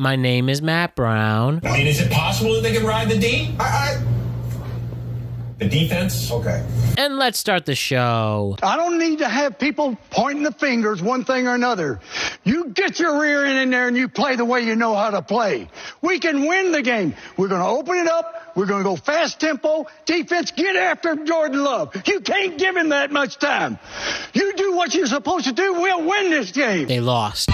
My 0.00 0.16
name 0.16 0.48
is 0.48 0.60
Matt 0.60 0.96
Brown. 0.96 1.60
I 1.62 1.78
mean, 1.78 1.86
is 1.86 2.00
it 2.00 2.10
possible 2.10 2.54
that 2.54 2.64
they 2.64 2.72
can 2.72 2.84
ride 2.84 3.08
the 3.08 3.16
D? 3.16 3.54
I, 3.60 3.64
I, 3.64 4.02
The 5.58 5.68
defense? 5.68 6.32
okay. 6.32 6.66
And 6.98 7.16
let's 7.16 7.38
start 7.38 7.64
the 7.64 7.76
show. 7.76 8.56
I 8.60 8.76
don't 8.76 8.98
need 8.98 9.20
to 9.20 9.28
have 9.28 9.56
people 9.56 9.96
pointing 10.10 10.42
the 10.42 10.50
fingers 10.50 11.00
one 11.00 11.24
thing 11.24 11.46
or 11.46 11.54
another. 11.54 12.00
You 12.42 12.70
get 12.70 12.98
your 12.98 13.20
rear 13.20 13.44
end 13.44 13.56
in 13.58 13.70
there 13.70 13.86
and 13.86 13.96
you 13.96 14.08
play 14.08 14.34
the 14.34 14.44
way 14.44 14.62
you 14.62 14.74
know 14.74 14.96
how 14.96 15.10
to 15.10 15.22
play. 15.22 15.68
We 16.02 16.18
can 16.18 16.44
win 16.44 16.72
the 16.72 16.82
game. 16.82 17.14
We're 17.36 17.46
going 17.46 17.60
to 17.60 17.68
open 17.68 17.94
it 17.96 18.08
up. 18.08 18.56
We're 18.56 18.66
going 18.66 18.82
to 18.82 18.88
go 18.90 18.96
fast 18.96 19.38
tempo. 19.38 19.86
Defense, 20.06 20.50
get 20.50 20.74
after 20.74 21.14
Jordan 21.14 21.62
Love. 21.62 21.94
You 22.04 22.18
can't 22.18 22.58
give 22.58 22.76
him 22.76 22.88
that 22.88 23.12
much 23.12 23.38
time. 23.38 23.78
You 24.32 24.56
do 24.56 24.74
what 24.74 24.92
you're 24.92 25.06
supposed 25.06 25.44
to 25.44 25.52
do. 25.52 25.74
We'll 25.74 26.04
win 26.04 26.30
this 26.30 26.50
game. 26.50 26.88
They 26.88 26.98
lost. 26.98 27.48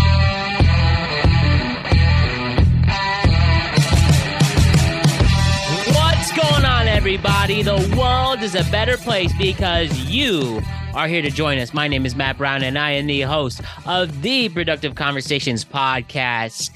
Going 6.42 6.64
on, 6.64 6.88
everybody? 6.88 7.62
The 7.62 7.94
world 7.98 8.42
is 8.42 8.54
a 8.54 8.64
better 8.70 8.96
place 8.96 9.32
because 9.36 9.92
you 10.10 10.62
are 10.94 11.06
here 11.06 11.22
to 11.22 11.30
join 11.30 11.58
us. 11.58 11.74
My 11.74 11.86
name 11.86 12.06
is 12.06 12.16
Matt 12.16 12.38
Brown, 12.38 12.62
and 12.62 12.78
I 12.78 12.92
am 12.92 13.06
the 13.06 13.20
host 13.22 13.60
of 13.86 14.22
the 14.22 14.48
Productive 14.48 14.94
Conversations 14.94 15.64
podcast. 15.64 16.70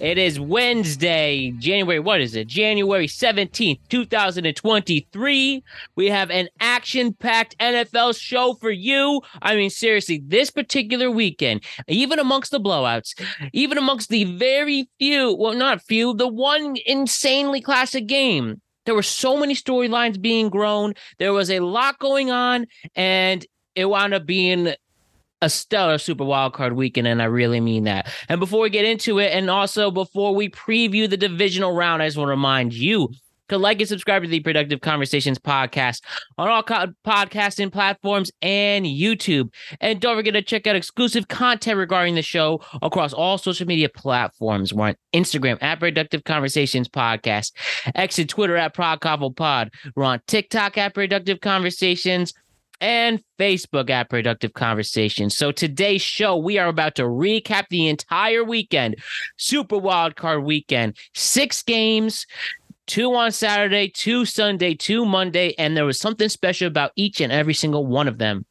It 0.00 0.16
is 0.16 0.40
Wednesday, 0.40 1.52
January, 1.58 2.00
what 2.00 2.20
is 2.20 2.34
it? 2.34 2.46
January 2.46 3.06
17th, 3.06 3.78
2023. 3.90 5.64
We 5.96 6.06
have 6.06 6.30
an 6.30 6.48
action 6.58 7.12
packed 7.12 7.58
NFL 7.58 8.18
show 8.18 8.54
for 8.54 8.70
you. 8.70 9.20
I 9.42 9.54
mean, 9.54 9.70
seriously, 9.70 10.22
this 10.26 10.50
particular 10.50 11.10
weekend, 11.10 11.62
even 11.88 12.18
amongst 12.18 12.52
the 12.52 12.60
blowouts, 12.60 13.20
even 13.52 13.76
amongst 13.76 14.08
the 14.08 14.24
very 14.24 14.88
few, 14.98 15.34
well, 15.34 15.54
not 15.54 15.82
few, 15.82 16.14
the 16.14 16.28
one 16.28 16.76
insanely 16.86 17.60
classic 17.60 18.06
game. 18.06 18.62
There 18.86 18.94
were 18.94 19.02
so 19.02 19.36
many 19.36 19.54
storylines 19.54 20.20
being 20.20 20.48
grown. 20.48 20.94
There 21.18 21.32
was 21.32 21.50
a 21.50 21.60
lot 21.60 21.98
going 21.98 22.30
on, 22.30 22.66
and 22.94 23.46
it 23.74 23.84
wound 23.86 24.14
up 24.14 24.26
being 24.26 24.74
a 25.42 25.48
stellar 25.50 25.98
Super 25.98 26.24
Wildcard 26.24 26.74
weekend, 26.74 27.06
and 27.06 27.22
I 27.22 27.26
really 27.26 27.60
mean 27.60 27.84
that. 27.84 28.12
And 28.28 28.40
before 28.40 28.60
we 28.60 28.70
get 28.70 28.84
into 28.84 29.18
it, 29.18 29.32
and 29.32 29.48
also 29.48 29.90
before 29.90 30.34
we 30.34 30.50
preview 30.50 31.08
the 31.08 31.16
divisional 31.16 31.74
round, 31.74 32.02
I 32.02 32.06
just 32.06 32.18
want 32.18 32.28
to 32.28 32.32
remind 32.32 32.74
you 32.74 33.10
to 33.50 33.58
like 33.58 33.80
and 33.80 33.88
subscribe 33.88 34.22
to 34.22 34.28
the 34.28 34.40
Productive 34.40 34.80
Conversations 34.80 35.38
podcast 35.38 36.02
on 36.38 36.48
all 36.48 36.62
co- 36.62 36.92
podcasting 37.06 37.72
platforms 37.72 38.30
and 38.42 38.86
YouTube. 38.86 39.52
And 39.80 40.00
don't 40.00 40.16
forget 40.16 40.34
to 40.34 40.42
check 40.42 40.66
out 40.66 40.76
exclusive 40.76 41.28
content 41.28 41.78
regarding 41.78 42.14
the 42.14 42.22
show 42.22 42.60
across 42.82 43.12
all 43.12 43.38
social 43.38 43.66
media 43.66 43.88
platforms. 43.88 44.72
We're 44.72 44.88
on 44.88 44.96
Instagram 45.12 45.62
at 45.62 45.80
Productive 45.80 46.24
Conversations 46.24 46.88
Podcast, 46.88 47.52
X 47.94 48.18
and 48.18 48.28
Twitter 48.28 48.56
at 48.56 48.74
Pod. 48.74 49.70
We're 49.94 50.04
on 50.04 50.20
TikTok 50.26 50.78
at 50.78 50.94
Productive 50.94 51.40
Conversations 51.40 52.32
and 52.80 53.22
Facebook 53.38 53.90
at 53.90 54.08
Productive 54.08 54.54
Conversations. 54.54 55.36
So 55.36 55.52
today's 55.52 56.02
show, 56.02 56.36
we 56.36 56.58
are 56.58 56.68
about 56.68 56.94
to 56.96 57.02
recap 57.02 57.64
the 57.68 57.88
entire 57.88 58.42
weekend, 58.42 58.96
Super 59.36 59.76
Wild 59.76 60.16
Card 60.16 60.44
weekend, 60.44 60.96
six 61.14 61.62
games. 61.62 62.26
Two 62.90 63.14
on 63.14 63.30
Saturday, 63.30 63.86
two 63.86 64.24
Sunday, 64.24 64.74
two 64.74 65.04
Monday, 65.04 65.54
and 65.56 65.76
there 65.76 65.84
was 65.84 66.00
something 66.00 66.28
special 66.28 66.66
about 66.66 66.90
each 66.96 67.20
and 67.20 67.30
every 67.30 67.54
single 67.54 67.86
one 67.86 68.08
of 68.08 68.18
them. 68.18 68.44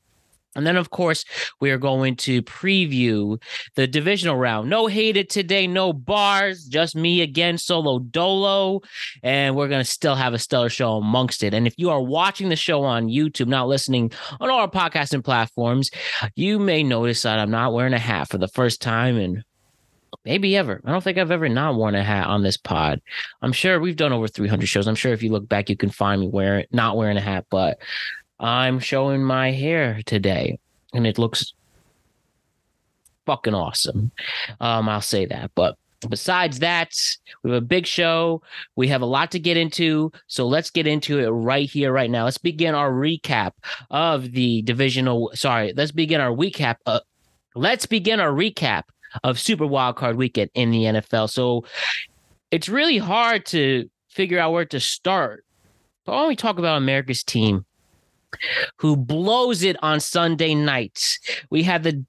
And 0.56 0.66
then, 0.66 0.78
of 0.78 0.92
course, 0.92 1.26
we 1.60 1.72
are 1.72 1.78
going 1.78 2.16
to 2.16 2.42
preview 2.44 3.42
the 3.76 3.86
divisional 3.86 4.38
round. 4.38 4.70
No 4.70 4.88
Hayden 4.88 5.28
today, 5.28 5.68
no 5.68 5.92
bars, 5.92 6.64
just 6.64 6.96
me 6.96 7.20
again, 7.20 7.58
solo 7.58 8.00
dolo. 8.00 8.80
And 9.24 9.58
we're 9.58 9.68
going 9.68 9.84
to 9.84 9.92
still 9.92 10.16
have 10.16 10.34
a 10.34 10.40
stellar 10.40 10.70
show 10.70 10.94
amongst 10.94 11.44
it. 11.44 11.54
And 11.54 11.68
if 11.68 11.74
you 11.76 11.90
are 11.90 12.02
watching 12.02 12.48
the 12.48 12.56
show 12.56 12.84
on 12.84 13.10
YouTube, 13.10 13.48
not 13.48 13.68
listening 13.68 14.10
on 14.40 14.50
all 14.50 14.60
our 14.60 14.72
podcasting 14.72 15.22
platforms, 15.22 15.92
you 16.36 16.60
may 16.60 16.82
notice 16.82 17.24
that 17.24 17.40
I'm 17.40 17.52
not 17.52 17.74
wearing 17.74 17.94
a 17.94 18.00
hat 18.00 18.30
for 18.30 18.38
the 18.38 18.48
first 18.48 18.82
time 18.82 19.18
in 19.18 19.44
maybe 20.26 20.56
ever. 20.56 20.82
I 20.86 20.92
don't 20.92 21.04
think 21.04 21.18
I've 21.18 21.32
ever 21.32 21.50
not 21.50 21.76
worn 21.76 21.96
a 21.96 22.04
hat 22.04 22.28
on 22.28 22.44
this 22.44 22.58
pod. 22.58 23.02
I'm 23.42 23.54
sure 23.54 23.80
we've 23.80 23.96
done 23.96 24.14
over 24.14 24.28
300 24.28 24.68
shows. 24.68 24.88
I'm 24.88 24.96
sure 24.96 25.14
if 25.14 25.24
you 25.24 25.32
look 25.32 25.48
back, 25.48 25.70
you 25.70 25.78
can 25.78 25.90
find 25.90 26.22
me 26.22 26.28
wearing 26.28 26.66
not 26.72 26.98
wearing 26.98 27.18
a 27.18 27.22
hat, 27.22 27.46
but 27.50 27.80
I'm 28.40 28.80
showing 28.80 29.24
my 29.24 29.52
hair 29.52 30.02
today, 30.06 30.60
and 30.94 31.06
it 31.06 31.18
looks 31.18 31.54
fucking 33.26 33.54
awesome. 33.54 34.12
Um, 34.60 34.90
I'll 34.90 35.02
say 35.02 35.26
that. 35.26 35.52
But 35.56 35.78
besides 36.08 36.60
that, 36.60 36.94
we 37.44 37.52
have 37.52 37.62
a 37.62 37.66
big 37.66 37.86
show. 37.86 38.42
We 38.76 38.88
have 38.88 39.02
a 39.02 39.06
lot 39.06 39.32
to 39.32 39.40
get 39.40 39.58
into. 39.58 40.12
So 40.28 40.48
let's 40.48 40.72
get 40.72 40.88
into 40.88 41.20
it 41.20 41.28
right 41.28 41.70
here, 41.70 41.92
right 41.92 42.10
now. 42.10 42.26
Let's 42.26 42.38
begin 42.38 42.76
our 42.76 42.92
recap 42.92 43.52
of 43.92 44.32
the 44.32 44.62
divisional. 44.64 45.32
Sorry, 45.34 45.74
let's 45.76 45.92
begin 45.92 46.22
our 46.22 46.32
recap. 46.32 46.78
Uh, 46.86 47.02
let's 47.56 47.86
begin 47.86 48.20
our 48.20 48.32
recap 48.32 48.84
of 49.24 49.40
Super 49.40 49.66
Wildcard 49.66 50.16
Weekend 50.16 50.52
in 50.54 50.72
the 50.72 50.84
NFL. 50.84 51.30
So 51.30 51.66
it's 52.52 52.70
really 52.70 52.98
hard 52.98 53.46
to 53.48 53.90
figure 54.10 54.40
out 54.40 54.52
where 54.52 54.66
to 54.66 54.80
start. 54.80 55.46
But 56.06 56.14
don't 56.14 56.28
we 56.28 56.36
talk 56.36 56.58
about 56.60 56.78
America's 56.78 57.24
team? 57.24 57.66
who 58.78 58.96
blows 58.96 59.64
it 59.64 59.76
on 59.82 60.00
Sunday 60.00 60.56
nights. 60.56 61.20
We 61.50 61.64
have 61.64 61.84
the 61.84 62.06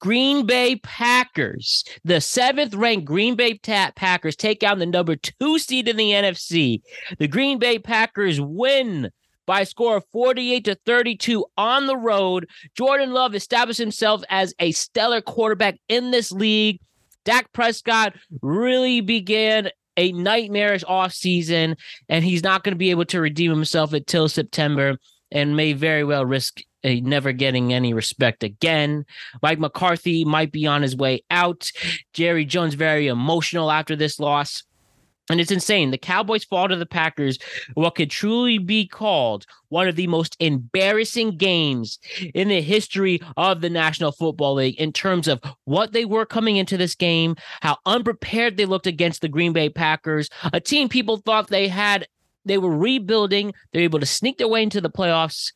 Green 0.00 0.44
Bay 0.44 0.76
Packers, 0.76 1.84
the 2.04 2.20
seventh 2.20 2.74
ranked 2.74 3.06
Green 3.06 3.36
Bay 3.36 3.58
Packers, 3.58 4.36
take 4.36 4.62
out 4.62 4.78
the 4.78 4.86
number 4.86 5.16
two 5.16 5.58
seed 5.58 5.88
in 5.88 5.96
the 5.96 6.10
NFC. 6.10 6.82
The 7.18 7.28
Green 7.28 7.58
Bay 7.58 7.78
Packers 7.78 8.40
win 8.40 9.10
by 9.46 9.60
a 9.60 9.66
score 9.66 9.96
of 9.96 10.04
48 10.12 10.64
to 10.64 10.74
32 10.86 11.44
on 11.56 11.86
the 11.86 11.96
road. 11.96 12.48
Jordan 12.76 13.12
Love 13.12 13.34
established 13.34 13.78
himself 13.78 14.22
as 14.28 14.54
a 14.58 14.72
stellar 14.72 15.20
quarterback 15.20 15.78
in 15.88 16.10
this 16.10 16.32
league. 16.32 16.80
Dak 17.24 17.52
Prescott 17.52 18.14
really 18.42 19.00
began 19.00 19.70
a 19.96 20.12
nightmarish 20.12 20.84
offseason, 20.84 21.76
and 22.08 22.24
he's 22.24 22.42
not 22.42 22.64
going 22.64 22.74
to 22.74 22.78
be 22.78 22.90
able 22.90 23.04
to 23.06 23.20
redeem 23.20 23.50
himself 23.50 23.92
until 23.92 24.28
September 24.28 24.98
and 25.30 25.56
may 25.56 25.72
very 25.72 26.04
well 26.04 26.26
risk 26.26 26.60
uh, 26.84 26.90
never 27.02 27.32
getting 27.32 27.72
any 27.72 27.94
respect 27.94 28.42
again. 28.42 29.04
Mike 29.42 29.58
McCarthy 29.58 30.24
might 30.24 30.52
be 30.52 30.66
on 30.66 30.82
his 30.82 30.96
way 30.96 31.22
out. 31.30 31.72
Jerry 32.12 32.44
Jones 32.44 32.74
very 32.74 33.06
emotional 33.06 33.70
after 33.70 33.96
this 33.96 34.20
loss. 34.20 34.62
And 35.30 35.40
it's 35.40 35.50
insane. 35.50 35.90
The 35.90 35.98
Cowboys 35.98 36.44
fall 36.44 36.68
to 36.68 36.76
the 36.76 36.84
Packers, 36.84 37.38
what 37.72 37.94
could 37.94 38.10
truly 38.10 38.58
be 38.58 38.86
called 38.86 39.46
one 39.70 39.88
of 39.88 39.96
the 39.96 40.06
most 40.06 40.36
embarrassing 40.38 41.38
games 41.38 41.98
in 42.34 42.48
the 42.48 42.60
history 42.60 43.20
of 43.36 43.62
the 43.62 43.70
National 43.70 44.12
Football 44.12 44.54
League 44.54 44.78
in 44.78 44.92
terms 44.92 45.26
of 45.26 45.40
what 45.64 45.92
they 45.92 46.04
were 46.04 46.26
coming 46.26 46.56
into 46.56 46.76
this 46.76 46.94
game, 46.94 47.36
how 47.62 47.78
unprepared 47.86 48.56
they 48.56 48.66
looked 48.66 48.86
against 48.86 49.22
the 49.22 49.28
Green 49.28 49.54
Bay 49.54 49.70
Packers, 49.70 50.28
a 50.52 50.60
team 50.60 50.90
people 50.90 51.16
thought 51.16 51.48
they 51.48 51.68
had 51.68 52.06
they 52.44 52.58
were 52.58 52.76
rebuilding. 52.76 53.54
They're 53.72 53.82
able 53.82 54.00
to 54.00 54.06
sneak 54.06 54.38
their 54.38 54.48
way 54.48 54.62
into 54.62 54.80
the 54.80 54.90
playoffs. 54.90 55.52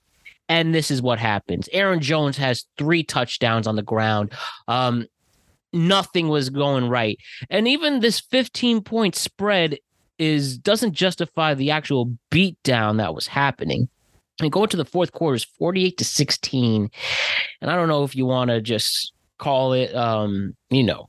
And 0.48 0.74
this 0.74 0.90
is 0.90 1.02
what 1.02 1.18
happens. 1.18 1.68
Aaron 1.72 2.00
Jones 2.00 2.38
has 2.38 2.64
three 2.78 3.02
touchdowns 3.02 3.66
on 3.66 3.76
the 3.76 3.82
ground. 3.82 4.32
Um, 4.66 5.06
nothing 5.72 6.28
was 6.28 6.50
going 6.50 6.88
right. 6.88 7.18
And 7.50 7.68
even 7.68 8.00
this 8.00 8.20
15 8.20 8.82
point 8.82 9.14
spread 9.14 9.78
is 10.18 10.58
doesn't 10.58 10.94
justify 10.94 11.54
the 11.54 11.70
actual 11.70 12.16
beatdown 12.30 12.98
that 12.98 13.14
was 13.14 13.26
happening. 13.26 13.88
And 14.40 14.52
go 14.52 14.62
into 14.62 14.76
the 14.76 14.84
fourth 14.84 15.12
quarter 15.12 15.36
is 15.36 15.44
48 15.44 15.98
to 15.98 16.04
16. 16.04 16.90
And 17.60 17.70
I 17.70 17.74
don't 17.74 17.88
know 17.88 18.04
if 18.04 18.14
you 18.14 18.26
want 18.26 18.50
to 18.50 18.60
just 18.60 19.12
call 19.38 19.72
it 19.72 19.94
um, 19.94 20.54
you 20.70 20.82
know, 20.82 21.08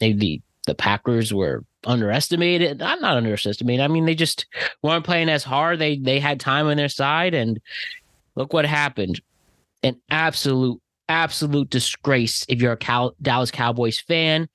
maybe 0.00 0.42
the 0.66 0.74
Packers 0.74 1.32
were 1.32 1.64
underestimated. 1.84 2.82
I'm 2.82 3.00
not 3.00 3.16
underestimated. 3.16 3.82
I 3.82 3.88
mean, 3.88 4.04
they 4.04 4.14
just 4.14 4.46
weren't 4.82 5.04
playing 5.04 5.28
as 5.28 5.44
hard. 5.44 5.78
They 5.78 5.98
they 5.98 6.20
had 6.20 6.40
time 6.40 6.66
on 6.66 6.76
their 6.76 6.88
side, 6.88 7.34
and 7.34 7.60
look 8.34 8.52
what 8.52 8.64
happened. 8.64 9.20
An 9.82 10.00
absolute, 10.10 10.80
absolute 11.08 11.70
disgrace 11.70 12.44
if 12.48 12.60
you're 12.60 12.72
a 12.72 12.76
Cal- 12.76 13.14
Dallas 13.20 13.50
Cowboys 13.50 14.00
fan. 14.00 14.48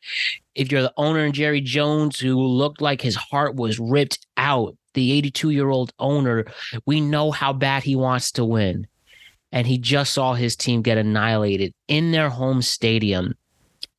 If 0.55 0.71
you're 0.71 0.81
the 0.81 0.94
owner 0.97 1.29
Jerry 1.31 1.61
Jones, 1.61 2.19
who 2.19 2.35
looked 2.35 2.81
like 2.81 3.01
his 3.01 3.15
heart 3.15 3.55
was 3.55 3.79
ripped 3.79 4.25
out, 4.38 4.75
the 4.94 5.11
82 5.11 5.51
year 5.51 5.69
old 5.69 5.94
owner, 5.99 6.45
we 6.85 6.99
know 7.01 7.31
how 7.31 7.53
bad 7.53 7.83
he 7.83 7.95
wants 7.95 8.31
to 8.33 8.44
win. 8.45 8.88
And 9.51 9.67
he 9.67 9.77
just 9.77 10.13
saw 10.13 10.33
his 10.33 10.55
team 10.55 10.81
get 10.81 10.97
annihilated 10.97 11.73
in 11.88 12.11
their 12.11 12.29
home 12.29 12.61
stadium. 12.61 13.35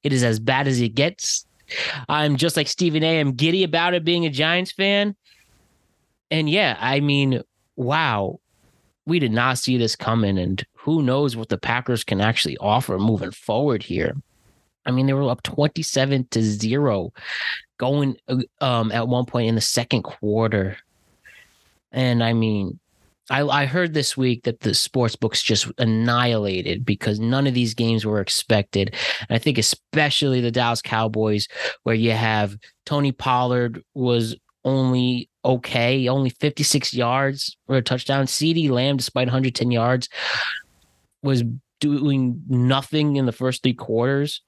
It 0.02 0.12
is 0.12 0.22
as 0.22 0.40
bad 0.40 0.66
as 0.68 0.80
it 0.80 0.94
gets. 0.94 1.46
I'm 2.08 2.36
just 2.36 2.56
like 2.56 2.68
Stephen 2.68 3.02
A. 3.02 3.20
I'm 3.20 3.32
giddy 3.32 3.62
about 3.62 3.94
it 3.94 4.04
being 4.04 4.26
a 4.26 4.30
Giants 4.30 4.72
fan. 4.72 5.14
And 6.30 6.50
yeah, 6.50 6.76
I 6.80 7.00
mean, 7.00 7.42
wow, 7.76 8.40
we 9.06 9.18
did 9.18 9.32
not 9.32 9.58
see 9.58 9.78
this 9.78 9.96
coming. 9.96 10.38
And 10.38 10.64
who 10.88 11.02
knows 11.02 11.36
what 11.36 11.50
the 11.50 11.58
Packers 11.58 12.02
can 12.02 12.18
actually 12.18 12.56
offer 12.56 12.98
moving 12.98 13.30
forward 13.30 13.82
here. 13.82 14.16
I 14.86 14.90
mean, 14.90 15.04
they 15.04 15.12
were 15.12 15.28
up 15.28 15.42
27 15.42 16.28
to 16.30 16.42
zero 16.42 17.12
going 17.76 18.16
um, 18.62 18.90
at 18.90 19.06
one 19.06 19.26
point 19.26 19.50
in 19.50 19.54
the 19.54 19.60
second 19.60 20.02
quarter. 20.02 20.78
And 21.92 22.24
I 22.24 22.32
mean, 22.32 22.80
I, 23.28 23.42
I 23.42 23.66
heard 23.66 23.92
this 23.92 24.16
week 24.16 24.44
that 24.44 24.60
the 24.60 24.72
sports 24.72 25.14
books 25.14 25.42
just 25.42 25.70
annihilated 25.76 26.86
because 26.86 27.20
none 27.20 27.46
of 27.46 27.52
these 27.52 27.74
games 27.74 28.06
were 28.06 28.22
expected. 28.22 28.94
And 29.28 29.36
I 29.36 29.38
think 29.38 29.58
especially 29.58 30.40
the 30.40 30.50
Dallas 30.50 30.80
Cowboys, 30.80 31.48
where 31.82 31.94
you 31.94 32.12
have 32.12 32.56
Tony 32.86 33.12
Pollard 33.12 33.84
was 33.92 34.34
only 34.64 35.28
okay, 35.44 36.08
only 36.08 36.30
56 36.30 36.94
yards 36.94 37.58
for 37.66 37.76
a 37.76 37.82
touchdown. 37.82 38.24
CeeDee 38.24 38.70
Lamb, 38.70 38.96
despite 38.96 39.26
110 39.26 39.70
yards, 39.70 40.08
was 41.22 41.42
doing 41.80 42.42
nothing 42.48 43.16
in 43.16 43.26
the 43.26 43.32
first 43.32 43.62
three 43.62 43.74
quarters. 43.74 44.42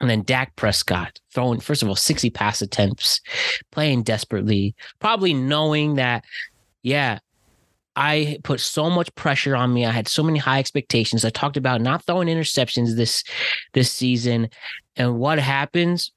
And 0.00 0.10
then 0.10 0.22
Dak 0.22 0.54
Prescott 0.56 1.20
throwing, 1.32 1.60
first 1.60 1.82
of 1.82 1.88
all, 1.88 1.96
60 1.96 2.28
pass 2.30 2.60
attempts, 2.60 3.20
playing 3.70 4.02
desperately, 4.02 4.74
probably 5.00 5.32
knowing 5.32 5.94
that, 5.94 6.24
yeah, 6.82 7.18
I 7.96 8.38
put 8.44 8.60
so 8.60 8.90
much 8.90 9.14
pressure 9.14 9.56
on 9.56 9.72
me. 9.72 9.86
I 9.86 9.90
had 9.90 10.06
so 10.06 10.22
many 10.22 10.38
high 10.38 10.58
expectations. 10.58 11.24
I 11.24 11.30
talked 11.30 11.56
about 11.56 11.80
not 11.80 12.04
throwing 12.04 12.28
interceptions 12.28 12.94
this 12.94 13.24
this 13.72 13.90
season. 13.90 14.50
And 14.96 15.18
what 15.18 15.38
happens? 15.38 16.12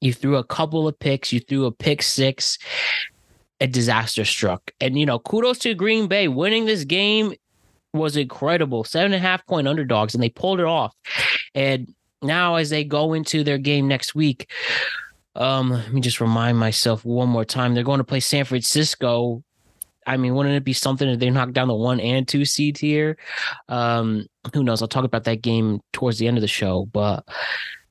You 0.00 0.14
threw 0.14 0.36
a 0.36 0.44
couple 0.44 0.88
of 0.88 0.98
picks, 0.98 1.32
you 1.32 1.40
threw 1.40 1.66
a 1.66 1.72
pick 1.72 2.02
six, 2.02 2.58
a 3.60 3.66
disaster 3.66 4.24
struck. 4.24 4.70
And 4.80 4.98
you 4.98 5.04
know, 5.04 5.18
kudos 5.18 5.58
to 5.60 5.74
Green 5.74 6.06
Bay 6.06 6.28
winning 6.28 6.64
this 6.64 6.84
game 6.84 7.34
was 7.96 8.16
incredible. 8.16 8.84
Seven 8.84 9.12
and 9.12 9.24
a 9.24 9.26
half 9.26 9.46
point 9.46 9.68
underdogs, 9.68 10.14
and 10.14 10.22
they 10.22 10.28
pulled 10.28 10.60
it 10.60 10.66
off. 10.66 10.94
And 11.54 11.94
now, 12.22 12.56
as 12.56 12.70
they 12.70 12.84
go 12.84 13.12
into 13.12 13.44
their 13.44 13.58
game 13.58 13.88
next 13.88 14.14
week, 14.14 14.50
um, 15.34 15.70
let 15.70 15.92
me 15.92 16.00
just 16.00 16.20
remind 16.20 16.58
myself 16.58 17.04
one 17.04 17.28
more 17.28 17.44
time. 17.44 17.74
They're 17.74 17.84
going 17.84 17.98
to 17.98 18.04
play 18.04 18.20
San 18.20 18.44
Francisco. 18.44 19.42
I 20.06 20.16
mean, 20.16 20.34
wouldn't 20.34 20.54
it 20.54 20.64
be 20.64 20.72
something 20.72 21.08
if 21.08 21.18
they 21.18 21.30
knock 21.30 21.52
down 21.52 21.68
the 21.68 21.74
one 21.74 22.00
and 22.00 22.26
two 22.26 22.44
seed 22.44 22.78
here? 22.78 23.18
Um, 23.68 24.26
who 24.54 24.62
knows? 24.62 24.80
I'll 24.80 24.88
talk 24.88 25.04
about 25.04 25.24
that 25.24 25.42
game 25.42 25.80
towards 25.92 26.18
the 26.18 26.28
end 26.28 26.38
of 26.38 26.42
the 26.42 26.48
show. 26.48 26.86
But 26.92 27.24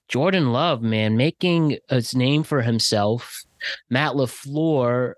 Jordan 0.08 0.54
Love, 0.54 0.82
man, 0.82 1.18
making 1.18 1.78
his 1.90 2.16
name 2.16 2.44
for 2.44 2.62
himself. 2.62 3.44
Matt 3.90 4.14
LaFleur 4.14 5.14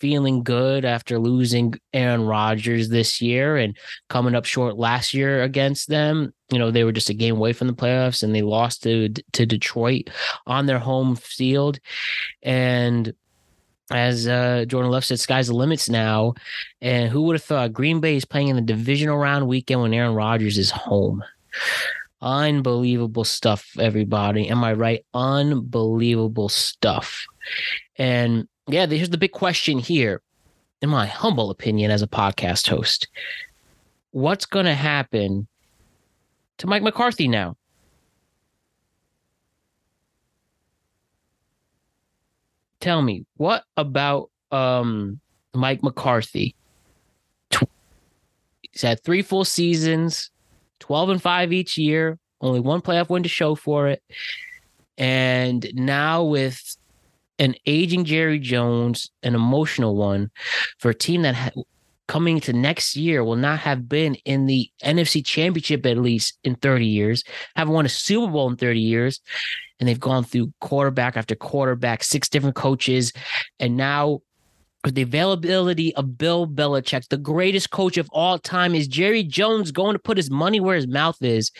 feeling 0.00 0.42
good 0.42 0.84
after 0.84 1.18
losing 1.18 1.74
Aaron 1.92 2.22
Rodgers 2.22 2.88
this 2.88 3.20
year 3.20 3.56
and 3.56 3.76
coming 4.08 4.34
up 4.34 4.44
short 4.44 4.76
last 4.76 5.14
year 5.14 5.42
against 5.42 5.88
them. 5.88 6.32
You 6.50 6.58
know, 6.58 6.70
they 6.70 6.84
were 6.84 6.92
just 6.92 7.10
a 7.10 7.14
game 7.14 7.36
away 7.36 7.52
from 7.52 7.68
the 7.68 7.74
playoffs 7.74 8.22
and 8.22 8.34
they 8.34 8.42
lost 8.42 8.82
to 8.84 9.10
to 9.10 9.46
Detroit 9.46 10.10
on 10.46 10.66
their 10.66 10.78
home 10.78 11.16
field. 11.16 11.78
And 12.42 13.12
as 13.90 14.28
uh, 14.28 14.64
Jordan 14.66 14.90
Love 14.90 15.04
said, 15.04 15.20
sky's 15.20 15.48
the 15.48 15.54
limits 15.54 15.88
now. 15.88 16.34
And 16.80 17.10
who 17.10 17.22
would 17.22 17.34
have 17.34 17.44
thought 17.44 17.72
Green 17.72 18.00
Bay 18.00 18.16
is 18.16 18.24
playing 18.24 18.48
in 18.48 18.56
the 18.56 18.62
divisional 18.62 19.18
round 19.18 19.48
weekend 19.48 19.82
when 19.82 19.94
Aaron 19.94 20.14
Rodgers 20.14 20.58
is 20.58 20.70
home? 20.70 21.22
Unbelievable 22.22 23.24
stuff, 23.24 23.74
everybody. 23.78 24.48
Am 24.48 24.62
I 24.62 24.74
right? 24.74 25.04
Unbelievable 25.14 26.48
stuff. 26.48 27.26
And 27.96 28.46
yeah, 28.72 28.86
here's 28.86 29.10
the 29.10 29.18
big 29.18 29.32
question 29.32 29.78
here, 29.78 30.22
in 30.82 30.88
my 30.88 31.06
humble 31.06 31.50
opinion 31.50 31.90
as 31.90 32.02
a 32.02 32.06
podcast 32.06 32.68
host. 32.68 33.08
What's 34.12 34.46
going 34.46 34.66
to 34.66 34.74
happen 34.74 35.46
to 36.58 36.66
Mike 36.66 36.82
McCarthy 36.82 37.28
now? 37.28 37.56
Tell 42.80 43.02
me, 43.02 43.26
what 43.36 43.64
about 43.76 44.30
um, 44.50 45.20
Mike 45.54 45.82
McCarthy? 45.82 46.54
He's 48.72 48.82
had 48.82 49.02
three 49.02 49.22
full 49.22 49.44
seasons, 49.44 50.30
12 50.80 51.10
and 51.10 51.22
5 51.22 51.52
each 51.52 51.76
year, 51.76 52.18
only 52.40 52.60
one 52.60 52.80
playoff 52.80 53.10
win 53.10 53.22
to 53.22 53.28
show 53.28 53.54
for 53.54 53.88
it. 53.88 54.02
And 54.96 55.68
now 55.74 56.24
with 56.24 56.76
an 57.40 57.54
aging 57.66 58.04
Jerry 58.04 58.38
Jones, 58.38 59.10
an 59.24 59.34
emotional 59.34 59.96
one 59.96 60.30
for 60.78 60.90
a 60.90 60.94
team 60.94 61.22
that 61.22 61.34
ha- 61.34 61.62
coming 62.06 62.38
to 62.40 62.52
next 62.52 62.96
year 62.96 63.24
will 63.24 63.36
not 63.36 63.58
have 63.60 63.88
been 63.88 64.14
in 64.26 64.46
the 64.46 64.70
NFC 64.84 65.24
championship 65.24 65.86
at 65.86 65.96
least 65.96 66.38
in 66.44 66.54
30 66.56 66.84
years, 66.84 67.24
haven't 67.56 67.72
won 67.72 67.86
a 67.86 67.88
Super 67.88 68.30
Bowl 68.30 68.50
in 68.50 68.56
30 68.56 68.78
years. 68.78 69.20
And 69.78 69.88
they've 69.88 69.98
gone 69.98 70.24
through 70.24 70.52
quarterback 70.60 71.16
after 71.16 71.34
quarterback, 71.34 72.04
six 72.04 72.28
different 72.28 72.56
coaches. 72.56 73.14
And 73.58 73.76
now 73.76 74.20
with 74.84 74.94
the 74.94 75.02
availability 75.02 75.94
of 75.96 76.18
Bill 76.18 76.46
Belichick, 76.46 77.08
the 77.08 77.16
greatest 77.16 77.70
coach 77.70 77.96
of 77.96 78.08
all 78.12 78.38
time, 78.38 78.74
is 78.74 78.86
Jerry 78.86 79.22
Jones 79.22 79.70
going 79.70 79.94
to 79.94 79.98
put 79.98 80.18
his 80.18 80.30
money 80.30 80.60
where 80.60 80.76
his 80.76 80.86
mouth 80.86 81.22
is? 81.22 81.50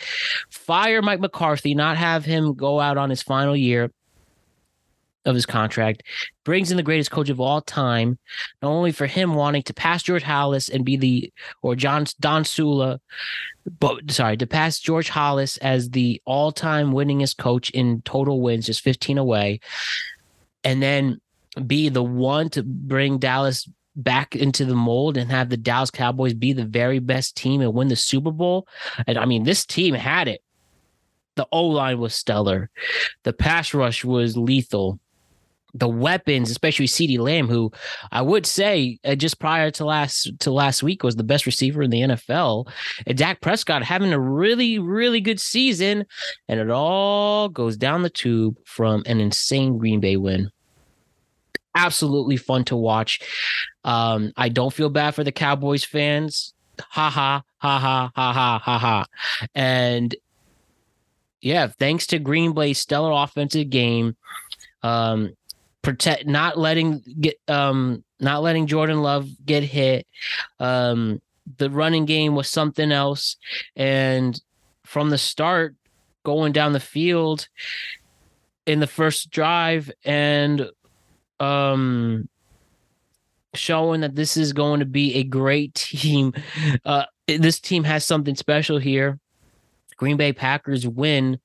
Fire 0.51 1.01
Mike 1.01 1.19
McCarthy, 1.19 1.73
not 1.73 1.97
have 1.97 2.23
him 2.23 2.53
go 2.53 2.79
out 2.79 2.97
on 2.97 3.09
his 3.09 3.23
final 3.23 3.55
year 3.55 3.89
of 5.25 5.35
his 5.35 5.45
contract, 5.45 6.03
brings 6.43 6.71
in 6.71 6.77
the 6.77 6.83
greatest 6.83 7.11
coach 7.11 7.29
of 7.29 7.39
all 7.39 7.61
time, 7.61 8.17
not 8.61 8.69
only 8.69 8.91
for 8.91 9.05
him 9.05 9.33
wanting 9.33 9.63
to 9.63 9.73
pass 9.73 10.03
George 10.03 10.23
Halas 10.23 10.69
and 10.69 10.85
be 10.85 10.97
the 10.97 11.33
or 11.61 11.75
John 11.75 12.05
Don 12.19 12.43
Shula, 12.43 12.99
but 13.79 14.11
sorry, 14.11 14.37
to 14.37 14.47
pass 14.47 14.79
George 14.79 15.09
Halas 15.09 15.57
as 15.61 15.89
the 15.91 16.21
all-time 16.25 16.91
winningest 16.91 17.37
coach 17.37 17.69
in 17.69 18.01
total 18.01 18.41
wins, 18.41 18.65
just 18.65 18.81
15 18.81 19.17
away, 19.17 19.59
and 20.63 20.81
then 20.81 21.21
be 21.67 21.89
the 21.89 22.03
one 22.03 22.49
to 22.49 22.63
bring 22.63 23.19
Dallas 23.19 23.69
back 23.95 24.35
into 24.35 24.65
the 24.65 24.75
mold 24.75 25.17
and 25.17 25.29
have 25.29 25.49
the 25.49 25.57
Dallas 25.57 25.91
Cowboys 25.91 26.33
be 26.33 26.53
the 26.53 26.65
very 26.65 26.99
best 26.99 27.35
team 27.35 27.61
and 27.61 27.73
win 27.73 27.89
the 27.89 27.95
Super 27.95 28.31
Bowl. 28.31 28.67
And 29.05 29.17
I 29.17 29.25
mean, 29.25 29.43
this 29.43 29.65
team 29.65 29.93
had 29.93 30.27
it. 30.27 30.41
The 31.35 31.47
O 31.51 31.67
line 31.67 31.99
was 31.99 32.13
stellar. 32.13 32.69
The 33.23 33.33
pass 33.33 33.73
rush 33.73 34.03
was 34.03 34.37
lethal 34.37 34.99
the 35.73 35.87
weapons, 35.87 36.49
especially 36.49 36.87
CeeDee 36.87 37.19
Lamb, 37.19 37.47
who 37.47 37.71
I 38.11 38.21
would 38.21 38.45
say 38.45 38.99
uh, 39.05 39.15
just 39.15 39.39
prior 39.39 39.71
to 39.71 39.85
last 39.85 40.31
to 40.39 40.51
last 40.51 40.83
week 40.83 41.03
was 41.03 41.15
the 41.15 41.23
best 41.23 41.45
receiver 41.45 41.81
in 41.81 41.89
the 41.89 42.01
NFL, 42.01 42.67
and 43.05 43.17
Dak 43.17 43.41
Prescott 43.41 43.83
having 43.83 44.13
a 44.13 44.19
really 44.19 44.79
really 44.79 45.21
good 45.21 45.39
season, 45.39 46.05
and 46.47 46.59
it 46.59 46.69
all 46.69 47.49
goes 47.49 47.77
down 47.77 48.01
the 48.01 48.09
tube 48.09 48.57
from 48.65 49.03
an 49.05 49.19
insane 49.19 49.77
Green 49.77 49.99
Bay 49.99 50.17
win. 50.17 50.51
Absolutely 51.75 52.37
fun 52.37 52.65
to 52.65 52.75
watch. 52.75 53.19
Um, 53.85 54.33
I 54.35 54.49
don't 54.49 54.73
feel 54.73 54.89
bad 54.89 55.15
for 55.15 55.23
the 55.23 55.31
Cowboys 55.31 55.85
fans. 55.85 56.53
Ha 56.79 57.09
ha 57.09 57.43
ha 57.57 57.79
ha 57.79 58.11
ha 58.15 58.33
ha 58.33 58.59
ha 58.59 58.77
ha, 58.77 59.05
and 59.55 60.15
yeah, 61.41 61.67
thanks 61.67 62.07
to 62.07 62.19
Green 62.19 62.53
Bay's 62.53 62.79
stellar 62.79 63.11
offensive 63.11 63.69
game. 63.69 64.15
Um, 64.83 65.33
protect 65.81 66.27
not 66.27 66.57
letting 66.57 67.01
get 67.19 67.39
um 67.47 68.03
not 68.19 68.43
letting 68.43 68.67
Jordan 68.67 69.01
Love 69.01 69.29
get 69.45 69.63
hit. 69.63 70.05
Um 70.59 71.21
the 71.57 71.69
running 71.69 72.05
game 72.05 72.35
was 72.35 72.47
something 72.47 72.91
else 72.91 73.35
and 73.75 74.39
from 74.85 75.09
the 75.09 75.17
start 75.17 75.75
going 76.23 76.51
down 76.51 76.73
the 76.73 76.79
field 76.79 77.47
in 78.65 78.79
the 78.79 78.87
first 78.87 79.31
drive 79.31 79.91
and 80.05 80.69
um 81.39 82.29
showing 83.53 84.01
that 84.01 84.15
this 84.15 84.37
is 84.37 84.53
going 84.53 84.79
to 84.79 84.85
be 84.85 85.15
a 85.15 85.23
great 85.23 85.73
team. 85.75 86.33
Uh 86.85 87.05
this 87.27 87.59
team 87.59 87.83
has 87.85 88.05
something 88.05 88.35
special 88.35 88.77
here. 88.77 89.19
Green 89.97 90.17
Bay 90.17 90.33
Packers 90.33 90.87
win 90.87 91.39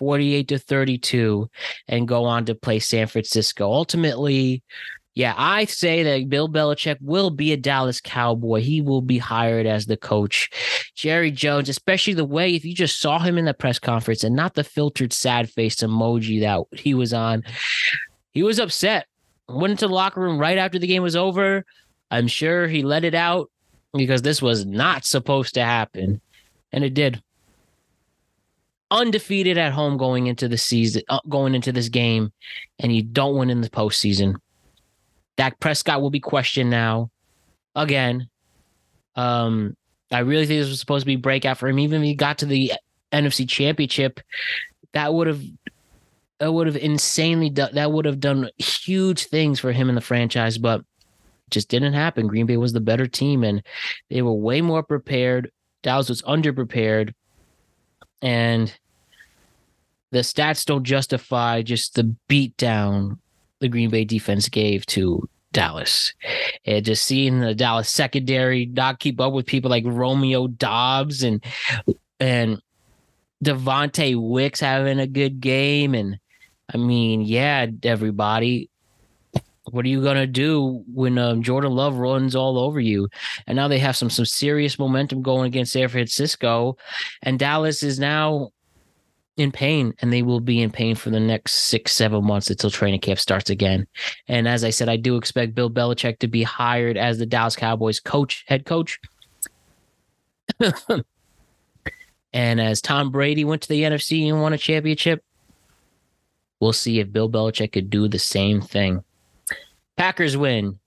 48 0.00 0.48
to 0.48 0.58
32 0.58 1.48
and 1.86 2.08
go 2.08 2.24
on 2.24 2.46
to 2.46 2.54
play 2.54 2.78
San 2.78 3.06
Francisco. 3.06 3.70
Ultimately, 3.70 4.62
yeah, 5.14 5.34
I 5.36 5.66
say 5.66 6.02
that 6.02 6.30
Bill 6.30 6.48
Belichick 6.48 6.96
will 7.02 7.28
be 7.28 7.52
a 7.52 7.56
Dallas 7.58 8.00
Cowboy. 8.00 8.62
He 8.62 8.80
will 8.80 9.02
be 9.02 9.18
hired 9.18 9.66
as 9.66 9.84
the 9.84 9.98
coach. 9.98 10.48
Jerry 10.94 11.30
Jones, 11.30 11.68
especially 11.68 12.14
the 12.14 12.24
way 12.24 12.54
if 12.54 12.64
you 12.64 12.74
just 12.74 12.98
saw 13.00 13.18
him 13.18 13.36
in 13.36 13.44
the 13.44 13.52
press 13.52 13.78
conference 13.78 14.24
and 14.24 14.34
not 14.34 14.54
the 14.54 14.64
filtered 14.64 15.12
sad 15.12 15.50
face 15.50 15.76
emoji 15.76 16.40
that 16.40 16.78
he 16.78 16.94
was 16.94 17.12
on, 17.12 17.44
he 18.32 18.42
was 18.42 18.58
upset. 18.58 19.06
Went 19.46 19.72
into 19.72 19.88
the 19.88 19.94
locker 19.94 20.22
room 20.22 20.38
right 20.38 20.56
after 20.56 20.78
the 20.78 20.86
game 20.86 21.02
was 21.02 21.16
over. 21.16 21.66
I'm 22.10 22.26
sure 22.26 22.66
he 22.66 22.82
let 22.82 23.04
it 23.04 23.14
out 23.14 23.50
because 23.92 24.22
this 24.22 24.40
was 24.40 24.64
not 24.64 25.04
supposed 25.04 25.54
to 25.54 25.62
happen. 25.62 26.22
And 26.72 26.82
it 26.82 26.94
did 26.94 27.22
undefeated 28.90 29.58
at 29.58 29.72
home 29.72 29.96
going 29.96 30.26
into 30.26 30.48
the 30.48 30.58
season, 30.58 31.02
uh, 31.08 31.20
going 31.28 31.54
into 31.54 31.72
this 31.72 31.88
game, 31.88 32.32
and 32.78 32.94
you 32.94 33.02
don't 33.02 33.36
win 33.36 33.50
in 33.50 33.60
the 33.60 33.70
postseason. 33.70 34.34
Dak 35.36 35.58
Prescott 35.60 36.02
will 36.02 36.10
be 36.10 36.20
questioned 36.20 36.70
now 36.70 37.10
again. 37.74 38.28
Um, 39.14 39.76
I 40.10 40.20
really 40.20 40.46
think 40.46 40.60
this 40.60 40.68
was 40.68 40.80
supposed 40.80 41.02
to 41.02 41.06
be 41.06 41.16
breakout 41.16 41.58
for 41.58 41.68
him. 41.68 41.78
Even 41.78 42.02
if 42.02 42.06
he 42.06 42.14
got 42.14 42.38
to 42.38 42.46
the 42.46 42.72
NFC 43.12 43.48
Championship, 43.48 44.20
that 44.92 45.14
would 45.14 45.26
have 45.26 45.42
that 46.38 46.52
would 46.52 46.66
have 46.66 46.76
insanely 46.76 47.50
done 47.50 47.74
that 47.74 47.92
would 47.92 48.06
have 48.06 48.20
done 48.20 48.50
huge 48.58 49.26
things 49.26 49.60
for 49.60 49.72
him 49.72 49.88
in 49.88 49.94
the 49.94 50.00
franchise, 50.00 50.58
but 50.58 50.82
just 51.50 51.68
didn't 51.68 51.92
happen. 51.92 52.26
Green 52.26 52.46
Bay 52.46 52.56
was 52.56 52.72
the 52.72 52.80
better 52.80 53.06
team 53.06 53.44
and 53.44 53.62
they 54.08 54.22
were 54.22 54.32
way 54.32 54.60
more 54.60 54.82
prepared. 54.82 55.50
Dallas 55.82 56.08
was 56.08 56.22
underprepared. 56.22 57.12
And 58.22 58.72
the 60.10 60.20
stats 60.20 60.64
don't 60.64 60.84
justify 60.84 61.62
just 61.62 61.94
the 61.94 62.04
beat 62.28 62.56
down 62.56 63.18
the 63.60 63.68
Green 63.68 63.90
Bay 63.90 64.04
defense 64.04 64.48
gave 64.48 64.84
to 64.86 65.28
Dallas. 65.52 66.14
And 66.64 66.84
just 66.84 67.04
seeing 67.04 67.40
the 67.40 67.54
Dallas 67.54 67.88
secondary 67.88 68.66
not 68.66 68.98
keep 68.98 69.20
up 69.20 69.32
with 69.32 69.46
people 69.46 69.70
like 69.70 69.84
Romeo 69.86 70.48
Doubs 70.48 71.22
and 71.22 71.44
and 72.18 72.60
Devontae 73.44 74.20
Wicks 74.20 74.60
having 74.60 74.98
a 74.98 75.06
good 75.06 75.40
game. 75.40 75.94
And 75.94 76.18
I 76.72 76.76
mean, 76.76 77.22
yeah, 77.22 77.66
everybody. 77.82 78.69
What 79.70 79.84
are 79.84 79.88
you 79.88 80.02
gonna 80.02 80.26
do 80.26 80.84
when 80.92 81.18
um, 81.18 81.42
Jordan 81.42 81.72
Love 81.72 81.96
runs 81.96 82.34
all 82.34 82.58
over 82.58 82.80
you? 82.80 83.08
And 83.46 83.56
now 83.56 83.68
they 83.68 83.78
have 83.78 83.96
some 83.96 84.10
some 84.10 84.26
serious 84.26 84.78
momentum 84.78 85.22
going 85.22 85.46
against 85.46 85.72
San 85.72 85.88
Francisco, 85.88 86.76
and 87.22 87.38
Dallas 87.38 87.82
is 87.82 87.98
now 87.98 88.50
in 89.40 89.50
pain 89.50 89.94
and 90.00 90.12
they 90.12 90.22
will 90.22 90.40
be 90.40 90.60
in 90.60 90.70
pain 90.70 90.94
for 90.94 91.08
the 91.10 91.18
next 91.18 91.52
six, 91.52 91.92
seven 91.92 92.24
months 92.24 92.50
until 92.50 92.70
training 92.70 93.00
camp 93.00 93.18
starts 93.18 93.48
again. 93.48 93.86
And 94.28 94.46
as 94.46 94.64
I 94.64 94.70
said, 94.70 94.88
I 94.88 94.96
do 94.96 95.16
expect 95.16 95.54
Bill 95.54 95.70
Belichick 95.70 96.18
to 96.18 96.28
be 96.28 96.42
hired 96.42 96.98
as 96.98 97.18
the 97.18 97.26
Dallas 97.26 97.56
Cowboys 97.56 98.00
coach, 98.00 98.44
head 98.46 98.66
coach. 98.66 99.00
and 102.32 102.60
as 102.60 102.82
Tom 102.82 103.10
Brady 103.10 103.44
went 103.44 103.62
to 103.62 103.68
the 103.68 103.82
NFC 103.82 104.28
and 104.28 104.42
won 104.42 104.52
a 104.52 104.58
championship, 104.58 105.24
we'll 106.60 106.74
see 106.74 107.00
if 107.00 107.10
Bill 107.10 107.30
Belichick 107.30 107.72
could 107.72 107.88
do 107.88 108.08
the 108.08 108.18
same 108.18 108.60
thing. 108.60 109.02
Packers 110.00 110.34
win. 110.34 110.78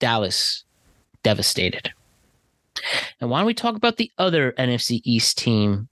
Dallas 0.00 0.64
devastated. 1.22 1.92
And 3.20 3.30
why 3.30 3.38
don't 3.38 3.46
we 3.46 3.54
talk 3.54 3.76
about 3.76 3.96
the 3.96 4.10
other 4.18 4.50
NFC 4.58 5.00
East 5.04 5.38
team 5.38 5.88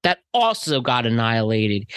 that 0.00 0.20
also 0.32 0.80
got 0.80 1.04
annihilated 1.04 1.90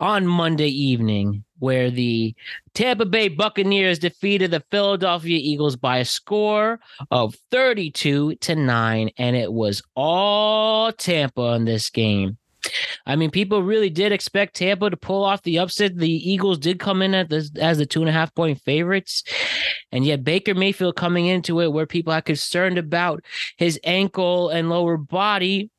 on 0.00 0.26
Monday 0.26 0.70
evening, 0.70 1.44
where 1.58 1.90
the 1.90 2.34
Tampa 2.72 3.04
Bay 3.04 3.28
Buccaneers 3.28 3.98
defeated 3.98 4.52
the 4.52 4.64
Philadelphia 4.70 5.38
Eagles 5.38 5.76
by 5.76 5.98
a 5.98 6.06
score 6.06 6.80
of 7.10 7.34
32 7.50 8.36
to 8.36 8.56
9. 8.56 9.10
And 9.18 9.36
it 9.36 9.52
was 9.52 9.82
all 9.94 10.92
Tampa 10.92 11.52
in 11.56 11.66
this 11.66 11.90
game. 11.90 12.38
I 13.06 13.16
mean, 13.16 13.30
people 13.30 13.62
really 13.62 13.90
did 13.90 14.12
expect 14.12 14.56
Tampa 14.56 14.90
to 14.90 14.96
pull 14.96 15.24
off 15.24 15.42
the 15.42 15.58
upset. 15.58 15.96
The 15.96 16.30
Eagles 16.30 16.58
did 16.58 16.78
come 16.78 17.02
in 17.02 17.14
at 17.14 17.28
the, 17.28 17.48
as 17.60 17.78
the 17.78 17.86
two 17.86 18.00
and 18.00 18.08
a 18.08 18.12
half 18.12 18.34
point 18.34 18.60
favorites. 18.62 19.24
And 19.92 20.04
yet, 20.04 20.24
Baker 20.24 20.54
Mayfield 20.54 20.96
coming 20.96 21.26
into 21.26 21.60
it 21.60 21.72
where 21.72 21.86
people 21.86 22.12
are 22.12 22.22
concerned 22.22 22.78
about 22.78 23.24
his 23.56 23.80
ankle 23.84 24.50
and 24.50 24.68
lower 24.68 24.96
body 24.96 25.70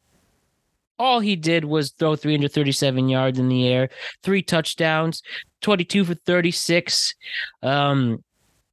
all 1.00 1.22
he 1.22 1.36
did 1.36 1.64
was 1.64 1.92
throw 1.92 2.16
337 2.16 3.08
yards 3.08 3.40
in 3.40 3.48
the 3.48 3.68
air, 3.68 3.90
three 4.22 4.44
touchdowns, 4.44 5.24
22 5.62 6.06
for 6.06 6.14
36. 6.14 7.16
Um, 7.64 8.24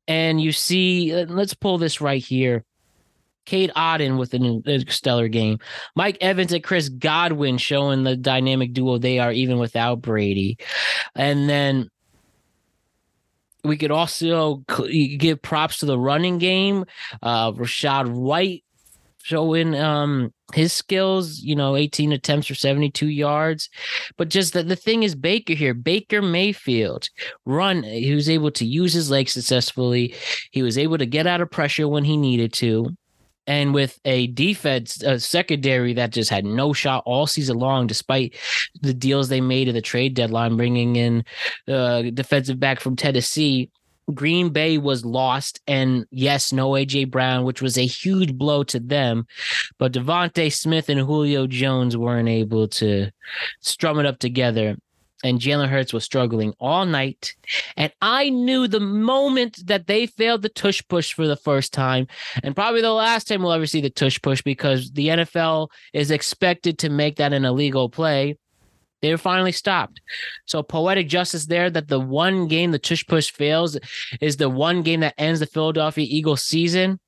and 0.08 0.40
you 0.40 0.52
see, 0.52 1.14
uh, 1.14 1.26
let's 1.28 1.54
pull 1.54 1.78
this 1.78 2.00
right 2.00 2.22
here. 2.22 2.64
Cade 3.46 3.72
Otton 3.74 4.18
with 4.18 4.34
a 4.34 4.84
stellar 4.90 5.28
game. 5.28 5.58
Mike 5.94 6.18
Evans 6.20 6.52
and 6.52 6.62
Chris 6.62 6.88
Godwin 6.88 7.58
showing 7.58 8.02
the 8.02 8.16
dynamic 8.16 8.72
duo 8.72 8.98
they 8.98 9.18
are 9.18 9.32
even 9.32 9.58
without 9.58 10.02
Brady. 10.02 10.58
And 11.14 11.48
then 11.48 11.90
we 13.64 13.76
could 13.76 13.90
also 13.90 14.62
give 15.18 15.42
props 15.42 15.78
to 15.78 15.86
the 15.86 15.98
running 15.98 16.38
game. 16.38 16.84
Uh, 17.22 17.52
Rachaad 17.52 18.08
White 18.10 18.64
showing 19.22 19.74
um 19.74 20.32
his 20.54 20.72
skills, 20.72 21.40
you 21.40 21.56
know, 21.56 21.74
18 21.74 22.12
attempts 22.12 22.46
for 22.46 22.54
72 22.54 23.08
yards. 23.08 23.68
But 24.16 24.28
just 24.28 24.52
the, 24.52 24.62
the 24.62 24.76
thing 24.76 25.02
is 25.02 25.16
Baker 25.16 25.54
here, 25.54 25.74
Baker 25.74 26.22
Mayfield 26.22 27.08
run, 27.44 27.82
he 27.82 28.14
was 28.14 28.28
able 28.28 28.52
to 28.52 28.64
use 28.64 28.92
his 28.92 29.10
legs 29.10 29.32
successfully. 29.32 30.14
He 30.52 30.62
was 30.62 30.78
able 30.78 30.98
to 30.98 31.06
get 31.06 31.26
out 31.26 31.40
of 31.40 31.50
pressure 31.50 31.88
when 31.88 32.04
he 32.04 32.16
needed 32.16 32.52
to. 32.54 32.96
And 33.46 33.72
with 33.74 33.98
a 34.04 34.26
defense, 34.28 35.02
a 35.02 35.20
secondary 35.20 35.92
that 35.94 36.10
just 36.10 36.30
had 36.30 36.44
no 36.44 36.72
shot 36.72 37.02
all 37.06 37.26
season 37.26 37.58
long, 37.58 37.86
despite 37.86 38.34
the 38.80 38.94
deals 38.94 39.28
they 39.28 39.40
made 39.40 39.68
at 39.68 39.74
the 39.74 39.82
trade 39.82 40.14
deadline, 40.14 40.56
bringing 40.56 40.96
in 40.96 41.24
uh, 41.68 42.02
defensive 42.02 42.58
back 42.58 42.80
from 42.80 42.96
Tennessee, 42.96 43.70
Green 44.14 44.50
Bay 44.50 44.78
was 44.78 45.04
lost, 45.04 45.60
and 45.66 46.06
yes, 46.10 46.52
no 46.52 46.70
AJ 46.70 47.10
Brown, 47.10 47.44
which 47.44 47.60
was 47.60 47.76
a 47.76 47.86
huge 47.86 48.34
blow 48.34 48.62
to 48.64 48.78
them. 48.78 49.26
But 49.78 49.92
DeVonta 49.92 50.52
Smith 50.52 50.88
and 50.88 51.00
Julio 51.00 51.46
Jones 51.46 51.96
weren't 51.96 52.28
able 52.28 52.68
to 52.68 53.10
strum 53.60 53.98
it 53.98 54.06
up 54.06 54.18
together. 54.18 54.76
And 55.24 55.40
Jalen 55.40 55.68
Hurts 55.68 55.92
was 55.92 56.04
struggling 56.04 56.52
all 56.60 56.84
night. 56.84 57.34
And 57.76 57.90
I 58.02 58.28
knew 58.28 58.68
the 58.68 58.80
moment 58.80 59.66
that 59.66 59.86
they 59.86 60.06
failed 60.06 60.42
the 60.42 60.48
tush 60.48 60.82
push 60.88 61.14
for 61.14 61.26
the 61.26 61.36
first 61.36 61.72
time, 61.72 62.06
and 62.42 62.54
probably 62.54 62.82
the 62.82 62.92
last 62.92 63.26
time 63.26 63.42
we'll 63.42 63.52
ever 63.52 63.66
see 63.66 63.80
the 63.80 63.90
tush 63.90 64.20
push 64.20 64.42
because 64.42 64.90
the 64.92 65.08
NFL 65.08 65.68
is 65.94 66.10
expected 66.10 66.78
to 66.80 66.90
make 66.90 67.16
that 67.16 67.32
an 67.32 67.44
illegal 67.44 67.88
play 67.88 68.36
they 69.02 69.10
were 69.10 69.18
finally 69.18 69.52
stopped. 69.52 70.00
So 70.46 70.62
poetic 70.62 71.08
justice 71.08 71.46
there 71.46 71.70
that 71.70 71.88
the 71.88 72.00
one 72.00 72.48
game 72.48 72.70
the 72.70 72.78
tush 72.78 73.06
push 73.06 73.30
fails 73.30 73.78
is 74.20 74.36
the 74.36 74.48
one 74.48 74.82
game 74.82 75.00
that 75.00 75.14
ends 75.18 75.40
the 75.40 75.46
Philadelphia 75.46 76.06
Eagles 76.08 76.42
season. 76.42 76.98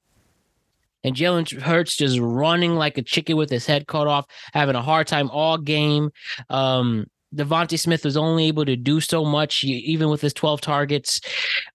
And 1.04 1.14
Jalen 1.14 1.60
Hurts 1.60 1.96
just 1.96 2.18
running 2.18 2.74
like 2.74 2.98
a 2.98 3.02
chicken 3.02 3.36
with 3.36 3.50
his 3.50 3.66
head 3.66 3.86
cut 3.86 4.06
off, 4.06 4.26
having 4.52 4.74
a 4.74 4.82
hard 4.82 5.06
time 5.06 5.30
all 5.30 5.56
game. 5.56 6.10
Um, 6.50 7.06
DeVonta 7.34 7.78
Smith 7.78 8.04
was 8.04 8.16
only 8.16 8.46
able 8.46 8.64
to 8.64 8.76
do 8.76 9.00
so 9.00 9.24
much, 9.24 9.64
even 9.64 10.08
with 10.08 10.20
his 10.20 10.32
12 10.32 10.60
targets. 10.60 11.20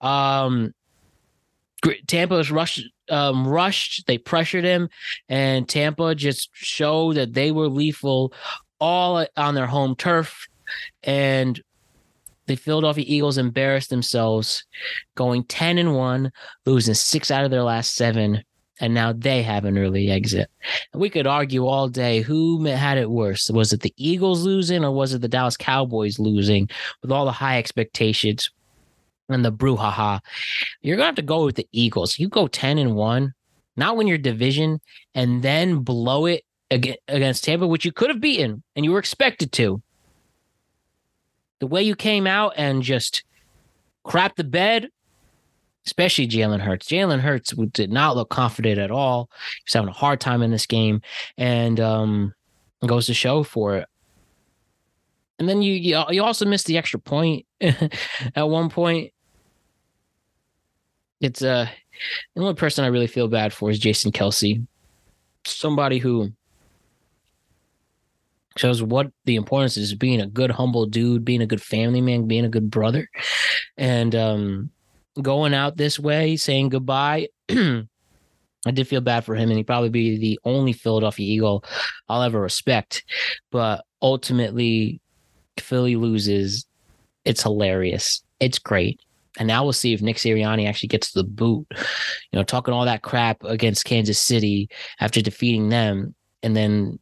Um, 0.01 0.73
Tampa 2.07 2.35
was 2.35 2.51
rushed, 2.51 2.83
um, 3.09 3.47
rushed. 3.47 4.07
They 4.07 4.17
pressured 4.17 4.63
him, 4.63 4.89
and 5.29 5.67
Tampa 5.67 6.15
just 6.15 6.49
showed 6.53 7.15
that 7.17 7.33
they 7.33 7.51
were 7.51 7.67
lethal 7.67 8.33
all 8.79 9.25
on 9.37 9.55
their 9.55 9.67
home 9.67 9.95
turf. 9.95 10.47
And 11.03 11.61
the 12.47 12.55
Philadelphia 12.55 13.05
Eagles 13.07 13.37
embarrassed 13.37 13.89
themselves, 13.89 14.65
going 15.15 15.43
10 15.45 15.77
and 15.77 15.95
1, 15.95 16.31
losing 16.65 16.93
six 16.93 17.31
out 17.31 17.45
of 17.45 17.51
their 17.51 17.63
last 17.63 17.95
seven. 17.95 18.43
And 18.83 18.93
now 18.93 19.13
they 19.13 19.43
have 19.43 19.63
an 19.63 19.77
early 19.77 20.11
exit. 20.11 20.49
We 20.93 21.09
could 21.09 21.25
argue 21.25 21.65
all 21.67 21.87
day 21.87 22.19
who 22.19 22.65
had 22.65 22.97
it 22.97 23.09
worse. 23.09 23.49
Was 23.49 23.71
it 23.71 23.79
the 23.79 23.93
Eagles 23.95 24.43
losing 24.43 24.83
or 24.83 24.91
was 24.91 25.13
it 25.13 25.21
the 25.21 25.29
Dallas 25.29 25.55
Cowboys 25.55 26.19
losing 26.19 26.69
with 27.01 27.09
all 27.09 27.23
the 27.23 27.31
high 27.31 27.59
expectations 27.59 28.51
and 29.29 29.45
the 29.45 29.53
brouhaha? 29.53 30.19
You're 30.81 30.97
going 30.97 31.05
to 31.05 31.07
have 31.07 31.15
to 31.15 31.21
go 31.21 31.45
with 31.45 31.55
the 31.55 31.67
Eagles. 31.71 32.19
You 32.19 32.27
go 32.27 32.47
10 32.47 32.77
and 32.77 32.93
1, 32.93 33.33
not 33.77 33.95
win 33.95 34.07
your 34.07 34.17
division, 34.17 34.81
and 35.15 35.41
then 35.41 35.77
blow 35.77 36.25
it 36.25 36.43
against 36.69 37.45
Tampa, 37.45 37.65
which 37.65 37.85
you 37.85 37.93
could 37.93 38.09
have 38.09 38.19
beaten 38.19 38.63
and 38.75 38.83
you 38.83 38.91
were 38.91 38.99
expected 38.99 39.53
to. 39.53 39.81
The 41.61 41.67
way 41.67 41.83
you 41.83 41.95
came 41.95 42.27
out 42.27 42.51
and 42.57 42.83
just 42.83 43.23
crap 44.03 44.35
the 44.35 44.43
bed, 44.43 44.89
especially 45.85 46.27
Jalen 46.27 46.59
Hurts. 46.59 46.87
Jalen 46.87 47.19
Hurts 47.19 47.53
did 47.71 47.91
not 47.91 48.15
look 48.15 48.29
confident 48.29 48.79
at 48.79 48.91
all. 48.91 49.29
He 49.57 49.63
was 49.67 49.73
having 49.73 49.89
a 49.89 49.93
hard 49.93 50.19
time 50.19 50.41
in 50.41 50.51
this 50.51 50.65
game 50.65 51.01
and 51.37 51.79
um, 51.79 52.33
goes 52.85 53.07
to 53.07 53.13
show 53.13 53.43
for 53.43 53.77
it. 53.77 53.87
And 55.39 55.49
then 55.49 55.61
you 55.61 56.05
you 56.09 56.23
also 56.23 56.45
missed 56.45 56.67
the 56.67 56.77
extra 56.77 56.99
point 56.99 57.45
at 57.61 58.49
one 58.49 58.69
point. 58.69 59.11
It's 61.19 61.41
uh 61.41 61.67
the 62.35 62.41
only 62.41 62.53
person 62.53 62.85
I 62.85 62.89
really 62.89 63.07
feel 63.07 63.27
bad 63.27 63.51
for 63.51 63.69
is 63.69 63.79
Jason 63.79 64.11
Kelce, 64.11 64.65
Somebody 65.45 65.97
who 65.97 66.31
shows 68.55 68.83
what 68.83 69.11
the 69.25 69.35
importance 69.35 69.77
is 69.77 69.95
being 69.95 70.21
a 70.21 70.27
good 70.27 70.51
humble 70.51 70.85
dude 70.85 71.25
being 71.25 71.41
a 71.41 71.47
good 71.47 71.61
family 71.61 72.01
man 72.01 72.27
being 72.27 72.45
a 72.45 72.49
good 72.49 72.69
brother 72.69 73.09
and 73.77 74.13
um 74.13 74.69
going 75.21 75.53
out 75.53 75.77
this 75.77 75.99
way 75.99 76.35
saying 76.35 76.69
goodbye 76.69 77.27
I 78.65 78.71
did 78.71 78.87
feel 78.87 79.01
bad 79.01 79.25
for 79.25 79.35
him, 79.35 79.49
and 79.49 79.57
he'd 79.57 79.67
probably 79.67 79.89
be 79.89 80.17
the 80.17 80.39
only 80.45 80.73
Philadelphia 80.73 81.27
Eagle 81.27 81.63
I'll 82.07 82.21
ever 82.21 82.39
respect. 82.39 83.03
But 83.51 83.83
ultimately, 84.01 85.01
Philly 85.57 85.95
loses. 85.95 86.65
It's 87.25 87.43
hilarious. 87.43 88.23
It's 88.39 88.59
great. 88.59 88.99
And 89.39 89.47
now 89.47 89.63
we'll 89.63 89.73
see 89.73 89.93
if 89.93 90.01
Nick 90.01 90.17
Sirianni 90.17 90.67
actually 90.67 90.89
gets 90.89 91.11
the 91.11 91.23
boot. 91.23 91.65
You 91.71 92.39
know, 92.39 92.43
talking 92.43 92.73
all 92.73 92.85
that 92.85 93.01
crap 93.01 93.43
against 93.43 93.85
Kansas 93.85 94.19
City 94.19 94.69
after 94.99 95.21
defeating 95.21 95.69
them, 95.69 96.15
and 96.41 96.55
then 96.55 96.99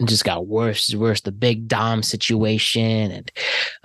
it 0.00 0.06
just 0.06 0.24
got 0.24 0.46
worse 0.46 0.94
worse. 0.94 1.20
The 1.20 1.32
big 1.32 1.66
Dom 1.66 2.02
situation, 2.02 3.10
and 3.10 3.32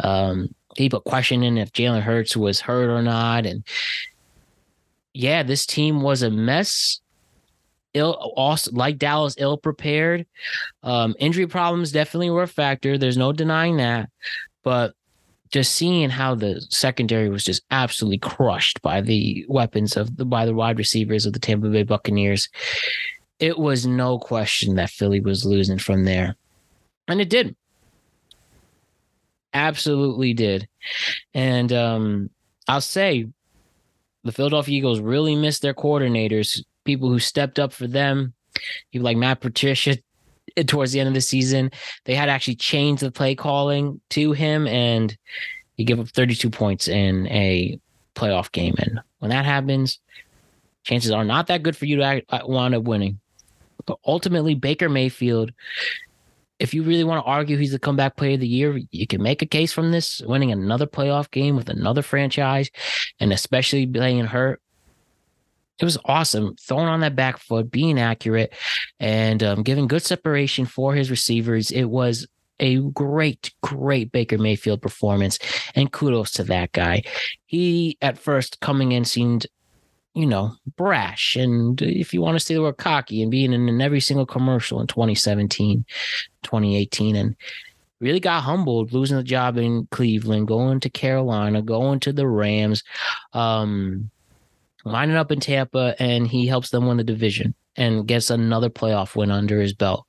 um, 0.04 0.50
people 0.80 1.02
questioning 1.02 1.58
if 1.58 1.74
Jalen 1.74 2.02
Hurts 2.02 2.38
was 2.38 2.62
hurt 2.62 2.90
or 2.90 3.02
not. 3.02 3.46
And 3.46 3.66
yeah, 5.14 5.44
this 5.44 5.66
team 5.66 6.02
was 6.02 6.24
a 6.24 6.32
mess. 6.32 7.02
Ill, 7.94 8.14
also 8.38 8.72
like 8.72 8.98
Dallas, 8.98 9.36
ill 9.38 9.58
prepared. 9.58 10.26
Um, 10.82 11.16
injury 11.20 11.48
problems 11.48 11.92
definitely 11.92 12.30
were 12.30 12.44
a 12.44 12.48
factor. 12.48 12.98
There's 12.98 13.18
no 13.18 13.34
denying 13.34 13.76
that. 13.78 14.10
But 14.64 14.94
just 15.52 15.74
seeing 15.74 16.10
how 16.10 16.36
the 16.36 16.66
secondary 16.70 17.28
was 17.28 17.44
just 17.44 17.62
absolutely 17.72 18.20
crushed 18.20 18.82
by 18.82 19.02
the 19.02 19.46
weapons 19.50 19.98
of 19.98 20.16
the 20.16 20.24
by 20.24 20.46
the 20.46 20.54
wide 20.54 20.78
receivers 20.78 21.26
of 21.26 21.34
the 21.34 21.40
Tampa 21.40 21.68
Bay 21.68 21.84
Buccaneers, 21.84 22.48
it 23.40 23.60
was 23.60 23.86
no 23.86 24.18
question 24.18 24.76
that 24.76 24.92
Philly 24.92 25.20
was 25.20 25.44
losing 25.44 25.80
from 25.80 26.06
there. 26.06 26.38
And 27.10 27.20
it 27.20 27.30
did. 27.30 27.54
Absolutely 29.54 30.34
did. 30.34 30.68
And 31.34 31.74
um, 31.74 32.30
I'll 32.68 32.82
say 32.82 33.28
the 34.24 34.32
Philadelphia 34.32 34.78
Eagles 34.78 35.00
really 35.00 35.36
missed 35.36 35.62
their 35.62 35.74
coordinators, 35.74 36.64
people 36.84 37.10
who 37.10 37.20
stepped 37.20 37.60
up 37.60 37.74
for 37.74 37.88
them, 37.88 38.34
people 38.92 39.06
like 39.06 39.18
Matt 39.18 39.42
Patricia 39.42 39.98
towards 40.68 40.92
the 40.92 41.00
end 41.00 41.08
of 41.08 41.14
the 41.14 41.22
season. 41.22 41.72
They 42.06 42.16
had 42.16 42.30
actually 42.30 42.56
changed 42.56 43.02
the 43.02 43.12
play 43.12 43.36
calling 43.36 44.00
to 44.12 44.32
him, 44.34 44.68
and 44.68 45.16
he 45.76 45.84
gave 45.84 46.00
up 46.00 46.10
32 46.10 46.50
points 46.50 46.88
in 46.88 47.28
a 47.28 47.80
playoff 48.16 48.52
game. 48.52 48.76
And 48.78 49.00
when 49.20 49.32
that 49.32 49.46
happens, 49.46 50.00
chances 50.84 51.12
are 51.12 51.24
not 51.24 51.48
that 51.48 51.64
good 51.64 51.78
for 51.78 51.86
you 51.86 51.98
to 51.98 52.24
wind 52.46 52.76
up 52.76 52.84
winning. 52.84 53.20
But 53.86 53.98
ultimately, 54.06 54.56
Baker 54.56 54.90
Mayfield, 54.90 55.52
if 56.60 56.74
you 56.74 56.84
really 56.84 57.04
want 57.04 57.24
to 57.24 57.30
argue 57.30 57.58
he's 57.58 57.72
the 57.72 57.80
comeback 57.80 58.16
player 58.16 58.34
of 58.34 58.42
the 58.42 58.48
year, 58.48 58.80
you 58.92 59.08
can 59.08 59.24
make 59.24 59.42
a 59.42 59.46
case 59.46 59.72
from 59.72 59.92
this 59.92 60.22
winning 60.26 60.52
another 60.52 60.86
playoff 60.86 61.32
game 61.32 61.56
with 61.56 61.70
another 61.70 62.02
franchise, 62.02 62.70
and 63.20 63.32
especially 63.32 63.86
playing 63.88 64.26
hurt 64.26 64.62
it 65.80 65.86
was 65.86 65.98
awesome 66.06 66.56
throwing 66.60 66.88
on 66.88 67.00
that 67.02 67.16
back 67.16 67.38
foot, 67.38 67.72
being 67.72 68.00
accurate, 68.00 68.54
and 69.00 69.42
um, 69.42 69.64
giving 69.64 69.88
good 69.88 70.04
separation 70.04 70.66
for 70.66 70.94
his 70.94 71.10
receivers. 71.10 71.72
It 71.72 71.86
was 71.86 72.28
a 72.60 72.78
great, 72.92 73.54
great 73.62 74.12
Baker 74.12 74.38
Mayfield 74.38 74.82
performance, 74.82 75.40
and 75.76 75.92
kudos 75.92 76.32
to 76.32 76.44
that 76.46 76.74
guy. 76.74 77.04
He 77.46 77.98
at 78.02 78.18
first 78.18 78.60
coming 78.60 78.92
in 78.92 79.06
seemed, 79.06 79.48
you 80.14 80.26
know, 80.26 80.54
brash, 80.76 81.36
and 81.36 81.82
if 81.82 82.14
you 82.14 82.22
want 82.22 82.36
to 82.36 82.44
say 82.44 82.54
the 82.54 82.62
word 82.62 82.78
cocky, 82.78 83.22
and 83.22 83.32
being 83.32 83.54
in, 83.54 83.70
in 83.70 83.82
every 83.82 84.00
single 84.00 84.26
commercial 84.26 84.82
in 84.82 84.88
2017, 84.88 85.86
2018, 86.44 87.16
and 87.16 87.36
really 88.00 88.20
got 88.20 88.44
humbled 88.44 88.94
losing 88.94 89.18
the 89.18 89.24
job 89.24 89.58
in 89.58 89.88
Cleveland, 89.92 90.48
going 90.48 90.80
to 90.80 90.90
Carolina, 90.90 91.62
going 91.62 92.00
to 92.02 92.14
the 92.14 92.28
Rams. 92.28 92.84
Um, 93.34 94.10
lining 94.86 95.16
up 95.16 95.32
in 95.32 95.40
Tampa, 95.40 95.96
and 96.00 96.28
he 96.28 96.48
helps 96.48 96.70
them 96.70 96.88
win 96.88 96.98
the 96.98 97.04
division 97.04 97.54
and 97.76 98.08
gets 98.08 98.30
another 98.30 98.70
playoff 98.70 99.16
win 99.16 99.32
under 99.32 99.62
his 99.62 99.74
belt. 99.74 100.06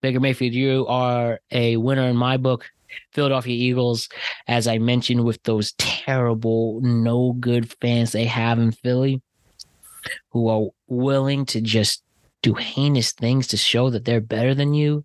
Baker 0.00 0.20
Mayfield, 0.20 0.54
you 0.54 0.86
are 0.86 1.40
a 1.50 1.76
winner 1.76 2.06
in 2.08 2.16
my 2.16 2.36
book. 2.36 2.70
Philadelphia 3.12 3.54
Eagles, 3.54 4.08
as 4.46 4.66
I 4.66 4.78
mentioned, 4.78 5.24
with 5.24 5.42
those 5.42 5.72
terrible, 5.72 6.80
no 6.82 7.32
good 7.34 7.72
fans 7.80 8.12
they 8.12 8.24
have 8.24 8.58
in 8.58 8.72
Philly 8.72 9.20
who 10.30 10.48
are 10.48 10.68
willing 10.88 11.44
to 11.46 11.60
just 11.60 12.02
do 12.42 12.54
heinous 12.54 13.12
things 13.12 13.46
to 13.48 13.56
show 13.56 13.90
that 13.90 14.04
they're 14.04 14.20
better 14.20 14.54
than 14.54 14.72
you. 14.72 15.04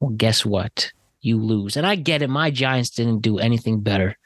Well, 0.00 0.10
guess 0.10 0.44
what? 0.44 0.92
You 1.20 1.38
lose. 1.38 1.76
And 1.76 1.86
I 1.86 1.94
get 1.96 2.22
it. 2.22 2.28
My 2.28 2.50
Giants 2.50 2.90
didn't 2.90 3.20
do 3.20 3.38
anything 3.38 3.80
better. 3.80 4.16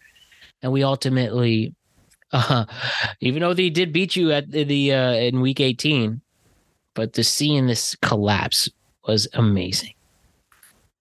And 0.62 0.72
we 0.72 0.84
ultimately 0.84 1.74
uh, 2.32 2.64
even 3.20 3.42
though 3.42 3.54
they 3.54 3.70
did 3.70 3.92
beat 3.92 4.14
you 4.14 4.30
at 4.30 4.50
the, 4.50 4.92
uh, 4.92 5.14
in 5.14 5.40
week 5.40 5.60
18, 5.60 6.20
but 6.94 7.12
to 7.14 7.24
seeing 7.24 7.66
this 7.66 7.96
collapse 8.02 8.68
was 9.06 9.26
amazing. 9.34 9.94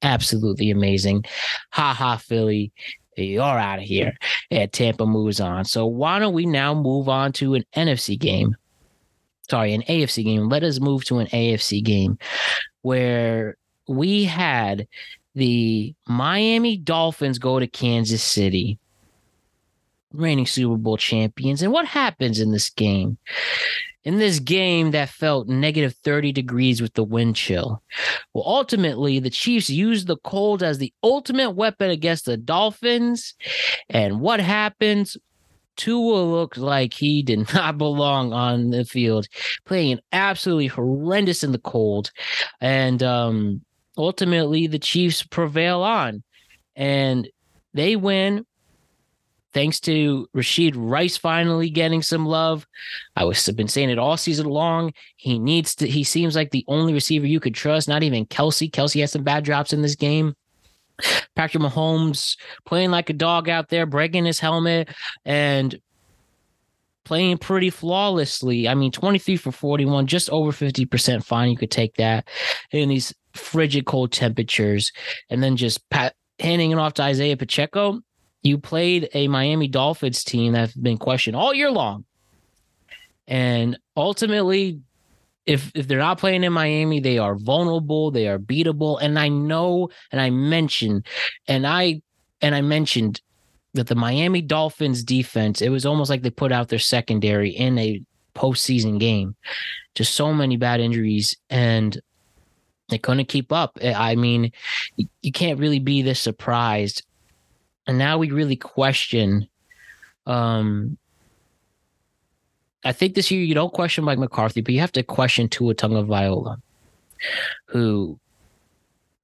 Absolutely 0.01 0.71
amazing. 0.71 1.25
Ha 1.71 1.93
ha, 1.93 2.17
Philly. 2.17 2.71
You're 3.17 3.43
out 3.43 3.79
of 3.79 3.85
here. 3.85 4.13
And 4.49 4.71
Tampa 4.71 5.05
moves 5.05 5.41
on. 5.41 5.65
So 5.65 5.85
why 5.85 6.19
don't 6.19 6.33
we 6.33 6.45
now 6.45 6.73
move 6.73 7.09
on 7.09 7.33
to 7.33 7.55
an 7.55 7.65
NFC 7.75 8.17
game? 8.17 8.55
Sorry, 9.49 9.73
an 9.73 9.81
AFC 9.83 10.23
game. 10.23 10.47
Let 10.47 10.63
us 10.63 10.79
move 10.79 11.03
to 11.05 11.17
an 11.19 11.27
AFC 11.27 11.83
game 11.83 12.17
where 12.81 13.57
we 13.87 14.23
had 14.23 14.87
the 15.35 15.93
Miami 16.07 16.77
Dolphins 16.77 17.39
go 17.39 17.59
to 17.59 17.67
Kansas 17.67 18.23
City 18.23 18.79
reigning 20.13 20.45
Super 20.45 20.77
Bowl 20.77 20.97
champions. 20.97 21.61
And 21.61 21.71
what 21.71 21.85
happens 21.85 22.39
in 22.39 22.51
this 22.51 22.69
game? 22.69 23.17
In 24.09 24.17
this 24.17 24.39
game 24.39 24.89
that 24.89 25.09
felt 25.09 25.47
negative 25.47 25.93
30 26.03 26.31
degrees 26.31 26.81
with 26.81 26.95
the 26.95 27.03
wind 27.03 27.35
chill. 27.35 27.83
Well, 28.33 28.43
ultimately, 28.43 29.19
the 29.19 29.29
Chiefs 29.29 29.69
used 29.69 30.07
the 30.07 30.17
cold 30.23 30.63
as 30.63 30.79
the 30.79 30.91
ultimate 31.03 31.51
weapon 31.51 31.91
against 31.91 32.25
the 32.25 32.35
Dolphins. 32.35 33.35
And 33.87 34.19
what 34.19 34.39
happens? 34.39 35.15
Tua 35.77 36.23
looks 36.23 36.57
like 36.57 36.95
he 36.95 37.21
did 37.21 37.53
not 37.53 37.77
belong 37.77 38.33
on 38.33 38.71
the 38.71 38.83
field, 38.83 39.27
playing 39.65 39.99
absolutely 40.11 40.65
horrendous 40.65 41.43
in 41.43 41.51
the 41.51 41.59
cold. 41.59 42.09
And 42.59 43.03
um, 43.03 43.61
ultimately, 43.95 44.65
the 44.65 44.79
Chiefs 44.79 45.21
prevail 45.21 45.83
on 45.83 46.23
and 46.75 47.29
they 47.75 47.95
win 47.95 48.43
thanks 49.59 49.81
to 49.81 50.25
Rashee 50.33 50.71
Rice 50.73 51.17
finally 51.17 51.69
getting 51.69 52.01
some 52.01 52.25
love. 52.25 52.65
I 53.17 53.25
was 53.25 53.45
been 53.49 53.67
saying 53.67 53.89
it 53.89 53.99
all 53.99 54.15
season 54.15 54.45
long. 54.45 54.93
He 55.17 55.37
needs 55.37 55.75
to. 55.75 55.87
He 55.87 56.05
seems 56.05 56.33
like 56.33 56.51
the 56.51 56.63
only 56.69 56.93
receiver 56.93 57.27
you 57.27 57.41
could 57.41 57.55
trust. 57.55 57.89
Not 57.89 58.01
even 58.01 58.25
Kelce. 58.25 58.71
Kelce 58.71 59.01
has 59.01 59.11
some 59.11 59.23
bad 59.23 59.43
drops 59.43 59.73
in 59.73 59.81
this 59.81 59.95
game. 59.95 60.33
Patrick 61.35 61.61
Mahomes 61.61 62.37
playing 62.65 62.91
like 62.91 63.09
a 63.09 63.13
dog 63.13 63.49
out 63.49 63.67
there, 63.67 63.85
breaking 63.85 64.23
his 64.23 64.39
helmet 64.39 64.87
and 65.25 65.77
playing 67.03 67.37
pretty 67.37 67.69
flawlessly. 67.69 68.65
I 68.65 68.75
mean, 68.75 68.93
23 68.93 69.35
for 69.35 69.51
41, 69.51 70.07
just 70.07 70.29
over 70.29 70.51
50% 70.51 71.21
fine. 71.21 71.49
You 71.49 71.57
could 71.57 71.71
take 71.71 71.95
that 71.95 72.29
in 72.71 72.87
these 72.87 73.13
frigid 73.33 73.85
cold 73.85 74.13
temperatures. 74.13 74.93
And 75.29 75.43
then 75.43 75.57
just 75.57 75.89
pat, 75.89 76.15
handing 76.39 76.71
it 76.71 76.77
off 76.77 76.93
to 76.93 77.01
Isaiah 77.01 77.35
Pacheco 77.35 77.99
you 78.41 78.57
played 78.57 79.09
a 79.13 79.27
Miami 79.27 79.67
Dolphins 79.67 80.23
team 80.23 80.53
that 80.53 80.59
have 80.59 80.83
been 80.83 80.97
questioned 80.97 81.35
all 81.35 81.53
year 81.53 81.71
long. 81.71 82.05
And 83.27 83.77
ultimately, 83.95 84.81
if 85.45 85.71
if 85.75 85.87
they're 85.87 85.99
not 85.99 86.19
playing 86.19 86.43
in 86.43 86.53
Miami, 86.53 86.99
they 86.99 87.17
are 87.17 87.35
vulnerable, 87.35 88.11
they 88.11 88.27
are 88.27 88.39
beatable. 88.39 88.97
And 89.01 89.19
I 89.19 89.29
know, 89.29 89.89
and 90.11 90.21
I 90.21 90.29
mentioned, 90.29 91.05
and 91.47 91.65
I 91.67 92.01
and 92.41 92.55
I 92.55 92.61
mentioned 92.61 93.21
that 93.73 93.87
the 93.87 93.95
Miami 93.95 94.41
Dolphins 94.41 95.03
defense, 95.03 95.61
it 95.61 95.69
was 95.69 95.85
almost 95.85 96.09
like 96.09 96.21
they 96.21 96.31
put 96.31 96.51
out 96.51 96.69
their 96.69 96.79
secondary 96.79 97.49
in 97.49 97.77
a 97.77 98.01
postseason 98.35 98.99
game. 98.99 99.35
Just 99.95 100.15
so 100.15 100.33
many 100.33 100.57
bad 100.57 100.79
injuries 100.79 101.35
and 101.49 101.99
they 102.89 102.97
couldn't 102.97 103.27
keep 103.27 103.51
up. 103.51 103.77
I 103.83 104.15
mean, 104.15 104.51
you 104.97 105.31
can't 105.31 105.59
really 105.59 105.79
be 105.79 106.01
this 106.01 106.19
surprised 106.19 107.03
and 107.89 107.97
now 107.97 108.19
we 108.19 108.29
really 108.29 108.55
question 108.55 109.49
um 110.27 110.95
I 112.83 112.93
think 112.93 113.15
this 113.15 113.31
year 113.31 113.41
you 113.41 113.55
don't 113.55 113.73
question 113.73 114.05
Mike 114.05 114.19
McCarthy, 114.19 114.61
but 114.61 114.73
you 114.73 114.79
have 114.79 114.93
to 114.93 115.03
question 115.03 115.49
Tua 115.49 115.75
Tagovailoa, 115.75 116.61
who, 117.65 118.17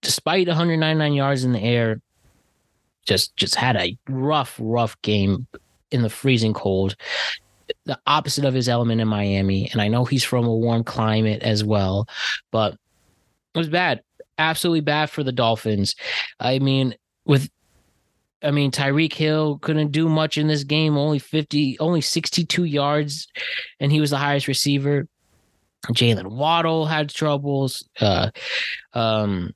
despite 0.02 0.48
199 0.48 1.14
yards 1.14 1.46
in 1.46 1.54
the 1.54 1.62
air, 1.62 2.02
just 3.06 3.38
just 3.38 3.56
had 3.56 3.78
a 3.78 3.98
rough, 4.10 4.58
rough 4.60 5.02
game 5.04 5.48
in 5.92 6.02
the 6.02 6.10
freezing 6.10 6.54
cold. 6.54 6.98
The 7.86 7.98
opposite 8.08 8.44
of 8.44 8.54
his 8.54 8.68
element 8.68 9.00
in 9.00 9.08
Miami, 9.08 9.70
and 9.72 9.82
I 9.82 9.88
know 9.88 10.04
he's 10.04 10.24
from 10.24 10.46
a 10.46 10.54
warm 10.54 10.84
climate 10.84 11.42
as 11.42 11.64
well, 11.64 12.10
but 12.52 12.74
it 12.74 13.58
was 13.58 13.70
bad, 13.70 14.02
absolutely 14.38 14.82
bad 14.82 15.10
for 15.10 15.24
the 15.24 15.32
Dolphins. 15.32 15.96
I 16.42 16.60
mean, 16.60 16.96
with 17.26 17.50
I 18.44 18.52
mean, 18.52 18.72
Tyreek 18.72 19.14
Hill 19.14 19.60
couldn't 19.60 19.92
do 19.92 20.08
much 20.08 20.38
in 20.38 20.48
this 20.48 20.64
game. 20.64 20.98
Only 20.98 21.20
50, 21.20 21.80
only 21.80 22.02
62 22.02 22.64
yards, 22.66 23.28
and 23.80 23.92
he 23.92 24.00
was 24.00 24.12
the 24.12 24.18
highest 24.18 24.48
receiver. 24.48 25.08
Jaylen 25.88 26.28
Waddle 26.28 26.86
had 26.86 27.10
troubles. 27.10 27.88
Uh, 28.00 28.32
um, 28.94 29.54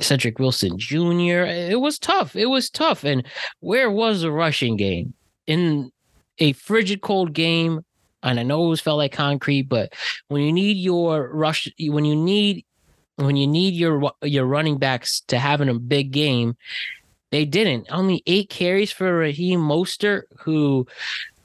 Cedric 0.00 0.38
Wilson 0.38 0.78
Jr. 0.78 1.44
It 1.46 1.80
was 1.80 1.98
tough. 1.98 2.34
It 2.36 2.46
was 2.46 2.68
tough. 2.68 3.04
And 3.04 3.26
where 3.60 3.90
was 3.90 4.22
the 4.22 4.32
rushing 4.32 4.76
game 4.76 5.14
in 5.46 5.90
a 6.38 6.52
frigid 6.52 7.00
cold 7.00 7.32
game? 7.32 7.84
And 8.22 8.40
I 8.40 8.42
know 8.42 8.72
it 8.72 8.80
felt 8.80 8.98
like 8.98 9.12
concrete, 9.12 9.68
but 9.68 9.92
when 10.28 10.42
you 10.42 10.52
need 10.52 10.76
your 10.78 11.30
rush, 11.32 11.68
when 11.78 12.04
you 12.04 12.16
need 12.16 12.64
when 13.16 13.36
you 13.36 13.46
need 13.46 13.74
your 13.74 14.10
your 14.22 14.46
running 14.46 14.78
backs 14.78 15.20
to 15.28 15.38
have 15.38 15.60
in 15.60 15.68
a 15.68 15.78
big 15.78 16.10
game, 16.10 16.56
they 17.34 17.44
didn't. 17.44 17.88
Only 17.90 18.22
eight 18.28 18.48
carries 18.48 18.92
for 18.92 19.12
Raheem 19.12 19.58
Mostert, 19.58 20.22
who 20.38 20.86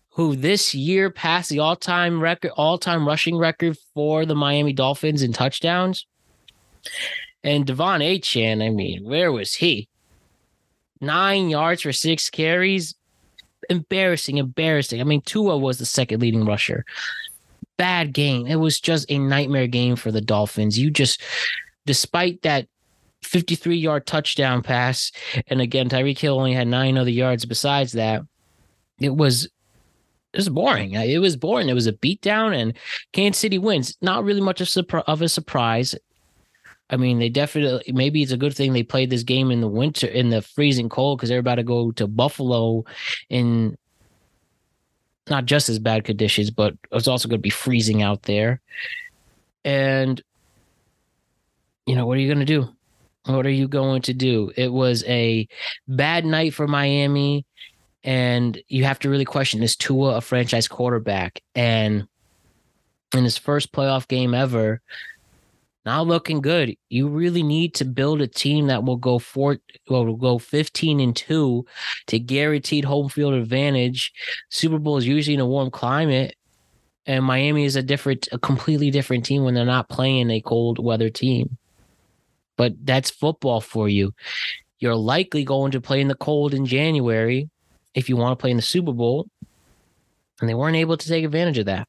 who 0.09 0.35
this 0.35 0.75
year 0.75 1.09
passed 1.09 1.49
the 1.49 1.57
all-time 1.57 2.21
record, 2.21 2.51
all-time 2.55 3.07
rushing 3.07 3.35
record 3.35 3.75
for 3.95 4.23
the 4.23 4.35
Miami 4.35 4.71
Dolphins 4.71 5.23
in 5.23 5.33
touchdowns. 5.33 6.05
And 7.43 7.65
De'Von 7.65 8.01
Achane, 8.03 8.63
I 8.63 8.69
mean, 8.69 9.03
where 9.03 9.31
was 9.31 9.55
he? 9.55 9.87
Nine 11.01 11.49
yards 11.49 11.81
for 11.81 11.91
six 11.91 12.29
carries. 12.29 12.93
Embarrassing, 13.67 14.37
embarrassing. 14.37 15.01
I 15.01 15.05
mean, 15.05 15.21
Tua 15.21 15.57
was 15.57 15.79
the 15.79 15.87
second 15.87 16.21
leading 16.21 16.45
rusher. 16.45 16.85
Bad 17.77 18.13
game. 18.13 18.45
It 18.45 18.57
was 18.57 18.79
just 18.79 19.09
a 19.09 19.17
nightmare 19.17 19.65
game 19.65 19.95
for 19.95 20.11
the 20.11 20.21
Dolphins. 20.21 20.77
You 20.77 20.91
just, 20.91 21.19
despite 21.87 22.43
that 22.43 22.67
53 23.23 23.75
yard 23.75 24.05
touchdown 24.05 24.61
pass, 24.63 25.11
and 25.47 25.61
again, 25.61 25.89
Tyreek 25.89 26.17
Hill 26.17 26.37
only 26.37 26.53
had 26.53 26.67
nine 26.67 26.97
other 26.97 27.09
yards 27.09 27.45
besides 27.45 27.93
that, 27.93 28.21
it 28.99 29.15
was 29.15 29.47
it 30.33 30.37
was 30.37 30.49
boring. 30.49 30.93
It 30.93 31.19
was 31.19 31.35
boring. 31.35 31.69
It 31.69 31.73
was 31.73 31.87
a 31.87 31.93
beatdown, 31.93 32.55
and 32.55 32.73
Kansas 33.13 33.39
City 33.39 33.57
wins. 33.57 33.97
Not 34.01 34.23
really 34.23 34.41
much 34.41 34.61
of, 34.61 35.21
a 35.21 35.29
surprise. 35.29 35.95
I 36.91 36.97
mean, 36.97 37.19
they 37.19 37.29
definitely 37.29 37.91
maybe 37.93 38.21
it's 38.21 38.31
a 38.31 38.37
good 38.37 38.55
thing 38.55 38.73
they 38.73 38.83
played 38.83 39.09
this 39.09 39.23
game 39.23 39.51
in 39.51 39.61
the 39.61 39.67
winter 39.67 40.07
in 40.07 40.29
the 40.29 40.41
freezing 40.41 40.89
cold 40.89 41.17
because 41.17 41.29
they're 41.29 41.39
about 41.39 41.55
to 41.55 41.63
go 41.63 41.91
to 41.93 42.07
Buffalo 42.07 42.85
in 43.29 43.77
not 45.29 45.45
just 45.45 45.69
as 45.69 45.79
bad 45.79 46.03
conditions, 46.03 46.49
but 46.51 46.75
it's 46.91 47.07
also 47.07 47.27
going 47.27 47.39
to 47.39 47.43
be 47.43 47.49
freezing 47.49 48.01
out 48.01 48.23
there. 48.23 48.61
And 49.65 50.21
you 51.85 51.95
know, 51.95 52.05
what 52.05 52.17
are 52.17 52.21
you 52.21 52.27
going 52.27 52.45
to 52.45 52.45
do? 52.45 52.69
What 53.29 53.45
are 53.45 53.51
you 53.51 53.67
going 53.67 54.01
to 54.03 54.13
do? 54.13 54.51
It 54.57 54.73
was 54.73 55.03
a 55.05 55.47
bad 55.87 56.25
night 56.25 56.55
for 56.55 56.67
Miami, 56.67 57.45
and 58.03 58.59
you 58.67 58.85
have 58.85 58.97
to 58.99 59.09
really 59.09 59.25
question 59.25 59.61
is 59.61 59.75
Tua 59.75 60.15
a 60.15 60.21
franchise 60.21 60.67
quarterback? 60.67 61.43
And 61.53 62.07
in 63.15 63.23
his 63.23 63.37
first 63.37 63.71
playoff 63.71 64.07
game 64.07 64.33
ever, 64.33 64.81
not 65.85 66.07
looking 66.07 66.41
good. 66.41 66.75
You 66.89 67.07
really 67.07 67.43
need 67.43 67.75
to 67.75 67.85
build 67.85 68.19
a 68.21 68.27
team 68.27 68.65
that 68.67 68.83
will 68.83 68.97
go 68.97 69.19
four, 69.19 69.59
well, 69.87 70.07
will 70.07 70.15
go 70.15 70.39
fifteen 70.39 70.99
and 70.99 71.15
two 71.15 71.67
to 72.07 72.17
guaranteed 72.17 72.83
home 72.83 73.09
field 73.09 73.35
advantage. 73.35 74.11
Super 74.49 74.79
Bowl 74.79 74.97
is 74.97 75.05
usually 75.05 75.35
in 75.35 75.39
a 75.39 75.45
warm 75.45 75.69
climate, 75.69 76.35
and 77.05 77.23
Miami 77.23 77.65
is 77.65 77.75
a 77.75 77.83
different, 77.83 78.27
a 78.31 78.39
completely 78.39 78.89
different 78.89 79.23
team 79.23 79.43
when 79.43 79.53
they're 79.53 79.65
not 79.65 79.87
playing 79.87 80.31
a 80.31 80.41
cold 80.41 80.83
weather 80.83 81.11
team. 81.11 81.58
But 82.59 82.73
that's 82.83 83.09
football 83.09 83.61
for 83.61 83.87
you. 83.87 84.13
You're 84.79 84.93
likely 84.93 85.45
going 85.45 85.71
to 85.71 85.79
play 85.79 86.01
in 86.01 86.09
the 86.09 86.15
cold 86.15 86.53
in 86.53 86.65
January 86.65 87.49
if 87.95 88.09
you 88.09 88.17
want 88.17 88.37
to 88.37 88.41
play 88.41 88.51
in 88.51 88.57
the 88.57 88.61
Super 88.61 88.91
Bowl, 88.91 89.29
and 90.41 90.49
they 90.49 90.53
weren't 90.53 90.75
able 90.75 90.97
to 90.97 91.07
take 91.07 91.23
advantage 91.23 91.57
of 91.57 91.67
that 91.67 91.87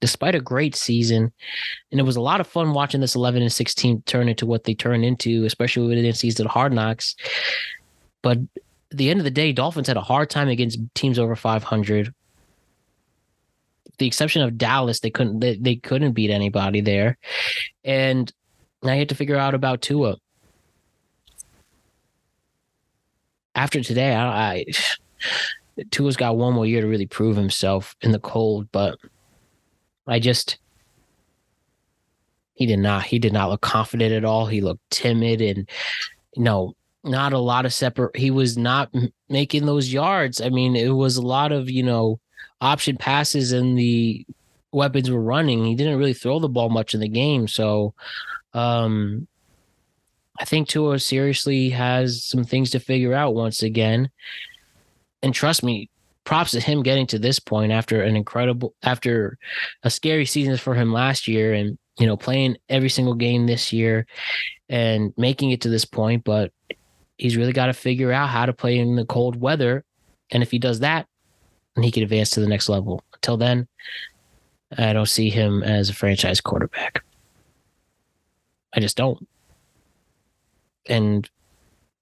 despite 0.00 0.36
a 0.36 0.40
great 0.40 0.76
season. 0.76 1.32
And 1.90 1.98
it 1.98 2.04
was 2.04 2.14
a 2.14 2.20
lot 2.20 2.40
of 2.40 2.46
fun 2.46 2.72
watching 2.72 3.00
this 3.00 3.16
11 3.16 3.42
and 3.42 3.52
16 3.52 4.02
turn 4.02 4.28
into 4.28 4.46
what 4.46 4.62
they 4.62 4.74
turned 4.74 5.04
into, 5.04 5.44
especially 5.44 5.88
with 5.88 6.00
the 6.00 6.12
season 6.12 6.46
hard 6.46 6.72
knocks. 6.72 7.16
But 8.22 8.38
at 8.92 8.98
the 8.98 9.10
end 9.10 9.18
of 9.18 9.24
the 9.24 9.30
day, 9.32 9.52
Dolphins 9.52 9.88
had 9.88 9.96
a 9.96 10.02
hard 10.02 10.30
time 10.30 10.48
against 10.48 10.78
teams 10.94 11.18
over 11.18 11.34
500. 11.34 12.14
The 13.98 14.06
exception 14.06 14.42
of 14.42 14.56
Dallas, 14.56 15.00
they 15.00 15.10
couldn't 15.10 15.40
they, 15.40 15.56
they 15.56 15.74
couldn't 15.74 16.12
beat 16.12 16.30
anybody 16.30 16.80
there. 16.80 17.18
And 17.82 18.32
now 18.82 18.92
you 18.92 19.00
have 19.00 19.08
to 19.08 19.14
figure 19.14 19.36
out 19.36 19.54
about 19.54 19.82
Tua. 19.82 20.16
After 23.54 23.82
today, 23.82 24.14
I, 24.14 24.54
I 24.54 24.64
Tua's 25.90 26.16
got 26.16 26.36
one 26.36 26.54
more 26.54 26.66
year 26.66 26.80
to 26.80 26.86
really 26.86 27.06
prove 27.06 27.36
himself 27.36 27.94
in 28.00 28.12
the 28.12 28.18
cold, 28.18 28.68
but 28.72 28.98
I 30.06 30.18
just 30.18 30.58
he 32.54 32.66
did 32.66 32.78
not 32.78 33.04
he 33.04 33.18
did 33.18 33.32
not 33.32 33.50
look 33.50 33.60
confident 33.60 34.12
at 34.12 34.24
all. 34.24 34.46
He 34.46 34.60
looked 34.60 34.90
timid 34.90 35.40
and 35.40 35.68
you 36.34 36.42
know 36.42 36.74
not 37.04 37.32
a 37.32 37.38
lot 37.38 37.66
of 37.66 37.72
separate. 37.72 38.16
He 38.16 38.30
was 38.30 38.56
not 38.58 38.92
making 39.28 39.66
those 39.66 39.92
yards. 39.92 40.40
I 40.40 40.48
mean, 40.48 40.74
it 40.74 40.90
was 40.90 41.16
a 41.16 41.22
lot 41.22 41.52
of 41.52 41.70
you 41.70 41.82
know 41.82 42.18
option 42.60 42.96
passes 42.96 43.52
and 43.52 43.78
the 43.78 44.26
weapons 44.72 45.10
were 45.10 45.20
running. 45.22 45.64
He 45.64 45.74
didn't 45.74 45.98
really 45.98 46.14
throw 46.14 46.38
the 46.38 46.48
ball 46.48 46.70
much 46.70 46.94
in 46.94 47.00
the 47.00 47.08
game, 47.08 47.46
so 47.46 47.94
um, 48.56 49.28
I 50.40 50.46
think 50.46 50.68
Tua 50.68 50.98
seriously 50.98 51.70
has 51.70 52.24
some 52.24 52.44
things 52.44 52.70
to 52.70 52.80
figure 52.80 53.12
out 53.12 53.34
once 53.34 53.62
again. 53.62 54.10
And 55.22 55.34
trust 55.34 55.62
me, 55.62 55.90
props 56.24 56.52
to 56.52 56.60
him 56.60 56.82
getting 56.82 57.06
to 57.08 57.18
this 57.18 57.38
point 57.38 57.70
after 57.70 58.02
an 58.02 58.16
incredible 58.16 58.74
after 58.82 59.38
a 59.82 59.90
scary 59.90 60.24
season 60.24 60.56
for 60.56 60.74
him 60.74 60.92
last 60.92 61.28
year 61.28 61.52
and 61.52 61.78
you 61.98 62.06
know 62.06 62.16
playing 62.16 62.56
every 62.68 62.88
single 62.88 63.14
game 63.14 63.46
this 63.46 63.72
year 63.72 64.06
and 64.68 65.12
making 65.16 65.50
it 65.50 65.60
to 65.60 65.68
this 65.68 65.84
point. 65.84 66.24
But 66.24 66.52
he's 67.18 67.36
really 67.36 67.52
got 67.52 67.66
to 67.66 67.74
figure 67.74 68.10
out 68.10 68.30
how 68.30 68.46
to 68.46 68.52
play 68.52 68.78
in 68.78 68.96
the 68.96 69.04
cold 69.04 69.40
weather. 69.40 69.84
And 70.30 70.42
if 70.42 70.50
he 70.50 70.58
does 70.58 70.80
that 70.80 71.06
then 71.74 71.84
he 71.84 71.90
can 71.90 72.02
advance 72.02 72.30
to 72.30 72.40
the 72.40 72.48
next 72.48 72.70
level. 72.70 73.04
Until 73.14 73.36
then 73.36 73.68
i 74.78 74.92
don't 74.92 75.06
see 75.06 75.30
him 75.30 75.62
as 75.62 75.88
a 75.88 75.94
franchise 75.94 76.40
quarterback 76.40 77.04
i 78.76 78.80
just 78.80 78.96
don't 78.96 79.26
and 80.88 81.28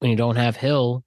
when 0.00 0.10
you 0.10 0.16
don't 0.16 0.37
have 0.37 0.56
hill 0.56 1.04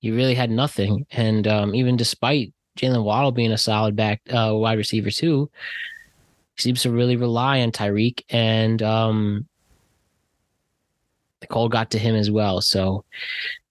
you 0.00 0.14
really 0.14 0.34
had 0.34 0.50
nothing. 0.50 1.06
And 1.10 1.46
um, 1.46 1.74
even 1.74 1.96
despite 1.96 2.52
Jaylen 2.78 3.02
Waddle 3.02 3.32
being 3.32 3.52
a 3.52 3.58
solid 3.58 3.96
back 3.96 4.20
uh, 4.30 4.52
wide 4.54 4.78
receiver 4.78 5.10
too, 5.10 5.50
he 6.56 6.62
seems 6.62 6.82
to 6.82 6.90
really 6.90 7.16
rely 7.16 7.60
on 7.60 7.72
Tyreek 7.72 8.22
and 8.30 8.82
um, 8.82 9.46
the 11.40 11.46
cold 11.46 11.72
got 11.72 11.90
to 11.92 11.98
him 11.98 12.14
as 12.14 12.30
well. 12.30 12.60
So 12.60 13.04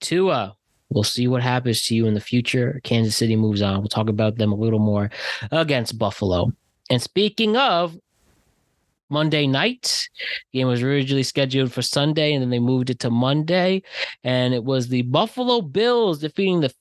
Tua, 0.02 0.56
we'll 0.90 1.04
see 1.04 1.28
what 1.28 1.44
happens 1.44 1.86
to 1.86 1.96
you 1.96 2.08
in 2.08 2.14
the 2.14 2.20
future. 2.20 2.82
Kansas 2.84 3.16
City 3.16 3.36
moves 3.36 3.62
on. 3.62 3.80
We'll 3.80 3.88
talk 3.88 4.10
about 4.10 4.38
them 4.38 4.52
a 4.52 4.56
little 4.56 4.80
more 4.80 5.10
against 5.52 5.98
Buffalo. 5.98 6.52
And 6.90 7.02
speaking 7.02 7.58
of 7.58 7.98
Monday 9.10 9.48
night. 9.48 10.10
game 10.54 10.68
was 10.68 10.84
originally 10.84 11.24
scheduled 11.24 11.72
for 11.72 11.82
Sunday, 11.82 12.34
and 12.34 12.42
then 12.42 12.50
they 12.50 12.60
moved 12.60 12.90
it 12.90 13.00
to 13.00 13.10
Monday. 13.10 13.84
And 14.24 14.54
it 14.54 14.64
was 14.64 14.88
the 14.88 15.04
Buffalo 15.04 15.62
Bills 15.62 16.20
defeating 16.20 16.62
the 16.62 16.74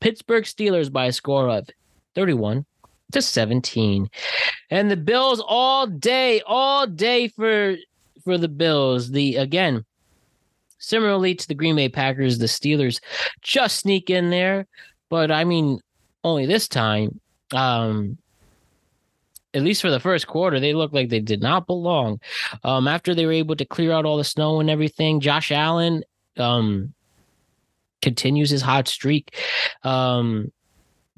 Pittsburgh 0.00 0.44
Steelers 0.44 0.92
by 0.92 1.06
a 1.06 1.12
score 1.12 1.48
of 1.48 1.68
31 2.14 2.64
to 3.12 3.22
17. 3.22 4.08
And 4.70 4.90
the 4.90 4.96
Bills 4.96 5.42
all 5.46 5.86
day, 5.86 6.40
all 6.46 6.86
day 6.86 7.28
for 7.28 7.76
for 8.24 8.38
the 8.38 8.48
Bills. 8.48 9.10
The 9.10 9.36
again, 9.36 9.84
similarly 10.78 11.34
to 11.34 11.48
the 11.48 11.54
Green 11.54 11.76
Bay 11.76 11.88
Packers, 11.88 12.38
the 12.38 12.46
Steelers 12.46 13.00
just 13.42 13.80
sneak 13.80 14.10
in 14.10 14.30
there. 14.30 14.66
But 15.08 15.30
I 15.30 15.44
mean, 15.44 15.80
only 16.24 16.46
this 16.46 16.68
time. 16.68 17.20
Um, 17.52 18.16
at 19.54 19.62
least 19.62 19.82
for 19.82 19.90
the 19.90 20.00
first 20.00 20.26
quarter, 20.26 20.58
they 20.58 20.74
looked 20.74 20.94
like 20.94 21.08
they 21.08 21.20
did 21.20 21.42
not 21.42 21.66
belong. 21.66 22.20
Um, 22.64 22.88
after 22.88 23.14
they 23.14 23.26
were 23.26 23.32
able 23.32 23.56
to 23.56 23.64
clear 23.64 23.92
out 23.92 24.04
all 24.04 24.16
the 24.16 24.24
snow 24.24 24.60
and 24.60 24.70
everything, 24.70 25.20
Josh 25.20 25.52
Allen 25.52 26.04
um, 26.38 26.94
continues 28.00 28.50
his 28.50 28.62
hot 28.62 28.88
streak. 28.88 29.36
Um, 29.82 30.52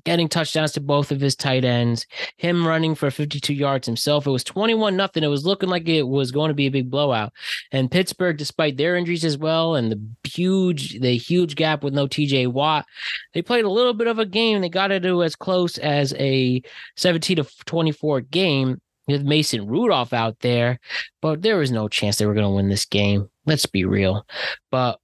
getting 0.05 0.29
touchdowns 0.29 0.73
to 0.73 0.81
both 0.81 1.11
of 1.11 1.21
his 1.21 1.35
tight 1.35 1.65
ends, 1.65 2.07
him 2.37 2.67
running 2.67 2.95
for 2.95 3.11
52 3.11 3.53
yards 3.55 3.87
himself. 3.87 4.27
It 4.27 4.31
was 4.31 4.45
21 4.45 4.97
nothing. 4.97 5.25
It 5.25 5.29
was 5.29 5.47
looking 5.47 5.69
like 5.69 5.89
it 5.89 6.07
was 6.07 6.31
going 6.31 6.49
to 6.49 6.55
be 6.55 6.67
a 6.67 6.71
big 6.71 6.91
blowout. 6.91 7.33
And 7.73 7.91
Pittsburgh, 7.91 8.37
despite 8.37 8.77
their 8.77 8.97
injuries 8.97 9.25
as 9.25 9.39
well 9.39 9.75
and 9.75 9.91
the 9.91 10.29
huge 10.29 11.01
the 11.01 11.17
huge 11.17 11.57
gap 11.57 11.83
with 11.83 11.95
no 11.95 12.07
TJ 12.07 12.49
Watt, 12.49 12.87
they 13.33 13.43
played 13.43 13.65
a 13.65 13.71
little 13.71 13.95
bit 13.95 14.07
of 14.07 14.19
a 14.19 14.27
game. 14.27 14.61
They 14.61 14.69
got 14.69 14.93
it 14.93 15.03
to 15.03 15.23
as 15.23 15.37
close 15.37 15.79
as 15.79 16.15
a 16.19 16.63
17 16.97 17.37
to 17.37 17.47
24 17.67 18.21
game 18.23 18.81
with 19.07 19.23
Mason 19.23 19.67
Rudolph 19.67 20.13
out 20.13 20.41
there, 20.41 20.79
but 21.21 21.43
there 21.43 21.59
was 21.59 21.71
no 21.71 21.89
chance 21.89 22.17
they 22.17 22.27
were 22.27 22.35
going 22.35 22.47
to 22.47 22.51
win 22.51 22.69
this 22.69 22.87
game. 22.87 23.29
Let's 23.47 23.67
be 23.67 23.85
real. 23.85 24.27
But 24.71 24.99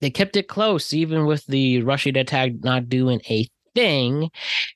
they 0.00 0.10
kept 0.10 0.36
it 0.36 0.48
close, 0.48 0.92
even 0.92 1.24
with 1.24 1.46
the 1.46 1.82
rushing 1.82 2.16
attack 2.18 2.52
not 2.62 2.88
doing 2.90 3.22
a 3.30 3.48
thing. 3.74 4.30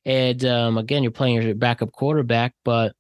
And 0.05 0.45
um, 0.45 0.79
again, 0.79 1.03
you're 1.03 1.13
playing 1.13 1.43
your 1.43 1.55
backup 1.55 1.93
quarterback, 1.93 2.55
but 2.65 2.95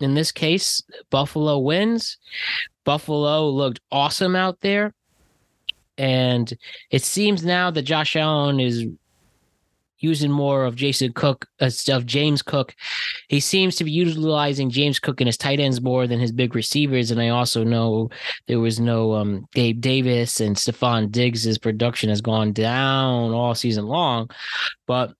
in 0.00 0.14
this 0.14 0.32
case, 0.32 0.82
Buffalo 1.10 1.58
wins. 1.58 2.18
Buffalo 2.84 3.48
looked 3.48 3.80
awesome 3.90 4.36
out 4.36 4.60
there. 4.60 4.94
And 5.96 6.56
it 6.90 7.02
seems 7.02 7.44
now 7.44 7.70
that 7.72 7.82
Josh 7.82 8.14
Allen 8.14 8.60
is 8.60 8.86
using 10.00 10.30
more 10.30 10.64
of 10.64 10.76
Jason 10.76 11.12
Cook, 11.12 11.46
uh, 11.60 11.70
of 11.88 12.06
James 12.06 12.42
Cook. 12.42 12.74
He 13.28 13.40
seems 13.40 13.76
to 13.76 13.84
be 13.84 13.90
utilizing 13.90 14.70
James 14.70 14.98
Cook 14.98 15.20
and 15.20 15.28
his 15.28 15.36
tight 15.36 15.60
ends 15.60 15.80
more 15.80 16.06
than 16.06 16.20
his 16.20 16.32
big 16.32 16.54
receivers. 16.54 17.10
And 17.10 17.20
I 17.20 17.28
also 17.28 17.64
know 17.64 18.10
there 18.46 18.60
was 18.60 18.80
no 18.80 19.14
um, 19.14 19.46
Gabe 19.54 19.80
Davis 19.80 20.40
and 20.40 20.56
Stefon 20.56 21.10
Diggs' 21.10 21.58
production 21.58 22.08
has 22.08 22.20
gone 22.20 22.52
down 22.52 23.32
all 23.32 23.54
season 23.54 23.86
long. 23.86 24.30
But 24.86 25.14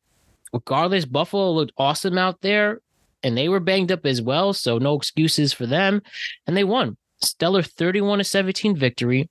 regardless, 0.52 1.04
Buffalo 1.04 1.52
looked 1.52 1.72
awesome 1.76 2.18
out 2.18 2.40
there 2.40 2.80
and 3.22 3.36
they 3.36 3.48
were 3.48 3.60
banged 3.60 3.92
up 3.92 4.06
as 4.06 4.22
well. 4.22 4.52
So 4.52 4.78
no 4.78 4.96
excuses 4.96 5.52
for 5.52 5.66
them. 5.66 6.02
And 6.46 6.56
they 6.56 6.64
won. 6.64 6.96
Stellar 7.20 7.62
31 7.62 8.18
to 8.18 8.24
17 8.24 8.76
victory. 8.76 9.28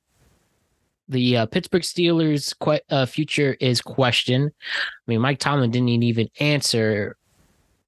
The 1.09 1.37
uh, 1.37 1.45
Pittsburgh 1.45 1.83
Steelers' 1.83 2.53
que- 2.59 2.81
uh, 2.89 3.05
future 3.05 3.55
is 3.59 3.81
questioned. 3.81 4.51
I 4.51 5.03
mean, 5.11 5.21
Mike 5.21 5.39
Tomlin 5.39 5.71
didn't 5.71 5.89
even 5.89 6.29
answer 6.39 7.15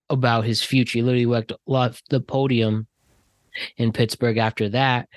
about 0.10 0.46
his 0.46 0.64
future. 0.64 1.00
He 1.00 1.04
literally 1.04 1.46
left, 1.68 2.10
the 2.10 2.22
podium 2.22 2.88
in 3.78 3.92
Pittsburgh 3.92 4.38
after 4.38 4.70
that. 4.70 5.10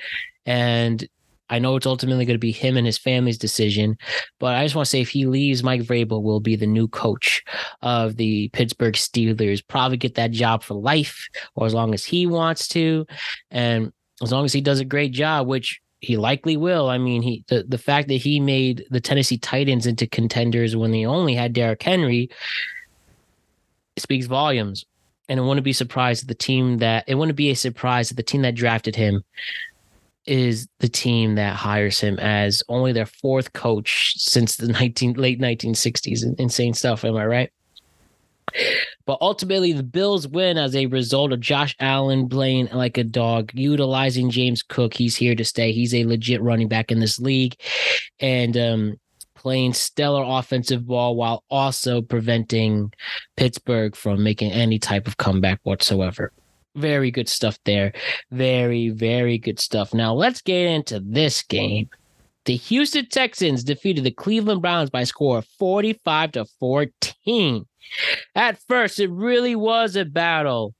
And 0.47 1.07
I 1.49 1.59
know 1.59 1.77
it's 1.77 1.87
ultimately 1.87 2.25
going 2.25 2.35
to 2.35 2.41
be 2.41 2.51
him 2.51 2.77
and 2.77 2.87
his 2.87 2.99
family's 2.99 3.39
decision, 3.39 3.99
but 4.41 4.55
I 4.55 4.65
just 4.65 4.75
want 4.75 4.87
to 4.87 4.91
say 4.91 5.03
if 5.03 5.11
he 5.11 5.27
leaves, 5.27 5.63
Mike 5.63 5.83
Vrabel 5.83 6.23
will 6.23 6.41
be 6.41 6.57
the 6.57 6.67
new 6.67 6.89
coach 6.89 7.43
of 7.83 8.17
the 8.17 8.49
Pittsburgh 8.49 8.95
Steelers. 8.95 9.63
Probably 9.67 9.99
get 9.99 10.15
that 10.15 10.31
job 10.31 10.63
for 10.63 10.75
life, 10.75 11.29
or 11.55 11.67
as 11.67 11.75
long 11.75 11.93
as 11.93 12.05
he 12.05 12.27
wants 12.27 12.69
to, 12.69 13.07
and 13.51 13.93
as 14.23 14.33
long 14.33 14.47
as 14.47 14.53
he 14.53 14.63
does 14.63 14.81
a 14.81 14.85
great 14.85 15.13
job, 15.13 15.47
which 15.47 15.79
he 16.03 16.17
likely 16.17 16.57
will. 16.57 16.91
I 16.91 16.99
mean, 16.99 17.23
he 17.23 17.45
the, 17.49 17.63
the 17.63 17.79
fact 17.79 18.09
that 18.09 18.15
he 18.15 18.41
made 18.41 18.85
the 18.91 19.01
Tennessee 19.01 19.39
Titans 19.39 19.87
into 19.87 20.07
contenders 20.07 20.77
when 20.77 20.91
they 20.91 21.07
only 21.07 21.35
had 21.35 21.53
Derrick 21.53 21.83
Henry 21.83 22.29
speaks 23.97 24.27
volumes. 24.27 24.85
And 25.29 25.39
it 25.39 25.45
wouldn't 25.45 25.65
be 25.65 25.73
surprised 25.73 26.29
the 26.29 26.35
team 26.35 26.79
that 26.79 27.05
it 27.07 27.15
wouldn't 27.15 27.37
be 27.37 27.51
a 27.51 27.55
surprise 27.55 28.09
that 28.09 28.17
the 28.17 28.23
team 28.23 28.43
that 28.43 28.57
drafted 28.57 28.97
him 28.97 29.23
is 30.27 30.69
the 30.81 30.89
team 30.89 31.37
that 31.37 31.55
hires 31.55 32.01
him 32.01 32.19
as 32.19 32.63
only 32.69 32.93
their 32.93 33.07
fourth 33.07 33.53
coach 33.53 34.15
since 34.17 34.57
the 34.57 34.69
19 34.81 35.15
late 35.15 35.41
1960s. 35.41 36.39
Insane 36.39 36.75
stuff, 36.75 37.05
am 37.05 37.17
I 37.17 37.27
right? 37.27 37.51
But 39.05 39.19
ultimately, 39.21 39.73
the 39.73 39.83
Bills 39.83 40.29
win 40.29 40.59
as 40.59 40.75
a 40.77 40.87
result 40.87 41.33
of 41.33 41.41
Josh 41.41 41.75
Allen 41.81 42.29
playing 42.29 42.69
like 42.73 42.99
a 42.99 43.05
dog, 43.05 43.51
utilizing 43.55 44.31
James 44.31 44.63
Cook. 44.63 44.95
He's 44.95 45.17
here 45.17 45.35
to 45.35 45.45
stay. 45.45 45.73
He's 45.73 45.95
a 45.95 46.05
legit 46.05 46.43
running 46.43 46.69
back 46.69 46.91
in 46.93 47.01
this 47.01 47.19
league, 47.19 47.57
and 48.21 48.57
um, 48.57 48.97
playing 49.35 49.75
stellar 49.75 50.23
offensive 50.25 50.87
ball 50.87 51.17
while 51.17 51.43
also 51.51 52.01
preventing 52.01 52.93
Pittsburgh 53.37 53.97
from 53.97 54.23
making 54.23 54.53
any 54.53 54.79
type 54.79 55.09
of 55.09 55.17
comeback 55.17 55.59
whatsoever. 55.65 56.33
Very 56.77 57.11
good 57.11 57.29
stuff 57.29 57.59
there. 57.65 57.93
Very, 58.31 58.89
very 58.91 59.37
good 59.39 59.59
stuff. 59.59 59.93
Now 59.93 60.15
let's 60.15 60.41
get 60.41 60.69
into 60.69 61.01
this 61.01 61.43
game. 61.43 61.91
The 62.45 62.57
Houston 62.57 63.07
Texans 63.09 63.63
defeated 63.63 64.05
the 64.05 64.11
Cleveland 64.11 64.63
Browns 64.63 64.91
by 64.91 65.03
a 65.03 65.07
score 65.07 65.39
of 65.39 65.47
45 65.59 66.33
to 66.33 66.45
14. 66.59 67.67
At 68.35 68.59
first, 68.69 69.01
it 69.01 69.11
really 69.11 69.57
was 69.57 69.97
a 69.97 70.05
battle 70.05 70.75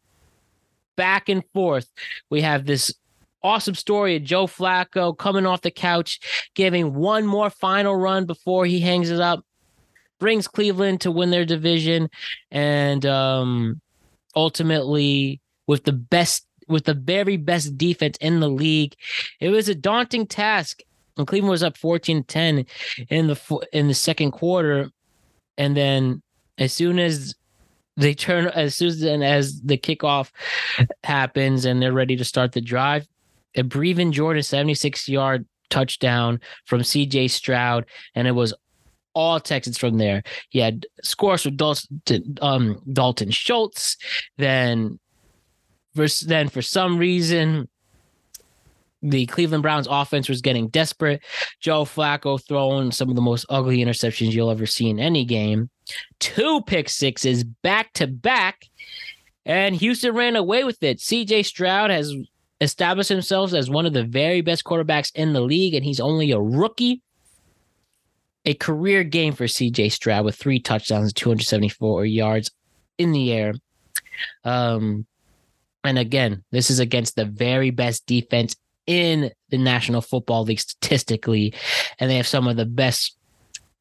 back 0.97 1.29
and 1.29 1.43
forth. 1.53 1.91
We 2.31 2.43
have 2.43 2.67
this 2.67 2.93
awesome 3.43 3.75
story 3.75 4.17
of 4.17 4.23
Joe 4.25 4.47
Flacco 4.47 5.17
coming 5.17 5.47
off 5.47 5.63
the 5.63 5.71
couch, 5.71 6.21
giving 6.55 6.95
one 6.95 7.27
more 7.27 7.51
final 7.51 7.97
run 7.97 8.27
before 8.27 8.67
he 8.67 8.81
hangs 8.81 9.11
it 9.11 9.21
up, 9.21 9.45
brings 10.19 10.49
Cleveland 10.49 11.01
to 11.03 11.11
win 11.11 11.31
their 11.31 11.45
division, 11.45 12.09
and 12.51 13.05
um, 13.07 13.81
ultimately 14.37 15.41
with 15.67 15.85
the 15.85 15.93
best, 15.93 16.47
with 16.69 16.85
the 16.85 16.95
very 16.95 17.37
best 17.37 17.77
defense 17.77 18.17
in 18.21 18.41
the 18.41 18.49
league, 18.49 18.95
it 19.41 19.51
was 19.51 19.69
a 19.69 19.75
daunting 19.75 20.27
task. 20.27 20.81
And 21.19 21.27
Cleveland 21.27 21.51
was 21.51 21.63
up 21.63 21.77
14-10 21.77 22.67
in 23.11 23.27
the 23.27 23.67
in 23.73 23.89
the 23.89 23.95
second 23.95 24.31
quarter, 24.31 24.91
and 25.59 25.77
then 25.77 26.22
as 26.59 26.73
soon 26.73 26.99
as 26.99 27.35
they 27.97 28.15
turn 28.15 28.47
as 28.47 28.77
soon 28.77 29.23
as, 29.23 29.61
the 29.63 29.77
kickoff 29.77 30.31
happens 31.05 31.65
and 31.65 31.83
they're 31.83 31.93
ready 31.93 32.17
to 32.17 32.25
start 32.25 32.53
the 32.53 32.61
drive, 32.61 33.07
a 33.57 33.63
Brevin 33.63 34.13
Jordan 34.13 34.43
76 34.43 35.09
yard 35.09 35.47
touchdown 35.71 36.41
from 36.65 36.81
CJ 36.81 37.31
Stroud, 37.31 37.87
and 38.15 38.27
it 38.27 38.33
was 38.33 38.55
all 39.15 39.41
Texans 39.41 39.79
from 39.79 39.99
there. 39.99 40.23
He 40.49 40.59
had 40.59 40.87
scores 41.03 41.43
from 41.43 41.57
Dalton, 41.57 42.39
um, 42.41 42.81
Dalton 42.93 43.31
Schultz. 43.31 43.97
Then, 44.39 44.99
then 45.95 46.49
for 46.49 46.63
some 46.63 46.99
reason, 46.99 47.69
the 49.03 49.27
Cleveland 49.27 49.63
Browns 49.63 49.89
offense 49.91 50.29
was 50.29 50.41
getting 50.41 50.69
desperate. 50.69 51.23
Joe 51.61 51.85
Flacco 51.85 52.43
throwing 52.43 52.93
some 52.93 53.11
of 53.11 53.17
the 53.17 53.23
most 53.23 53.45
ugly 53.49 53.79
interceptions 53.79 54.33
you'll 54.33 54.51
ever 54.51 54.67
see 54.67 54.89
in 54.89 54.99
any 54.99 55.25
game. 55.25 55.69
Two 56.19 56.63
pick 56.63 56.89
sixes 56.89 57.45
back 57.45 57.93
to 57.95 58.07
back, 58.07 58.69
and 59.45 59.75
Houston 59.77 60.15
ran 60.15 60.37
away 60.37 60.65
with 60.65 60.83
it. 60.83 60.99
CJ 60.99 61.45
Stroud 61.45 61.91
has 61.91 62.15
established 62.61 63.09
himself 63.09 63.53
as 63.53 63.69
one 63.69 63.87
of 63.87 63.93
the 63.93 64.05
very 64.05 64.41
best 64.41 64.65
quarterbacks 64.65 65.13
in 65.15 65.33
the 65.33 65.41
league, 65.41 65.75
and 65.75 65.85
he's 65.85 66.01
only 66.01 66.31
a 66.31 66.41
rookie. 66.41 67.03
A 68.45 68.55
career 68.55 69.05
game 69.05 69.35
for 69.35 69.45
CJ 69.45 69.93
Stroud 69.93 70.25
with 70.25 70.35
three 70.35 70.59
touchdowns, 70.59 71.13
274 71.13 72.07
yards 72.07 72.51
in 72.99 73.13
the 73.13 73.33
air. 73.33 73.55
Um, 74.45 75.07
and 75.85 75.99
again, 75.99 76.43
this 76.51 76.71
is 76.71 76.79
against 76.79 77.17
the 77.17 77.25
very 77.25 77.71
best 77.71 78.07
defense 78.07 78.57
in 78.87 79.31
the 79.51 79.59
National 79.59 80.01
Football 80.01 80.45
League 80.45 80.61
statistically, 80.61 81.55
and 81.99 82.11
they 82.11 82.17
have 82.17 82.27
some 82.27 82.49
of 82.49 82.57
the 82.57 82.67
best 82.67 83.17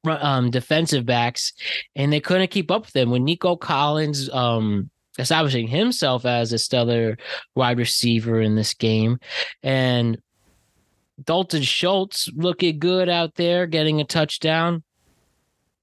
um, 0.06 0.50
defensive 0.52 1.06
backs, 1.06 1.54
and 1.96 2.12
they 2.12 2.20
couldn't 2.20 2.52
keep 2.52 2.72
up 2.72 2.86
with 2.86 2.94
them 2.94 3.10
when 3.10 3.24
Nico 3.24 3.56
Collins 3.56 4.30
um, 4.32 4.90
establishing 5.20 5.68
himself 5.68 6.26
as 6.26 6.54
a 6.54 6.60
stellar 6.60 7.18
wide 7.56 7.78
receiver 7.78 8.42
in 8.42 8.56
this 8.56 8.74
game, 8.74 9.20
and 9.64 10.18
Dalton 11.24 11.62
Schultz 11.62 12.30
looking 12.36 12.80
good 12.80 13.10
out 13.10 13.36
there, 13.36 13.68
getting 13.68 14.02
a 14.02 14.06
touchdown. 14.06 14.84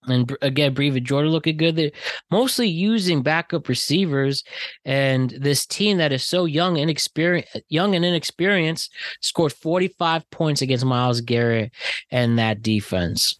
And 0.06 0.34
again, 0.40 0.74
Brevin 0.74 1.02
Jordan 1.02 1.32
looking 1.32 1.56
good. 1.58 1.76
They're 1.76 1.90
mostly 2.30 2.68
using 2.68 3.22
backup 3.22 3.68
receivers, 3.68 4.42
and 4.84 5.30
this 5.30 5.66
team 5.66 5.98
that 5.98 6.12
is 6.12 6.24
so 6.24 6.44
young 6.46 6.78
inexperienced, 6.78 7.58
young 7.68 7.94
and 7.94 8.04
inexperienced, 8.04 8.92
scored 9.20 9.52
45 9.52 10.30
points 10.30 10.62
against 10.62 10.84
Myles 10.84 11.20
Garrett 11.20 11.72
and 12.10 12.38
that 12.38 12.62
defense. 12.62 13.38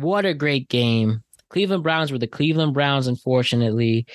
What 0.00 0.26
a 0.26 0.34
great 0.34 0.68
game! 0.68 1.22
Cleveland 1.48 1.82
Browns 1.82 2.10
were 2.10 2.18
the 2.18 2.26
Cleveland 2.26 2.74
Browns, 2.74 3.06
unfortunately, 3.06 4.06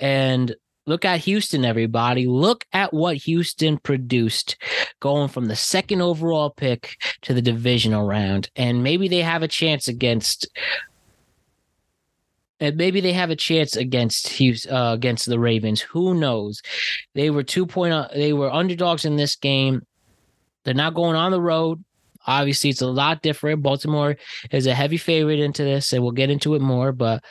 and 0.00 0.54
look 0.86 1.04
at 1.04 1.20
Houston, 1.20 1.64
everybody. 1.64 2.26
Look 2.26 2.64
at 2.72 2.92
what 2.92 3.16
Houston 3.16 3.78
produced 3.78 4.56
going 4.98 5.28
from 5.28 5.46
the 5.46 5.56
second 5.56 6.02
overall 6.02 6.50
pick 6.50 6.96
to 7.22 7.32
the 7.32 7.42
divisional 7.42 8.06
round. 8.06 8.50
And 8.56 8.82
maybe 8.82 9.08
they 9.08 9.22
have 9.22 9.42
a 9.42 9.48
chance 9.48 9.88
against 9.88 10.48
and 12.60 12.76
maybe 12.76 13.00
they 13.00 13.14
have 13.14 13.30
a 13.30 13.36
chance 13.36 13.74
against 13.74 14.28
Houston, 14.28 14.74
uh, 14.74 14.92
against 14.92 15.26
the 15.26 15.38
Ravens. 15.38 15.80
Who 15.80 16.14
knows? 16.14 16.60
They 17.14 17.30
were 17.30 17.42
two 17.42 17.66
point. 17.66 17.94
Uh, 17.94 18.08
they 18.14 18.34
were 18.34 18.52
underdogs 18.52 19.06
in 19.06 19.16
this 19.16 19.34
game. 19.34 19.86
They're 20.64 20.74
not 20.74 20.94
going 20.94 21.16
on 21.16 21.32
the 21.32 21.40
road. 21.40 21.82
Obviously, 22.26 22.70
it's 22.70 22.82
a 22.82 22.86
lot 22.86 23.22
different. 23.22 23.62
Baltimore 23.62 24.16
is 24.50 24.66
a 24.66 24.74
heavy 24.74 24.96
favorite 24.96 25.40
into 25.40 25.64
this, 25.64 25.92
and 25.92 26.02
we'll 26.02 26.12
get 26.12 26.30
into 26.30 26.54
it 26.54 26.60
more. 26.60 26.92
But 26.92 27.24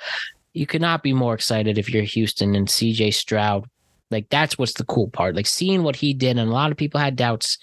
you 0.53 0.65
could 0.65 0.81
not 0.81 1.03
be 1.03 1.13
more 1.13 1.33
excited 1.33 1.77
if 1.77 1.89
you're 1.89 2.03
Houston 2.03 2.55
and 2.55 2.67
CJ 2.67 3.13
Stroud. 3.13 3.65
Like 4.11 4.29
that's 4.29 4.57
what's 4.57 4.73
the 4.73 4.85
cool 4.85 5.09
part. 5.09 5.35
Like 5.35 5.47
seeing 5.47 5.83
what 5.83 5.95
he 5.95 6.13
did, 6.13 6.37
and 6.37 6.49
a 6.49 6.53
lot 6.53 6.71
of 6.71 6.77
people 6.77 6.99
had 6.99 7.15
doubts 7.15 7.57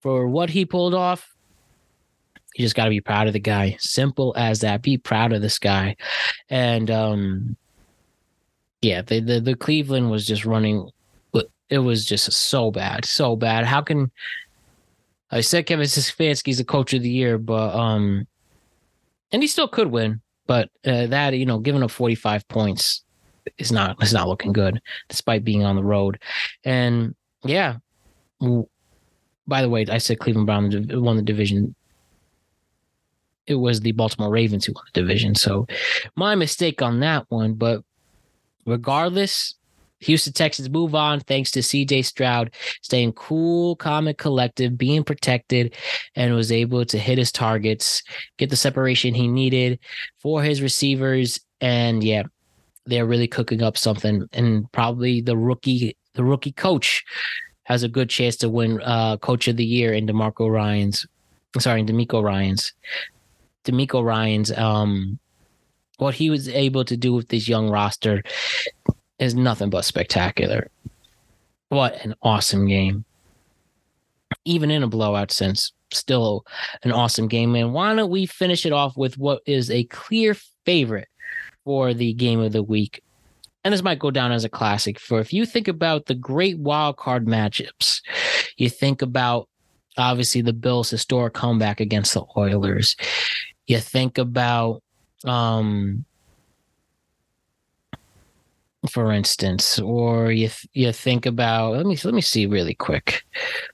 for 0.00 0.28
what 0.28 0.50
he 0.50 0.64
pulled 0.64 0.94
off 0.94 1.34
you 2.58 2.64
just 2.64 2.74
got 2.74 2.84
to 2.84 2.90
be 2.90 3.00
proud 3.00 3.28
of 3.28 3.32
the 3.32 3.38
guy. 3.38 3.76
Simple 3.78 4.34
as 4.36 4.60
that. 4.60 4.82
Be 4.82 4.98
proud 4.98 5.32
of 5.32 5.42
this 5.42 5.60
guy. 5.60 5.96
And 6.50 6.90
um 6.90 7.56
yeah, 8.82 9.02
the 9.02 9.20
the, 9.20 9.40
the 9.40 9.54
Cleveland 9.54 10.10
was 10.10 10.26
just 10.26 10.44
running 10.44 10.90
it 11.70 11.78
was 11.78 12.04
just 12.04 12.32
so 12.32 12.70
bad, 12.70 13.04
so 13.04 13.36
bad. 13.36 13.66
How 13.66 13.82
can 13.82 14.10
I 15.30 15.40
said 15.42 15.66
Kevin 15.66 15.86
Stefanski's 15.86 16.58
the 16.58 16.64
coach 16.64 16.94
of 16.94 17.02
the 17.02 17.10
year, 17.10 17.38
but 17.38 17.74
um 17.74 18.26
and 19.30 19.42
he 19.42 19.46
still 19.46 19.68
could 19.68 19.88
win, 19.88 20.22
but 20.46 20.70
uh, 20.86 21.06
that 21.06 21.36
you 21.36 21.46
know, 21.46 21.58
giving 21.58 21.82
up 21.82 21.90
45 21.90 22.48
points 22.48 23.02
is 23.58 23.72
not 23.72 24.02
is 24.02 24.12
not 24.12 24.28
looking 24.28 24.52
good 24.52 24.80
despite 25.08 25.44
being 25.44 25.64
on 25.64 25.76
the 25.76 25.84
road. 25.84 26.20
And 26.64 27.14
yeah, 27.44 27.76
by 28.40 29.62
the 29.62 29.68
way, 29.68 29.86
I 29.88 29.98
said 29.98 30.18
Cleveland 30.18 30.46
Brown 30.46 31.02
won 31.02 31.16
the 31.16 31.22
division 31.22 31.74
it 33.48 33.54
was 33.54 33.80
the 33.80 33.92
Baltimore 33.92 34.30
Ravens 34.30 34.66
who 34.66 34.74
won 34.74 34.84
the 34.92 35.00
division. 35.00 35.34
So 35.34 35.66
my 36.14 36.34
mistake 36.34 36.82
on 36.82 37.00
that 37.00 37.24
one. 37.30 37.54
But 37.54 37.82
regardless, 38.66 39.54
Houston 40.00 40.32
Texans 40.32 40.70
move 40.70 40.94
on 40.94 41.20
thanks 41.20 41.50
to 41.52 41.60
CJ 41.60 42.04
Stroud 42.04 42.54
staying 42.82 43.12
cool, 43.12 43.76
calm, 43.76 44.08
and 44.08 44.16
collective, 44.18 44.78
being 44.78 45.04
protected, 45.04 45.74
and 46.14 46.34
was 46.34 46.52
able 46.52 46.84
to 46.84 46.98
hit 46.98 47.18
his 47.18 47.32
targets, 47.32 48.02
get 48.36 48.50
the 48.50 48.56
separation 48.56 49.14
he 49.14 49.28
needed 49.28 49.78
for 50.18 50.42
his 50.42 50.62
receivers. 50.62 51.40
And 51.60 52.04
yeah, 52.04 52.24
they're 52.86 53.06
really 53.06 53.28
cooking 53.28 53.62
up 53.62 53.76
something. 53.76 54.28
And 54.32 54.70
probably 54.72 55.20
the 55.20 55.36
rookie, 55.36 55.96
the 56.14 56.24
rookie 56.24 56.52
coach 56.52 57.04
has 57.64 57.82
a 57.82 57.88
good 57.88 58.08
chance 58.08 58.36
to 58.36 58.48
win 58.48 58.80
uh, 58.82 59.16
coach 59.18 59.48
of 59.48 59.56
the 59.56 59.64
year 59.64 59.92
in 59.92 60.06
DeMarco 60.06 60.50
Ryans. 60.50 61.06
Sorry, 61.58 61.82
DeMeco 61.82 62.22
Ryans. 62.22 62.72
DeMeco 63.64 64.02
Ryans, 64.02 64.50
um, 64.52 65.18
what 65.98 66.14
he 66.14 66.30
was 66.30 66.48
able 66.48 66.84
to 66.84 66.96
do 66.96 67.12
with 67.12 67.28
this 67.28 67.48
young 67.48 67.68
roster 67.68 68.22
is 69.18 69.34
nothing 69.34 69.70
but 69.70 69.84
spectacular. 69.84 70.70
What 71.68 72.04
an 72.04 72.14
awesome 72.22 72.66
game. 72.66 73.04
Even 74.44 74.70
in 74.70 74.82
a 74.82 74.88
blowout 74.88 75.30
sense, 75.30 75.72
still 75.92 76.44
an 76.82 76.92
awesome 76.92 77.28
game. 77.28 77.54
And 77.54 77.72
why 77.72 77.94
don't 77.94 78.10
we 78.10 78.26
finish 78.26 78.64
it 78.64 78.72
off 78.72 78.96
with 78.96 79.18
what 79.18 79.42
is 79.46 79.70
a 79.70 79.84
clear 79.84 80.34
favorite 80.64 81.08
for 81.64 81.92
the 81.94 82.12
game 82.14 82.40
of 82.40 82.52
the 82.52 82.62
week? 82.62 83.02
And 83.64 83.74
this 83.74 83.82
might 83.82 83.98
go 83.98 84.10
down 84.10 84.32
as 84.32 84.44
a 84.44 84.48
classic. 84.48 84.98
For 84.98 85.20
if 85.20 85.32
you 85.32 85.44
think 85.44 85.68
about 85.68 86.06
the 86.06 86.14
great 86.14 86.58
wild 86.58 86.96
card 86.96 87.26
matchups, 87.26 88.00
you 88.56 88.70
think 88.70 89.02
about 89.02 89.48
obviously 89.96 90.40
the 90.40 90.52
Bills' 90.52 90.90
historic 90.90 91.34
comeback 91.34 91.80
against 91.80 92.14
the 92.14 92.24
Oilers. 92.36 92.96
You 93.66 93.78
think 93.80 94.16
about 94.16 94.82
um 95.24 96.04
for 98.90 99.12
instance, 99.12 99.78
or 99.78 100.30
you 100.30 100.48
th- 100.48 100.68
you 100.72 100.92
think 100.92 101.26
about 101.26 101.72
let 101.72 101.86
me 101.86 101.98
let 102.04 102.14
me 102.14 102.20
see 102.20 102.46
really 102.46 102.74
quick 102.74 103.24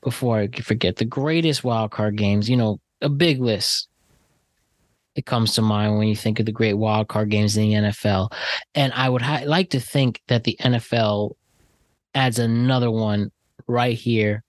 before 0.03 0.39
I 0.39 0.49
forget 0.49 0.97
the 0.97 1.05
greatest 1.05 1.65
wild 1.65 1.91
card 1.91 2.17
games. 2.17 2.49
You 2.49 2.57
know, 2.57 2.81
a 3.03 3.09
big 3.09 3.41
list. 3.41 3.89
It 5.15 5.27
comes 5.27 5.55
to 5.55 5.63
mind 5.63 5.97
when 5.97 6.09
you 6.09 6.17
think 6.17 6.41
of 6.41 6.47
the 6.47 6.53
great 6.53 6.75
wild 6.75 7.09
card 7.09 7.31
games 7.31 7.57
in 7.57 7.69
the 7.69 7.75
NFL, 7.75 8.33
and 8.75 8.93
I 8.95 9.09
would 9.09 9.23
ha- 9.23 9.43
like 9.45 9.71
to 9.71 9.81
think 9.81 10.21
that 10.27 10.45
the 10.45 10.57
NFL 10.59 11.37
adds 12.15 12.39
another 12.39 12.91
one 12.91 13.31
right 13.69 13.97
here, 13.97 14.43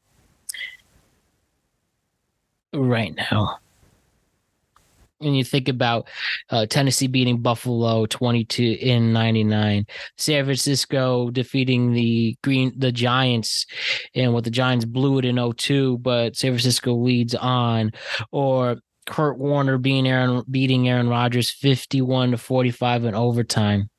right 2.73 3.13
now 3.31 3.59
when 5.25 5.35
you 5.35 5.43
think 5.43 5.67
about 5.67 6.07
uh, 6.49 6.65
Tennessee 6.67 7.07
beating 7.07 7.41
Buffalo 7.41 8.05
22 8.05 8.77
in 8.79 9.11
99, 9.11 9.85
San 10.17 10.45
Francisco 10.45 11.29
defeating 11.31 11.91
the 11.91 12.37
Green 12.43 12.71
the 12.77 12.91
Giants 12.91 13.65
and 14.13 14.33
what 14.33 14.43
the 14.43 14.51
Giants 14.51 14.85
blew 14.85 15.19
it 15.19 15.25
in 15.25 15.53
02, 15.53 15.97
but 15.97 16.35
San 16.35 16.51
Francisco 16.51 16.93
leads 16.93 17.35
on 17.35 17.91
or 18.31 18.77
Kurt 19.05 19.37
Warner 19.37 19.77
being 19.77 20.07
Aaron 20.07 20.43
beating 20.49 20.87
Aaron 20.87 21.09
Rodgers 21.09 21.51
51 21.51 22.31
to 22.31 22.37
45 22.37 23.05
in 23.05 23.15
overtime. 23.15 23.89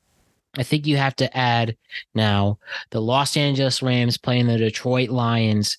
I 0.57 0.63
think 0.63 0.87
you 0.87 0.97
have 0.97 1.15
to 1.17 1.37
add 1.37 1.77
now 2.15 2.57
the 2.89 3.01
Los 3.01 3.37
Angeles 3.37 3.81
Rams 3.83 4.17
playing 4.17 4.47
the 4.47 4.57
Detroit 4.57 5.09
Lions 5.09 5.77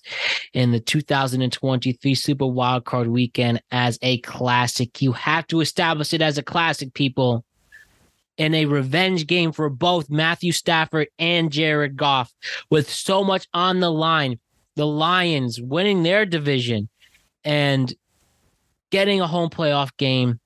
in 0.53 0.71
the 0.71 0.79
2023 0.79 2.15
Super 2.15 2.45
Wildcard 2.45 3.07
weekend 3.07 3.61
as 3.71 3.99
a 4.01 4.19
classic. 4.19 5.01
You 5.01 5.11
have 5.11 5.45
to 5.47 5.59
establish 5.59 6.13
it 6.13 6.21
as 6.21 6.37
a 6.37 6.43
classic, 6.43 6.93
people. 6.93 7.43
In 8.37 8.55
a 8.55 8.67
revenge 8.67 9.27
game 9.27 9.51
for 9.51 9.69
both 9.69 10.09
Matthew 10.09 10.53
Stafford 10.53 11.09
and 11.19 11.51
Jared 11.51 11.97
Goff, 11.97 12.33
with 12.69 12.89
so 12.89 13.21
much 13.21 13.45
on 13.53 13.81
the 13.81 13.91
line. 13.91 14.39
The 14.77 14.87
Lions 14.87 15.59
winning 15.59 16.03
their 16.03 16.25
division 16.25 16.87
and 17.43 17.93
getting 18.91 19.19
a 19.19 19.27
home 19.27 19.49
playoff 19.49 19.89
game. 19.97 20.39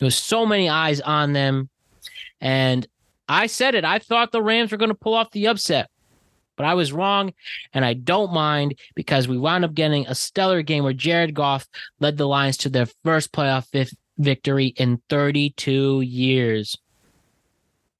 There's 0.00 0.16
so 0.16 0.44
many 0.44 0.68
eyes 0.68 1.00
on 1.00 1.34
them. 1.34 1.68
And 2.40 2.84
I 3.28 3.46
said 3.46 3.74
it. 3.74 3.84
I 3.84 3.98
thought 3.98 4.32
the 4.32 4.42
Rams 4.42 4.72
were 4.72 4.78
going 4.78 4.90
to 4.90 4.94
pull 4.94 5.14
off 5.14 5.30
the 5.30 5.48
upset, 5.48 5.90
but 6.56 6.66
I 6.66 6.74
was 6.74 6.92
wrong. 6.92 7.34
And 7.74 7.84
I 7.84 7.94
don't 7.94 8.32
mind 8.32 8.78
because 8.94 9.28
we 9.28 9.36
wound 9.36 9.64
up 9.64 9.74
getting 9.74 10.06
a 10.06 10.14
stellar 10.14 10.62
game 10.62 10.84
where 10.84 10.92
Jared 10.92 11.34
Goff 11.34 11.68
led 12.00 12.16
the 12.16 12.26
Lions 12.26 12.56
to 12.58 12.68
their 12.68 12.86
first 13.04 13.32
playoff 13.32 13.92
victory 14.16 14.68
in 14.76 15.02
32 15.08 16.00
years. 16.00 16.76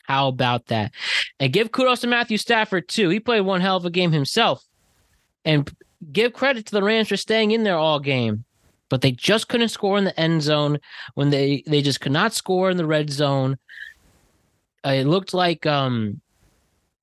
How 0.04 0.28
about 0.28 0.66
that? 0.66 0.92
And 1.38 1.52
give 1.52 1.70
kudos 1.70 2.00
to 2.00 2.06
Matthew 2.06 2.38
Stafford, 2.38 2.88
too. 2.88 3.10
He 3.10 3.20
played 3.20 3.42
one 3.42 3.60
hell 3.60 3.76
of 3.76 3.84
a 3.84 3.90
game 3.90 4.12
himself. 4.12 4.64
And 5.44 5.70
give 6.12 6.32
credit 6.32 6.64
to 6.66 6.72
the 6.72 6.82
Rams 6.82 7.08
for 7.08 7.16
staying 7.18 7.50
in 7.50 7.62
there 7.62 7.76
all 7.76 8.00
game. 8.00 8.44
But 8.88 9.02
they 9.02 9.12
just 9.12 9.48
couldn't 9.48 9.68
score 9.68 9.98
in 9.98 10.04
the 10.04 10.18
end 10.18 10.42
zone 10.42 10.78
when 11.14 11.28
they, 11.28 11.62
they 11.66 11.82
just 11.82 12.00
could 12.00 12.12
not 12.12 12.32
score 12.32 12.70
in 12.70 12.78
the 12.78 12.86
red 12.86 13.10
zone 13.10 13.58
it 14.84 15.06
looked 15.06 15.34
like 15.34 15.66
um 15.66 16.20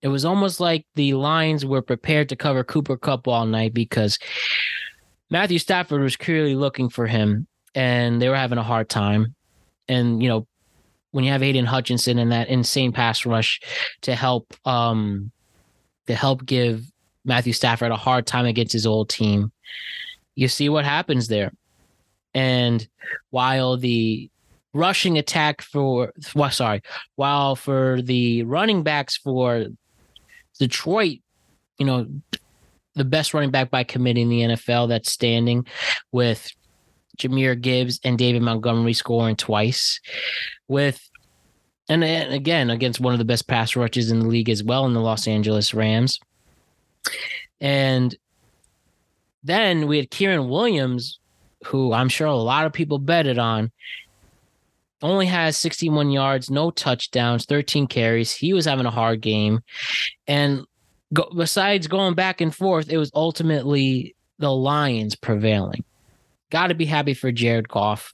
it 0.02 0.10
was 0.10 0.24
almost 0.24 0.60
like 0.60 0.86
the 0.94 1.16
Lions 1.16 1.66
were 1.66 1.82
prepared 1.82 2.30
to 2.30 2.36
cover 2.36 2.64
Cooper 2.64 2.96
Kupp 2.96 3.28
all 3.28 3.46
night 3.46 3.74
because 3.74 4.20
Matthew 5.32 5.58
Stafford 5.58 6.02
was 6.02 6.16
clearly 6.16 6.54
looking 6.54 6.90
for 6.90 7.08
him 7.08 7.48
and 7.74 8.22
they 8.22 8.30
were 8.30 8.36
having 8.36 8.60
a 8.60 8.64
hard 8.64 8.88
time. 8.88 9.34
And, 9.88 10.22
you 10.22 10.30
know, 10.30 10.48
when 11.10 11.24
you 11.24 11.32
have 11.32 11.42
Aidan 11.42 11.66
Hutchinson 11.66 12.20
and 12.20 12.32
that 12.32 12.50
insane 12.50 12.92
pass 12.92 13.26
rush 13.26 13.60
to 14.02 14.16
help 14.16 14.54
um 14.66 15.32
to 16.06 16.14
help 16.14 16.46
give 16.46 16.86
Matthew 17.24 17.54
Stafford 17.54 17.92
a 17.92 17.98
hard 17.98 18.28
time 18.28 18.46
against 18.46 18.74
his 18.74 18.86
old 18.86 19.10
team, 19.10 19.52
you 20.36 20.48
see 20.48 20.70
what 20.70 20.86
happens 20.86 21.28
there. 21.30 21.52
And 22.36 22.88
while 23.32 23.78
the 23.78 24.30
rushing 24.76 25.18
attack 25.18 25.62
for 25.62 26.12
well, 26.36 26.52
sorry, 26.52 26.82
while 27.16 27.56
for 27.56 28.02
the 28.02 28.44
running 28.44 28.84
backs 28.84 29.18
for 29.18 29.68
Detroit, 30.60 31.20
you 31.80 31.86
know, 31.86 32.08
the 32.94 33.06
best 33.06 33.34
running 33.34 33.52
back 33.52 33.72
by 33.72 33.84
committee 33.84 34.22
in 34.22 34.30
the 34.30 34.42
NFL 34.42 34.90
that's 34.90 35.12
standing 35.12 35.66
with 36.12 36.52
Jahmyr 37.18 37.60
Gibbs 37.60 38.00
and 38.04 38.18
David 38.18 38.42
Montgomery 38.42 38.94
scoring 38.94 39.38
twice 39.38 40.00
with 40.68 41.02
and 41.88 42.04
again 42.04 42.70
against 42.70 43.00
one 43.00 43.14
of 43.14 43.20
the 43.20 43.26
best 43.26 43.48
pass 43.48 43.76
rushes 43.76 44.12
in 44.12 44.20
the 44.20 44.28
league 44.28 44.50
as 44.50 44.64
well 44.64 44.86
in 44.86 44.94
the 44.94 45.00
Los 45.00 45.28
Angeles 45.28 45.74
Rams. 45.74 46.20
And 47.62 48.16
then 49.44 49.88
we 49.88 49.98
had 49.98 50.10
Kyren 50.10 50.50
Williams, 50.50 51.20
who 51.66 51.94
I'm 51.94 52.10
sure 52.10 52.28
a 52.28 52.36
lot 52.36 52.66
of 52.66 52.74
people 52.74 52.98
betted 52.98 53.38
on, 53.38 53.72
only 55.06 55.26
has 55.26 55.58
61 55.58 56.12
yards, 56.12 56.50
no 56.50 56.72
touchdowns, 56.72 57.46
13 57.46 57.88
carries. 57.88 58.34
He 58.34 58.54
was 58.54 58.66
having 58.66 58.86
a 58.86 58.92
hard 58.92 59.22
game. 59.22 59.62
And 60.28 60.66
go, 61.14 61.30
besides 61.36 61.88
going 61.88 62.16
back 62.16 62.42
and 62.42 62.54
forth, 62.54 62.90
it 62.90 62.98
was 62.98 63.12
ultimately 63.14 64.16
the 64.40 64.52
Lions 64.52 65.16
prevailing. 65.16 65.84
Got 66.50 66.68
to 66.68 66.76
be 66.76 66.86
happy 66.86 67.14
for 67.14 67.32
Jared 67.32 67.70
Goff. 67.70 68.14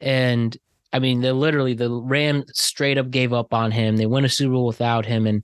And 0.00 0.56
I 0.92 0.98
mean, 0.98 1.20
they 1.20 1.32
literally, 1.32 1.74
the 1.74 1.90
Rams 1.90 2.50
straight 2.54 2.98
up 2.98 3.10
gave 3.10 3.32
up 3.32 3.52
on 3.52 3.70
him. 3.70 3.96
They 3.96 4.06
win 4.06 4.24
a 4.24 4.28
Super 4.28 4.52
Bowl 4.52 4.66
without 4.66 5.04
him. 5.04 5.26
And 5.26 5.42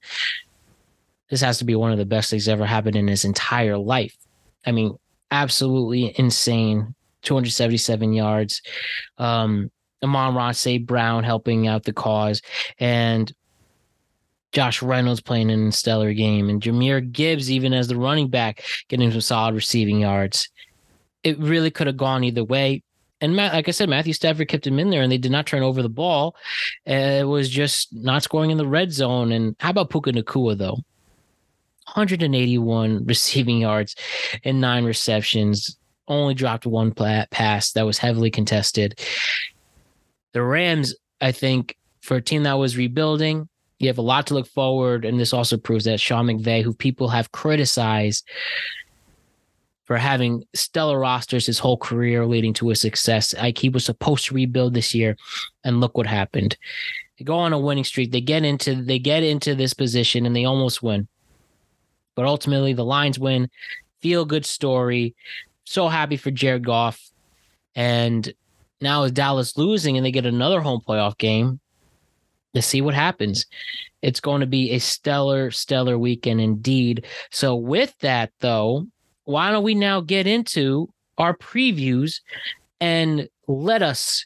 this 1.31 1.41
has 1.41 1.59
to 1.59 1.65
be 1.65 1.75
one 1.75 1.93
of 1.93 1.99
the 1.99 2.07
best 2.07 2.31
things 2.31 2.49
ever 2.49 2.65
happened 2.65 2.97
in 2.97 3.09
his 3.09 3.25
entire 3.25 3.77
life. 3.77 4.17
I 4.67 4.73
mean, 4.73 4.97
absolutely 5.31 6.15
insane. 6.17 6.95
277 7.23 8.13
yards. 8.13 8.63
Um, 9.19 9.71
Amon-Ra 10.05 10.53
St. 10.53 10.87
Brown 10.87 11.25
helping 11.25 11.67
out 11.67 11.85
the 11.85 11.93
cause, 11.93 12.43
and 12.79 13.33
Josh 14.53 14.83
Reynolds 14.83 15.21
playing 15.21 15.51
in 15.51 15.69
a 15.69 15.73
stellar 15.73 16.13
game, 16.13 16.49
and 16.49 16.63
Jahmyr 16.63 17.11
Gibbs, 17.11 17.51
even 17.51 17.75
as 17.75 17.89
the 17.89 17.97
running 17.97 18.29
back, 18.29 18.65
getting 18.89 19.11
some 19.11 19.21
solid 19.21 19.55
receiving 19.55 19.99
yards. 19.99 20.49
It 21.25 21.39
really 21.39 21.71
could 21.71 21.89
have 21.89 21.97
gone 21.97 22.23
either 22.23 22.45
way. 22.45 22.83
And 23.21 23.35
Matt, 23.35 23.55
like 23.55 23.69
I 23.69 23.73
said, 23.73 23.89
Matthew 23.89 24.13
Stafford 24.13 24.49
kept 24.49 24.67
him 24.67 24.79
in 24.79 24.91
there, 24.91 25.03
and 25.03 25.11
they 25.11 25.19
did 25.19 25.33
not 25.33 25.47
turn 25.47 25.63
over 25.63 25.83
the 25.83 25.89
ball. 25.89 26.37
Uh, 26.89 26.93
it 26.93 27.27
was 27.27 27.49
just 27.49 27.89
not 27.93 28.23
scoring 28.23 28.51
in 28.51 28.59
the 28.59 28.67
red 28.67 28.93
zone. 28.93 29.33
And 29.33 29.57
how 29.61 29.71
about 29.71 29.91
Puka 29.91 30.13
Nacua 30.13 30.57
though? 30.57 30.79
181 31.95 33.05
receiving 33.07 33.59
yards 33.59 33.97
and 34.45 34.61
nine 34.61 34.85
receptions. 34.85 35.77
Only 36.07 36.35
dropped 36.35 36.67
one 36.67 36.93
pass 36.93 37.73
that 37.73 37.87
was 37.87 37.97
heavily 37.97 38.31
contested. 38.31 39.01
The 40.35 40.43
Rams, 40.43 40.95
I 41.21 41.33
think, 41.33 41.77
for 42.03 42.17
a 42.17 42.23
team 42.23 42.43
that 42.43 42.59
was 42.59 42.77
rebuilding, 42.77 43.49
you 43.79 43.89
have 43.89 43.99
a 43.99 44.03
lot 44.03 44.27
to 44.27 44.35
look 44.35 44.47
forward. 44.47 45.05
And 45.05 45.19
this 45.19 45.33
also 45.33 45.57
proves 45.57 45.85
that 45.87 46.01
Sean 46.01 46.27
McVay, 46.27 46.63
who 46.63 46.75
people 46.75 47.09
have 47.09 47.33
criticized, 47.33 48.29
for 49.85 49.97
having 49.97 50.45
stellar 50.55 50.99
rosters 50.99 51.47
his 51.47 51.59
whole 51.59 51.77
career, 51.77 52.27
leading 52.27 52.53
to 52.55 52.69
his 52.69 52.81
success. 52.81 53.35
Like 53.35 53.59
he 53.59 53.69
was 53.69 53.85
supposed 53.85 54.27
to 54.27 54.35
rebuild 54.35 54.75
this 54.75 54.95
year, 54.95 55.17
and 55.63 55.81
look 55.81 55.97
what 55.97 56.07
happened. 56.07 56.57
They 57.19 57.25
go 57.25 57.37
on 57.37 57.53
a 57.53 57.59
winning 57.59 57.85
streak. 57.85 58.11
They 58.11 58.21
get 58.21 58.45
into 58.45 58.75
they 58.75 58.99
get 58.99 59.23
into 59.23 59.55
this 59.55 59.73
position 59.73 60.27
and 60.27 60.35
they 60.35 60.45
almost 60.45 60.83
win. 60.83 61.07
But 62.17 62.27
ultimately, 62.27 62.73
the 62.73 62.85
Lions 62.85 63.19
win. 63.19 63.51
Feel 64.01 64.25
good 64.25 64.47
story. 64.47 65.15
So 65.65 65.89
happy 65.89 66.17
for 66.17 66.31
Jared 66.31 66.65
Goff. 66.65 67.01
And 67.75 68.33
now 68.81 69.05
is 69.05 69.13
Dallas 69.13 69.57
losing 69.57 69.97
and 69.97 70.05
they 70.05 70.11
get 70.11 70.27
another 70.27 70.61
home 70.61 70.81
playoff 70.87 71.19
game. 71.19 71.61
Let's 72.55 72.67
see 72.67 72.83
what 72.83 72.95
happens. 72.95 73.47
It's 74.03 74.21
going 74.21 74.41
to 74.41 74.47
be 74.47 74.71
a 74.73 74.79
stellar, 74.79 75.51
stellar 75.51 75.99
weekend 75.99 76.41
indeed. 76.41 77.07
So, 77.33 77.57
with 77.57 77.97
that, 77.99 78.31
though, 78.41 78.87
why 79.25 79.51
don't 79.51 79.65
we 79.65 79.75
now 79.75 80.01
get 80.01 80.27
into 80.27 80.89
our 81.19 81.37
previews 81.37 82.21
and 82.81 83.29
let 83.49 83.83
us 83.83 84.25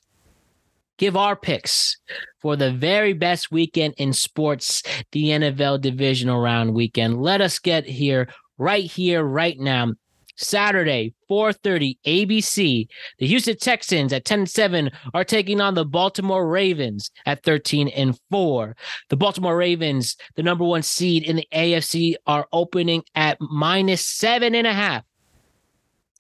give 0.99 1.16
our 1.16 1.36
picks 1.36 1.96
for 2.40 2.57
the 2.57 2.72
very 2.72 3.12
best 3.12 3.51
weekend 3.51 3.94
in 3.96 4.12
sports, 4.12 4.82
the 5.12 5.26
NFL 5.26 5.80
divisional 5.80 6.40
round 6.40 6.74
weekend. 6.74 7.20
Let 7.22 7.40
us 7.40 7.59
get 7.59 7.86
here 7.86 8.28
right 8.59 8.84
here, 8.84 9.22
right 9.22 9.59
now. 9.59 9.92
Saturday, 10.39 11.12
4:30 11.28 11.99
ABC. 12.07 12.89
The 13.18 13.26
Houston 13.26 13.57
Texans 13.57 14.12
at 14.12 14.24
10 14.24 14.47
7 14.47 14.91
are 15.12 15.24
taking 15.24 15.61
on 15.61 15.74
the 15.74 15.84
Baltimore 15.84 16.49
Ravens 16.49 17.11
at 17.26 17.43
13 17.43 17.89
and 17.89 18.18
4. 18.30 18.76
The 19.09 19.16
Baltimore 19.16 19.57
Ravens, 19.57 20.16
the 20.36 20.43
number 20.43 20.64
one 20.64 20.82
seed 20.82 21.24
in 21.24 21.36
the 21.36 21.49
AFC, 21.53 22.14
are 22.26 22.47
opening 22.53 23.03
at 23.14 23.39
minus 23.41 24.05
seven 24.05 24.55
and 24.55 24.66
a 24.66 24.72
half. 24.72 25.05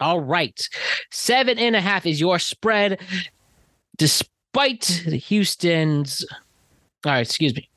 All 0.00 0.20
right. 0.20 0.60
Seven 1.10 1.58
and 1.58 1.74
a 1.74 1.80
half 1.80 2.06
is 2.06 2.20
your 2.20 2.38
spread. 2.38 3.00
Despite 3.96 5.02
the 5.06 5.16
Houston's 5.16 6.24
all 7.06 7.12
right, 7.12 7.20
excuse 7.20 7.54
me. 7.54 7.68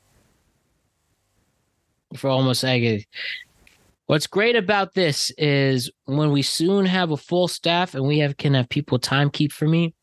For 2.16 2.30
almost 2.30 2.66
I 2.66 3.06
What's 4.12 4.28
great 4.28 4.58
about 4.58 4.94
this 4.94 5.32
is 5.38 5.90
when 6.04 6.34
we 6.34 6.42
soon 6.42 6.86
have 6.86 7.12
a 7.12 7.16
full 7.16 7.48
staff 7.48 7.96
and 7.96 8.06
we 8.06 8.20
have 8.20 8.36
can 8.36 8.54
have 8.56 8.68
people 8.68 9.00
time 9.00 9.30
keep 9.30 9.54
for 9.54 9.70
me, 9.70 9.94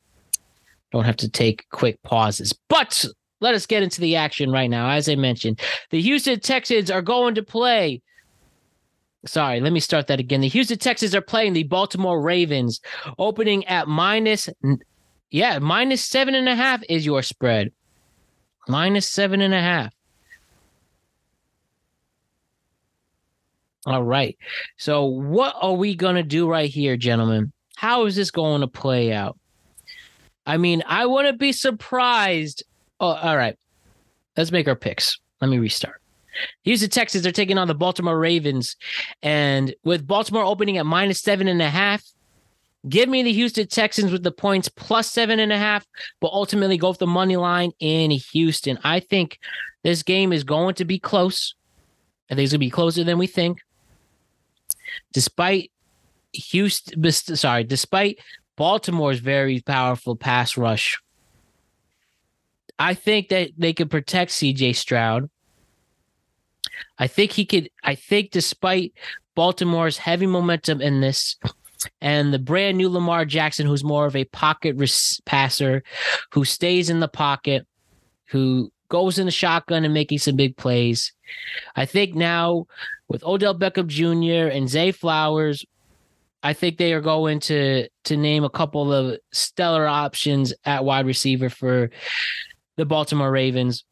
don't 0.93 1.05
have 1.05 1.19
to 1.19 1.29
take 1.29 1.67
quick 1.73 2.03
pauses. 2.03 2.55
But 2.71 3.05
let 3.43 3.55
us 3.55 3.67
get 3.67 3.83
into 3.83 4.01
the 4.01 4.17
action 4.17 4.51
right 4.51 4.71
now. 4.71 4.89
As 4.89 5.11
I 5.11 5.15
mentioned, 5.15 5.61
the 5.91 6.01
Houston 6.01 6.41
Texans 6.41 6.91
are 6.91 7.03
going 7.03 7.35
to 7.35 7.43
play. 7.43 8.01
Sorry, 9.27 9.61
let 9.61 9.75
me 9.75 9.81
start 9.81 10.07
that 10.07 10.21
again. 10.21 10.41
The 10.41 10.49
Houston 10.49 10.79
Texans 10.79 11.15
are 11.15 11.21
playing 11.21 11.53
the 11.53 11.65
Baltimore 11.65 12.23
Ravens, 12.23 12.81
opening 13.19 13.67
at 13.67 13.89
minus, 13.89 14.49
yeah, 15.31 15.59
minus 15.59 16.03
seven 16.03 16.35
and 16.35 16.49
a 16.49 16.57
half 16.57 16.83
is 16.89 17.05
your 17.05 17.21
spread. 17.21 17.73
Minus 18.69 19.07
seven 19.07 19.43
and 19.43 19.53
a 19.53 19.61
half. 19.61 19.93
All 23.87 24.03
right. 24.03 24.37
So, 24.77 25.05
what 25.05 25.55
are 25.61 25.75
we 25.75 25.95
going 25.95 26.17
to 26.17 26.23
do 26.23 26.49
right 26.49 26.69
here, 26.71 26.97
gentlemen? 26.97 27.53
How 27.77 28.07
is 28.07 28.17
this 28.17 28.31
going 28.31 28.61
to 28.61 28.67
play 28.67 29.13
out? 29.13 29.39
I 30.47 30.57
mean, 30.57 30.83
I 30.87 31.07
wouldn't 31.07 31.39
be 31.39 31.53
surprised. 31.53 32.65
Oh, 33.01 33.09
all 33.09 33.37
right. 33.37 33.57
Let's 34.37 34.51
make 34.51 34.67
our 34.67 34.77
picks. 34.77 35.19
Let 35.41 35.49
me 35.49 35.59
restart. 35.59 36.01
Houston 36.63 36.91
Texans 36.91 37.27
are 37.27 37.33
taking 37.33 37.59
on 37.59 37.69
the 37.69 37.75
Baltimore 37.75 38.19
Ravens. 38.19 38.77
And 39.23 39.75
with 39.85 40.07
Baltimore 40.07 40.45
opening 40.45 40.79
at 40.79 40.87
minus 40.87 41.21
seven 41.21 41.49
and 41.49 41.63
a 41.63 41.69
half, 41.69 42.03
give 42.89 43.09
me 43.09 43.23
the 43.23 43.33
Houston 43.33 43.67
Texans 43.67 44.11
with 44.11 44.23
the 44.23 44.33
points 44.33 44.69
plus 44.69 45.11
seven 45.11 45.39
and 45.39 45.53
a 45.53 45.59
half, 45.59 45.87
but 46.21 46.33
ultimately 46.33 46.79
go 46.79 46.91
with 46.91 46.99
the 46.99 47.07
money 47.07 47.37
line 47.37 47.73
in 47.81 48.11
Houston. 48.11 48.79
I 48.85 49.01
think 49.01 49.39
this 49.83 50.03
game 50.03 50.33
is 50.33 50.45
going 50.45 50.75
to 50.77 50.85
be 50.85 50.99
close. 50.99 51.55
I 52.31 52.35
think 52.35 52.45
it's 52.45 52.53
going 52.53 52.61
to 52.61 52.67
be 52.67 52.71
closer 52.71 53.05
than 53.05 53.19
we 53.19 53.27
think 53.27 53.59
despite 55.13 55.71
Houston, 56.33 57.37
sorry, 57.37 57.65
despite 57.65 58.19
Baltimore's 58.57 59.21
very 59.21 59.61
powerful 59.61 60.17
pass 60.17 60.57
rush, 60.57 61.01
I 62.79 62.95
think 62.95 63.29
that 63.29 63.51
they 63.57 63.73
could 63.73 63.91
protect 63.91 64.31
CJ 64.31 64.77
Stroud. 64.77 65.31
I 66.99 67.07
think 67.07 67.33
he 67.33 67.45
could. 67.45 67.71
I 67.83 67.95
think 67.95 68.31
despite 68.31 68.93
Baltimore's 69.35 69.99
heavy 69.99 70.27
momentum 70.27 70.81
in 70.81 71.01
this, 71.01 71.37
and 72.01 72.33
the 72.33 72.39
brand 72.39 72.77
new 72.77 72.89
Lamar 72.89 73.25
Jackson, 73.25 73.67
who's 73.67 73.85
more 73.85 74.07
of 74.07 74.17
a 74.17 74.25
pocket 74.27 74.77
res- 74.77 75.21
passer, 75.25 75.83
who 76.33 76.45
stays 76.45 76.91
in 76.91 77.01
the 77.01 77.09
pocket, 77.09 77.67
who 78.27 78.73
goes 78.89 79.19
in 79.19 79.27
the 79.27 79.33
shotgun 79.33 79.85
and 79.85 79.95
making 79.95 80.19
some 80.19 80.37
big 80.37 80.57
plays. 80.57 81.13
I 81.77 81.85
think 81.85 82.15
now 82.15 82.67
with 83.09 83.25
Odell 83.25 83.59
Beckham 83.59 83.87
Jr. 83.87 84.55
and 84.55 84.69
Zay 84.69 84.93
Flowers, 84.93 85.65
I 86.43 86.53
think 86.53 86.79
they 86.79 86.93
are 86.93 87.01
going 87.01 87.41
to 87.41 87.89
to 88.05 88.17
name 88.17 88.45
a 88.45 88.51
couple 88.51 88.93
of 88.93 89.19
stellar 89.33 89.87
options 89.87 90.53
at 90.65 90.85
wide 90.85 91.07
receiver 91.07 91.51
for 91.51 91.91
the 92.77 92.87
Baltimore 92.87 93.31
Ravens. 93.31 93.85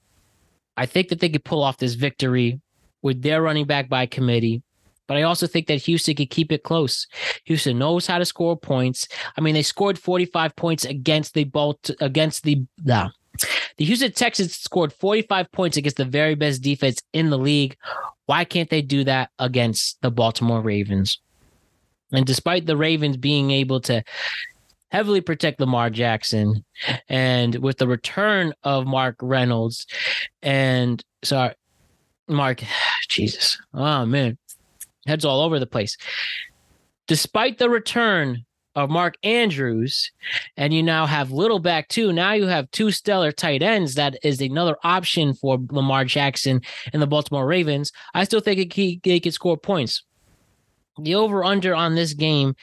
I 0.77 0.87
think 0.87 1.09
that 1.09 1.21
they 1.21 1.29
could 1.29 1.45
pull 1.45 1.63
off 1.63 1.79
this 1.79 1.95
victory 1.95 2.61
with 3.03 3.23
their 3.23 3.43
running 3.43 3.67
back 3.67 3.89
by 3.89 4.07
committee. 4.07 4.63
But 5.09 5.17
I 5.17 5.23
also 5.23 5.47
think 5.47 5.69
that 5.69 5.83
Houston 5.83 6.17
could 6.17 6.31
keep 6.31 6.51
it 6.51 6.65
close. 6.65 7.07
Houston 7.45 7.79
knows 7.79 8.07
how 8.07 8.19
to 8.19 8.25
score 8.25 8.57
points. 8.57 9.07
I 9.37 9.41
mean, 9.41 9.55
they 9.55 9.63
scored 9.63 9.99
45 9.99 10.57
points 10.57 10.85
against 10.85 11.35
the 11.35 11.45
Balt 11.45 11.91
against 12.01 12.43
the 12.43 12.65
the 12.79 13.11
the 13.77 13.85
Houston 13.85 14.13
Texans 14.13 14.57
scored 14.57 14.93
45 14.93 15.51
points 15.53 15.77
against 15.77 15.97
the 15.97 16.05
very 16.05 16.35
best 16.35 16.63
defense 16.63 17.03
in 17.13 17.31
the 17.31 17.39
league. 17.39 17.77
Why 18.27 18.45
can't 18.45 18.71
they 18.71 18.83
do 18.83 19.05
that 19.05 19.31
against 19.39 20.01
the 20.03 20.11
Baltimore 20.11 20.61
Ravens? 20.61 21.21
And 22.13 22.27
despite 22.27 22.67
the 22.67 22.77
Ravens 22.77 23.17
being 23.17 23.51
able 23.51 23.81
to 23.83 24.03
heavily 24.91 25.21
protect 25.21 25.61
Lamar 25.61 25.91
Jackson 25.91 26.65
and 27.09 27.57
with 27.57 27.79
the 27.79 27.89
return 27.89 28.55
of 28.63 28.87
Mark 28.87 29.17
Reynolds 29.21 29.87
and 30.43 31.05
sorry, 31.23 31.55
Mark, 32.29 32.63
Jesus. 33.09 33.59
Oh 33.75 34.07
man. 34.07 34.39
Heads 35.07 35.25
all 35.25 35.43
over 35.43 35.59
the 35.61 35.67
place. 35.67 35.97
Despite 37.07 37.59
the 37.59 37.71
return 37.71 38.46
of 38.77 38.91
Mark 38.91 39.17
Andrews, 39.23 40.13
and 40.57 40.73
you 40.73 40.83
now 40.83 41.07
have 41.07 41.33
Little 41.33 41.59
back 41.59 41.89
too. 41.89 42.13
Now 42.13 42.35
you 42.35 42.47
have 42.47 42.71
two 42.71 42.91
stellar 42.91 43.33
tight 43.33 43.63
ends. 43.63 43.95
That 43.95 44.17
is 44.23 44.41
another 44.41 44.77
option 44.85 45.35
for 45.35 45.59
Lamar 45.71 46.05
Jackson 46.05 46.61
and 46.93 47.03
the 47.03 47.07
Baltimore 47.07 47.47
Ravens. 47.47 47.91
I 48.15 48.25
still 48.25 48.41
think 48.41 48.73
he, 48.73 49.01
he 49.03 49.21
can 49.21 49.33
score 49.33 49.57
points. 49.57 50.05
The 50.99 51.15
over 51.15 51.45
under 51.45 51.75
on 51.75 51.95
this 51.95 52.15
game 52.15 52.55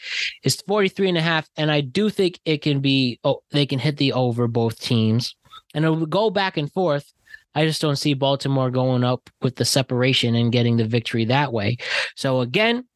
is 0.44 0.56
43 0.68 1.10
and 1.10 1.18
a 1.18 1.22
half, 1.22 1.50
and 1.58 1.72
I 1.72 1.82
do 1.82 2.10
think 2.10 2.40
it 2.46 2.62
can 2.62 2.80
be, 2.80 3.20
oh, 3.24 3.42
they 3.52 3.66
can 3.66 3.80
hit 3.80 3.98
the 3.98 4.14
over 4.14 4.48
both 4.48 4.80
teams. 4.80 5.36
And 5.76 5.86
it'll 5.86 6.06
go 6.06 6.30
back 6.30 6.58
and 6.58 6.72
forth. 6.72 7.12
I 7.56 7.66
just 7.66 7.82
don't 7.82 7.96
see 7.96 8.16
Baltimore 8.16 8.72
going 8.72 9.04
up 9.04 9.30
with 9.42 9.56
the 9.56 9.66
separation 9.66 10.34
and 10.36 10.52
getting 10.52 10.78
the 10.78 10.86
victory 10.86 11.26
that 11.26 11.54
way. 11.54 11.78
So 12.16 12.42
again, 12.42 12.88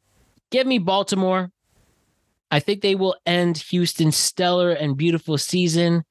give 0.49 0.65
me 0.65 0.80
Baltimore 0.80 1.51
I 2.50 2.60
think 2.60 2.82
they 2.82 2.95
will 2.95 3.16
end 3.26 3.58
Houston's 3.58 4.16
stellar 4.16 4.72
and 4.72 4.98
beautiful 4.98 5.38
season, 5.38 6.04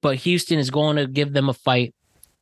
but 0.00 0.16
Houston 0.16 0.58
is 0.58 0.70
going 0.70 0.96
to 0.96 1.06
give 1.06 1.32
them 1.32 1.48
a 1.48 1.54
fight, 1.54 1.94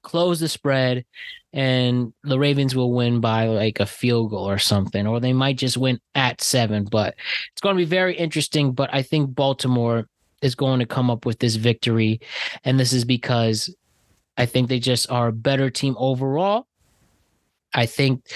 close 0.03 0.41
the 0.41 0.49
spread, 0.49 1.05
and 1.53 2.13
the 2.23 2.39
Ravens 2.39 2.77
will 2.77 2.93
win 2.93 3.21
by 3.21 3.47
like 3.47 3.81
a 3.81 3.87
field 3.87 4.31
goal 4.31 4.49
or 4.49 4.59
something, 4.59 5.07
or 5.07 5.21
they 5.21 5.33
might 5.33 5.59
just 5.59 5.77
win 5.77 5.99
at 6.15 6.41
seven. 6.41 6.85
But 6.85 7.15
it's 7.53 7.61
going 7.61 7.77
to 7.77 7.81
be 7.81 7.89
very 7.89 8.17
interesting. 8.17 8.73
But 8.73 8.91
I 8.93 9.03
think 9.03 9.35
Baltimore 9.35 10.07
is 10.43 10.55
going 10.55 10.81
to 10.81 10.87
come 10.87 11.11
up 11.11 11.27
with 11.27 11.39
this 11.39 11.57
victory, 11.57 12.21
and 12.65 12.79
this 12.79 12.93
is 12.93 13.05
because 13.05 13.75
I 14.37 14.47
think 14.47 14.69
they 14.69 14.79
just 14.79 15.11
are 15.11 15.29
a 15.29 15.33
better 15.33 15.71
team 15.71 15.97
overall. 15.99 16.67
I 17.75 17.87
think 17.87 18.27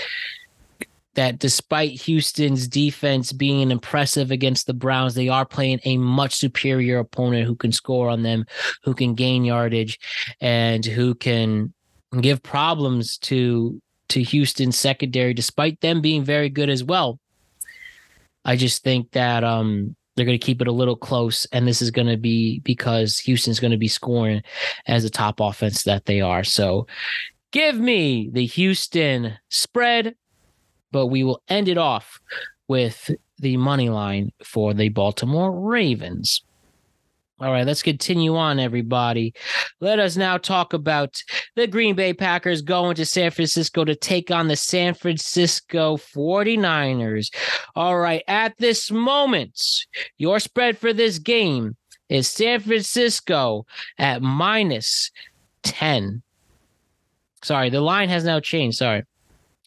that 1.15 1.39
despite 1.39 2.01
Houston's 2.03 2.69
defense 2.69 3.33
being 3.33 3.71
impressive 3.71 4.31
against 4.31 4.67
the 4.67 4.75
Browns, 4.75 5.15
they 5.15 5.29
are 5.29 5.47
playing 5.47 5.81
a 5.85 5.97
much 5.97 6.35
superior 6.35 6.99
opponent 6.99 7.47
who 7.47 7.57
can 7.57 7.73
score 7.73 8.09
on 8.09 8.23
them, 8.23 8.45
who 8.83 8.95
can 8.95 9.15
gain 9.15 9.45
yardage, 9.45 9.99
and 10.41 10.85
who 10.85 11.15
can 11.15 11.73
give 12.21 12.43
problems 12.43 13.19
to 13.19 13.81
to 14.09 14.23
Houston's 14.23 14.79
secondary, 14.79 15.35
despite 15.35 15.81
them 15.81 16.01
being 16.01 16.25
very 16.25 16.51
good 16.51 16.69
as 16.69 16.85
well. 16.85 17.19
I 18.45 18.57
just 18.57 18.83
think 18.85 19.11
that 19.13 19.43
um, 19.43 19.97
they're 20.15 20.27
going 20.27 20.39
to 20.39 20.45
keep 20.45 20.61
it 20.61 20.69
a 20.69 20.73
little 20.73 20.97
close, 20.97 21.47
and 21.47 21.67
this 21.67 21.81
is 21.81 21.91
going 21.91 22.09
to 22.09 22.17
be 22.17 22.61
because 22.61 23.19
Houston's 23.21 23.61
going 23.61 23.71
to 23.71 23.79
be 23.79 23.89
scoring 23.89 24.43
as 24.87 25.05
a 25.05 25.11
top 25.11 25.41
offense 25.41 25.85
that 25.85 26.05
they 26.05 26.21
are. 26.21 26.45
So, 26.45 26.87
give 27.51 27.79
me 27.79 28.31
the 28.33 28.47
Houston 28.47 29.39
spread 29.49 30.15
but 30.95 31.09
we 31.09 31.25
will 31.25 31.43
end 31.49 31.67
it 31.67 31.77
off 31.77 32.21
with 32.69 33.11
the 33.41 33.57
money 33.57 33.89
line 33.91 34.31
for 34.45 34.73
the 34.73 34.91
Baltimore 34.91 35.51
Ravens. 35.51 36.45
All 37.41 37.51
right, 37.51 37.67
let's 37.67 37.83
continue 37.83 38.37
on, 38.37 38.61
everybody. 38.61 39.35
Let 39.81 39.99
us 39.99 40.17
now 40.17 40.39
talk 40.39 40.73
about 40.73 41.21
the 41.57 41.67
Green 41.67 41.97
Bay 41.97 42.15
Packers 42.15 42.63
going 42.63 42.95
to 42.95 43.05
San 43.05 43.33
Francisco 43.33 43.85
to 43.85 43.97
take 43.97 44.31
on 44.31 44.47
the 44.47 44.55
San 44.55 44.95
Francisco 44.95 45.97
49ers. 45.97 47.35
All 47.75 47.99
right, 47.99 48.23
at 48.29 48.57
this 48.59 48.93
moment, 48.93 49.61
your 50.17 50.39
spread 50.39 50.79
for 50.79 50.93
this 50.93 51.19
game 51.19 51.77
is 52.09 52.29
San 52.29 52.61
Francisco 52.61 53.67
at 53.99 54.23
minus 54.23 55.11
10. 55.65 56.23
Sorry, 57.43 57.69
the 57.69 57.81
line 57.81 58.09
has 58.11 58.23
now 58.23 58.39
changed. 58.39 58.79
Sorry. 58.79 59.03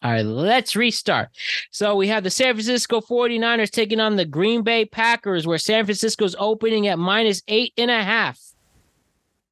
All 0.03 0.11
right, 0.11 0.25
let's 0.25 0.75
restart. 0.75 1.29
So 1.71 1.95
we 1.95 2.07
have 2.09 2.23
the 2.23 2.29
San 2.29 2.53
Francisco 2.53 3.01
49ers 3.01 3.71
taking 3.71 3.99
on 3.99 4.15
the 4.15 4.25
Green 4.25 4.61
Bay 4.61 4.85
Packers, 4.85 5.47
where 5.47 5.57
San 5.57 5.85
Francisco's 5.85 6.35
opening 6.37 6.87
at 6.87 6.99
minus 6.99 7.41
eight 7.47 7.73
and 7.77 7.89
a 7.89 8.03
half. 8.03 8.39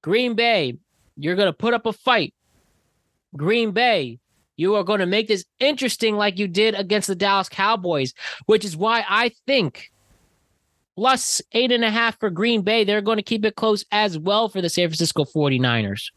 Green 0.04 0.36
Bay, 0.36 0.78
you're 1.18 1.36
going 1.36 1.48
to 1.48 1.54
put 1.54 1.74
up 1.74 1.88
a 1.88 1.93
fight. 1.93 2.34
Green 3.36 3.72
Bay, 3.72 4.20
you 4.56 4.76
are 4.76 4.84
going 4.84 5.00
to 5.00 5.08
make 5.08 5.28
this 5.28 5.46
interesting 5.60 6.16
like 6.16 6.38
you 6.38 6.48
did 6.48 6.76
against 6.76 7.08
the 7.08 7.16
Dallas 7.16 7.50
Cowboys, 7.50 8.14
which 8.46 8.64
is 8.64 8.78
why 8.78 9.04
I 9.10 9.32
think 9.48 9.91
plus 10.96 11.41
eight 11.52 11.72
and 11.72 11.84
a 11.84 11.89
half 11.89 12.20
for 12.20 12.30
Green 12.30 12.62
Bay, 12.62 12.84
they're 12.84 13.02
going 13.02 13.18
to 13.18 13.24
keep 13.24 13.43
it 13.46 13.56
close 13.56 13.84
as 13.91 14.18
well 14.18 14.48
for 14.48 14.62
the 14.62 14.70
San 14.70 14.88
Francisco 14.88 15.26
49ers. 15.26 16.12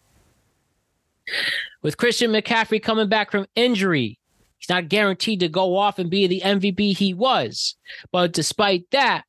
With 1.82 1.96
Christian 1.96 2.30
McCaffrey 2.30 2.82
coming 2.82 3.08
back 3.08 3.30
from 3.30 3.46
injury, 3.54 4.17
he's 4.58 4.68
not 4.68 4.88
guaranteed 4.88 5.40
to 5.40 5.48
go 5.48 5.76
off 5.76 5.98
and 5.98 6.10
be 6.10 6.26
the 6.26 6.42
MVP 6.44 6.96
he 6.96 7.14
was. 7.14 7.76
But 8.12 8.32
despite 8.32 8.90
that, 8.90 9.24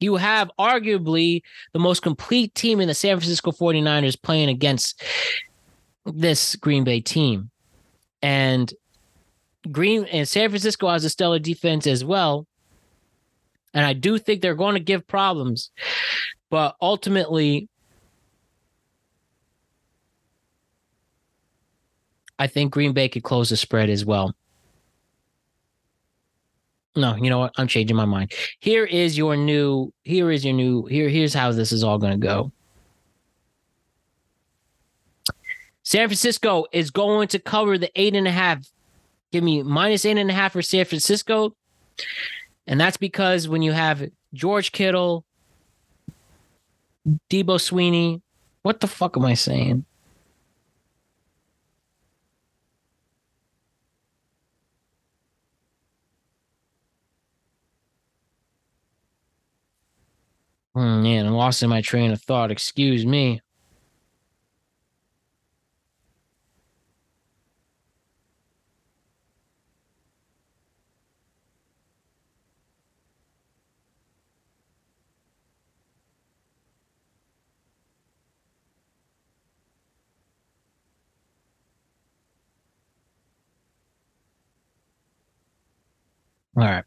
you 0.00 0.16
have 0.16 0.50
arguably 0.58 1.42
the 1.72 1.78
most 1.78 2.02
complete 2.02 2.54
team 2.54 2.80
in 2.80 2.88
the 2.88 2.94
San 2.94 3.18
Francisco 3.18 3.50
49ers 3.50 4.20
playing 4.20 4.48
against 4.48 5.02
this 6.04 6.56
Green 6.56 6.84
Bay 6.84 7.00
team. 7.00 7.50
And 8.22 8.72
Green 9.70 10.04
and 10.04 10.26
San 10.26 10.50
Francisco 10.50 10.88
has 10.88 11.04
a 11.04 11.10
stellar 11.10 11.38
defense 11.38 11.86
as 11.86 12.04
well. 12.04 12.46
And 13.74 13.84
I 13.84 13.92
do 13.92 14.18
think 14.18 14.40
they're 14.40 14.54
going 14.54 14.74
to 14.74 14.80
give 14.80 15.06
problems. 15.06 15.70
But 16.50 16.76
ultimately, 16.80 17.68
I 22.38 22.46
think 22.46 22.72
Green 22.72 22.92
Bay 22.92 23.08
could 23.08 23.24
close 23.24 23.50
the 23.50 23.56
spread 23.56 23.90
as 23.90 24.04
well. 24.04 24.34
No, 26.98 27.14
you 27.14 27.30
know 27.30 27.38
what? 27.38 27.52
I'm 27.56 27.68
changing 27.68 27.96
my 27.96 28.04
mind. 28.04 28.32
Here 28.58 28.84
is 28.84 29.16
your 29.16 29.36
new. 29.36 29.92
Here 30.02 30.32
is 30.32 30.44
your 30.44 30.54
new. 30.54 30.84
Here, 30.86 31.08
here's 31.08 31.32
how 31.32 31.52
this 31.52 31.70
is 31.70 31.84
all 31.84 31.96
going 31.96 32.20
to 32.20 32.26
go. 32.26 32.52
San 35.84 36.08
Francisco 36.08 36.66
is 36.72 36.90
going 36.90 37.28
to 37.28 37.38
cover 37.38 37.78
the 37.78 37.90
eight 37.94 38.16
and 38.16 38.26
a 38.26 38.32
half. 38.32 38.66
Give 39.30 39.44
me 39.44 39.62
minus 39.62 40.04
eight 40.04 40.18
and 40.18 40.28
a 40.28 40.34
half 40.34 40.52
for 40.52 40.60
San 40.60 40.84
Francisco. 40.84 41.54
And 42.66 42.80
that's 42.80 42.96
because 42.96 43.48
when 43.48 43.62
you 43.62 43.72
have 43.72 44.10
George 44.34 44.72
Kittle, 44.72 45.24
Dabo 47.30 47.58
Swinney, 47.58 48.20
what 48.62 48.80
the 48.80 48.88
fuck 48.88 49.16
am 49.16 49.24
I 49.24 49.34
saying? 49.34 49.84
Hmm, 60.78 61.02
man, 61.02 61.26
I'm 61.26 61.32
lost 61.34 61.60
in 61.64 61.70
my 61.70 61.80
train 61.80 62.12
of 62.12 62.22
thought. 62.22 62.52
Excuse 62.52 63.04
me. 63.04 63.40
All 86.56 86.64
right. 86.64 86.84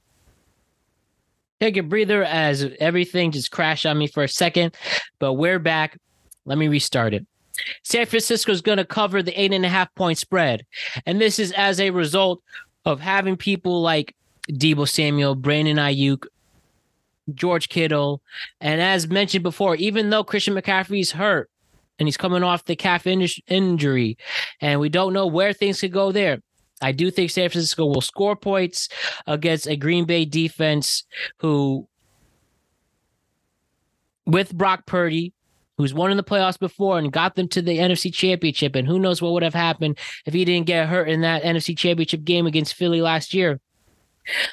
Take 1.62 1.78
a 1.78 1.84
breather 1.84 2.24
as 2.24 2.68
everything 2.80 3.30
just 3.30 3.52
crashed 3.52 3.86
on 3.86 3.96
me 4.00 4.08
for 4.08 4.24
a 4.24 4.28
second, 4.28 4.76
but 5.20 5.34
we're 5.34 5.60
back. 5.60 6.00
Let 6.44 6.58
me 6.58 6.68
restart 6.68 7.14
it. 7.14 7.28
San 7.84 8.08
Francisco 8.08 8.52
is 8.52 8.62
going 8.62 8.80
to 8.80 8.86
cover 8.86 9.22
the 9.22 9.40
eight 9.40 9.54
and 9.54 9.64
a 9.64 9.70
half 9.70 9.94
point 9.94 10.18
spread. 10.18 10.66
And 11.06 11.22
this 11.22 11.38
is 11.38 11.52
as 11.52 11.80
a 11.80 11.92
result 11.92 12.42
of 12.86 13.00
having 13.00 13.38
people 13.38 13.84
like 13.84 14.16
Deebo 14.50 14.90
Samuel, 14.90 15.36
Brandon 15.36 15.78
Aiyuk, 15.78 16.26
George 17.36 17.70
Kittle. 17.70 18.24
And 18.60 18.82
as 18.82 19.08
mentioned 19.08 19.44
before, 19.44 19.76
even 19.76 20.10
though 20.10 20.24
Christian 20.24 20.56
McCaffrey's 20.56 21.12
hurt 21.12 21.48
and 22.00 22.08
he's 22.08 22.18
coming 22.18 22.42
off 22.42 22.66
the 22.66 22.76
calf 22.76 23.06
in- 23.06 23.28
injury, 23.46 24.18
and 24.62 24.80
we 24.80 24.90
don't 24.90 25.14
know 25.14 25.28
where 25.28 25.54
things 25.54 25.82
could 25.82 25.94
go 25.94 26.12
there, 26.12 26.42
I 26.82 26.92
do 26.92 27.12
think 27.12 27.32
San 27.32 27.50
Francisco 27.50 27.86
will 27.86 28.02
score 28.02 28.36
points 28.36 28.90
against 29.28 29.68
a 29.68 29.76
Green 29.76 30.06
Bay 30.06 30.26
defense 30.26 31.04
who, 31.38 31.88
with 34.26 34.54
Brock 34.54 34.86
Purdy, 34.86 35.34
who's 35.78 35.94
won 35.94 36.12
in 36.12 36.18
the 36.18 36.24
playoffs 36.24 36.60
before 36.60 36.98
and 36.98 37.12
got 37.12 37.36
them 37.36 37.48
to 37.50 37.62
the 37.62 37.78
NFC 37.78 38.14
Championship, 38.14 38.76
and 38.76 38.88
who 38.88 39.00
knows 39.00 39.22
what 39.22 39.34
would 39.34 39.44
have 39.44 39.54
happened 39.54 39.98
if 40.26 40.34
he 40.34 40.46
didn't 40.46 40.68
get 40.68 40.88
hurt 40.88 41.10
in 41.10 41.22
that 41.22 41.44
NFC 41.44 41.78
Championship 41.78 42.24
game 42.24 42.46
against 42.46 42.76
Philly 42.76 43.02
last 43.02 43.34
year. 43.34 43.60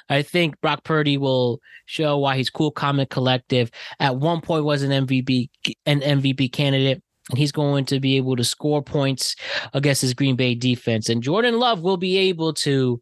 I 0.08 0.22
think 0.22 0.60
Brock 0.60 0.82
Purdy 0.84 1.18
will 1.18 1.60
show 1.84 2.16
why 2.18 2.36
he's 2.36 2.50
cool, 2.50 2.70
calm, 2.70 2.98
and 2.98 3.08
collective. 3.08 3.70
At 4.00 4.16
one 4.16 4.40
point, 4.40 4.64
was 4.64 4.82
an 4.82 5.06
MVP, 5.06 5.50
an 5.84 6.00
MVP 6.00 6.52
candidate 6.52 7.02
and 7.30 7.38
he's 7.38 7.52
going 7.52 7.84
to 7.86 8.00
be 8.00 8.16
able 8.16 8.36
to 8.36 8.44
score 8.44 8.82
points 8.82 9.36
against 9.74 10.02
his 10.02 10.14
Green 10.14 10.36
Bay 10.36 10.54
defense. 10.54 11.08
And 11.08 11.22
Jordan 11.22 11.58
Love 11.58 11.80
will 11.80 11.96
be 11.96 12.16
able 12.16 12.54
to, 12.54 13.00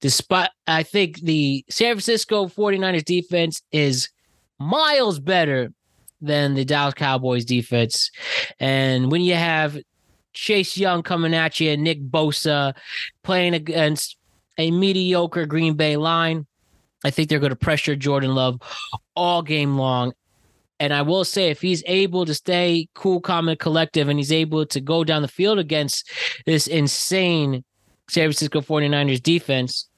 despite, 0.00 0.50
I 0.66 0.82
think 0.82 1.20
the 1.20 1.64
San 1.68 1.94
Francisco 1.94 2.46
49ers 2.46 3.04
defense 3.04 3.62
is 3.72 4.08
miles 4.58 5.18
better 5.18 5.72
than 6.20 6.54
the 6.54 6.64
Dallas 6.64 6.94
Cowboys 6.94 7.44
defense. 7.44 8.10
And 8.58 9.10
when 9.10 9.22
you 9.22 9.34
have 9.34 9.78
Chase 10.32 10.76
Young 10.76 11.02
coming 11.02 11.34
at 11.34 11.60
you 11.60 11.70
and 11.70 11.82
Nick 11.82 12.00
Bosa 12.02 12.74
playing 13.22 13.54
against 13.54 14.16
a 14.58 14.70
mediocre 14.70 15.46
Green 15.46 15.74
Bay 15.74 15.96
line, 15.96 16.46
I 17.04 17.10
think 17.10 17.28
they're 17.28 17.38
going 17.38 17.50
to 17.50 17.56
pressure 17.56 17.96
Jordan 17.96 18.34
Love 18.34 18.60
all 19.16 19.42
game 19.42 19.76
long. 19.76 20.12
And 20.80 20.92
I 20.92 21.02
will 21.02 21.24
say, 21.24 21.50
if 21.50 21.60
he's 21.60 21.84
able 21.86 22.24
to 22.24 22.34
stay 22.34 22.88
cool, 22.94 23.20
calm, 23.20 23.48
and 23.48 23.58
collective, 23.58 24.08
and 24.08 24.18
he's 24.18 24.32
able 24.32 24.66
to 24.66 24.80
go 24.80 25.04
down 25.04 25.22
the 25.22 25.28
field 25.28 25.58
against 25.58 26.10
this 26.46 26.66
insane 26.66 27.62
San 28.08 28.24
Francisco 28.24 28.60
49ers 28.60 29.22
defense, 29.22 29.88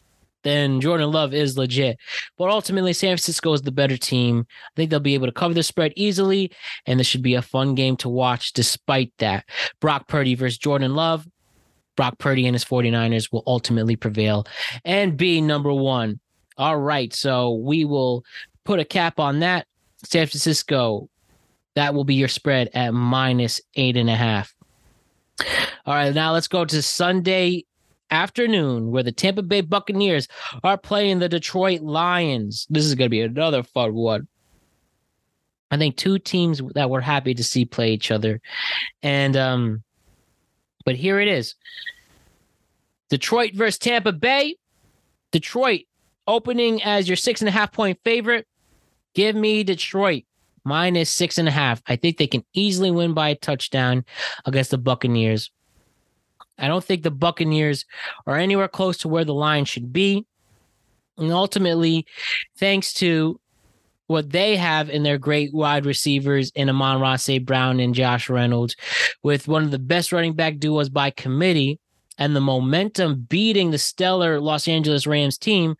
then 0.43 0.81
Jordan 0.81 1.11
Love 1.13 1.35
is 1.35 1.57
legit. 1.57 1.99
But 2.37 2.51
ultimately, 2.51 2.93
San 2.93 3.11
Francisco 3.11 3.53
is 3.53 3.63
the 3.63 3.73
better 3.73 3.97
team. 3.97 4.45
I 4.51 4.71
think 4.77 4.91
they'll 4.91 5.01
be 5.01 5.15
able 5.15 5.29
to 5.29 5.33
cover 5.33 5.55
the 5.55 5.63
spread 5.63 5.93
easily, 5.97 6.51
and 6.85 6.99
this 6.99 7.07
should 7.07 7.23
be 7.23 7.35
a 7.35 7.43
fun 7.43 7.75
game 7.75 7.97
to 7.99 8.09
watch 8.09 8.53
despite 8.53 9.13
that. 9.19 9.45
Brock 9.81 10.09
Purdy 10.09 10.35
versus 10.35 10.59
Jordan 10.59 10.95
Love. 10.95 11.27
Brock 11.97 12.19
Purdy 12.19 12.47
and 12.47 12.55
his 12.55 12.65
49ers 12.65 13.31
will 13.31 13.45
ultimately 13.47 13.97
prevail 13.97 14.47
and 14.85 15.17
be 15.17 15.41
number 15.41 15.73
one. 15.73 16.19
All 16.57 16.79
right. 16.79 17.13
So 17.13 17.53
we 17.55 17.85
will 17.85 18.25
put 18.65 18.81
a 18.81 18.85
cap 18.85 19.21
on 19.21 19.41
that. 19.41 19.67
San 20.03 20.27
Francisco, 20.27 21.09
that 21.75 21.95
will 21.95 22.05
be 22.05 22.15
your 22.15 22.29
spread 22.29 22.71
at 22.75 22.93
minus 22.93 23.61
eight 23.75 23.97
and 23.97 24.11
a 24.11 24.17
half. 24.17 24.55
All 25.87 25.95
right, 25.95 26.15
now 26.15 26.33
let's 26.33 26.49
go 26.49 26.65
to 26.65 26.83
Sunday 26.83 27.65
afternoon 28.11 28.91
where 28.91 29.03
the 29.03 29.13
Tampa 29.13 29.43
Bay 29.43 29.63
Buccaneers 29.63 30.29
are 30.63 30.77
playing 30.77 31.19
the 31.19 31.29
Detroit 31.29 31.81
Lions. 31.81 32.67
This 32.69 32.85
is 32.85 32.95
going 32.95 33.07
to 33.07 33.11
be 33.11 33.23
another 33.23 33.63
fun 33.63 33.95
one. 33.95 34.29
I 35.71 35.79
think 35.79 35.97
two 35.97 36.19
teams 36.19 36.61
that 36.75 36.91
we're 36.91 37.01
happy 37.01 37.33
to 37.35 37.43
see 37.43 37.65
play 37.65 37.93
each 37.93 38.11
other. 38.11 38.43
And 39.03 39.37
um 39.37 39.83
but 40.85 40.97
here 40.97 41.19
it 41.19 41.29
is. 41.29 41.55
Detroit 43.09 43.55
versus 43.55 43.79
Tampa 43.79 44.13
Bay. 44.13 44.57
Detroit 45.31 45.83
opening 46.27 46.83
as 46.83 47.09
your 47.09 47.17
six 47.17 47.41
and 47.41 47.49
a 47.49 47.53
half 47.53 47.73
point 47.73 47.99
favorite. 48.05 48.47
Give 49.15 49.37
me 49.37 49.63
Detroit 49.65 50.25
minus 50.65 51.11
six 51.11 51.39
and 51.39 51.49
a 51.49 51.53
half. 51.53 51.83
I 51.87 51.97
think 51.97 52.17
they 52.17 52.27
can 52.27 52.45
easily 52.55 52.91
win 52.91 53.15
by 53.15 53.31
a 53.31 53.35
touchdown 53.35 54.05
against 54.45 54.71
the 54.71 54.79
Buccaneers. 54.79 55.51
I 56.59 56.69
don't 56.69 56.85
think 56.85 57.03
the 57.03 57.11
Buccaneers 57.11 57.85
are 58.27 58.37
anywhere 58.37 58.69
close 58.69 58.99
to 58.99 59.09
where 59.09 59.25
the 59.25 59.35
line 59.35 59.65
should 59.65 59.93
be. 59.93 60.25
And 61.19 61.33
ultimately, 61.33 62.07
thanks 62.57 62.93
to 62.95 63.41
what 64.07 64.31
they 64.31 64.57
have 64.57 64.91
in 64.91 65.03
their 65.03 65.19
great 65.19 65.53
wide 65.55 65.87
receivers 65.87 66.51
in 66.55 66.69
Amon-Ra 66.69 67.17
St. 67.17 67.45
Brown 67.45 67.81
and 67.81 67.95
Josh 67.95 68.29
Reynolds, 68.29 68.77
with 69.23 69.49
one 69.49 69.63
of 69.63 69.71
the 69.71 69.79
best 69.79 70.13
running 70.13 70.35
back 70.35 70.59
duos 70.59 70.89
by 70.89 71.11
committee, 71.11 71.79
and 72.19 72.37
the 72.37 72.41
momentum 72.41 73.27
beating 73.29 73.71
the 73.71 73.79
stellar 73.79 74.41
Los 74.41 74.69
Angeles 74.69 75.07
Rams 75.07 75.39
team, 75.39 75.77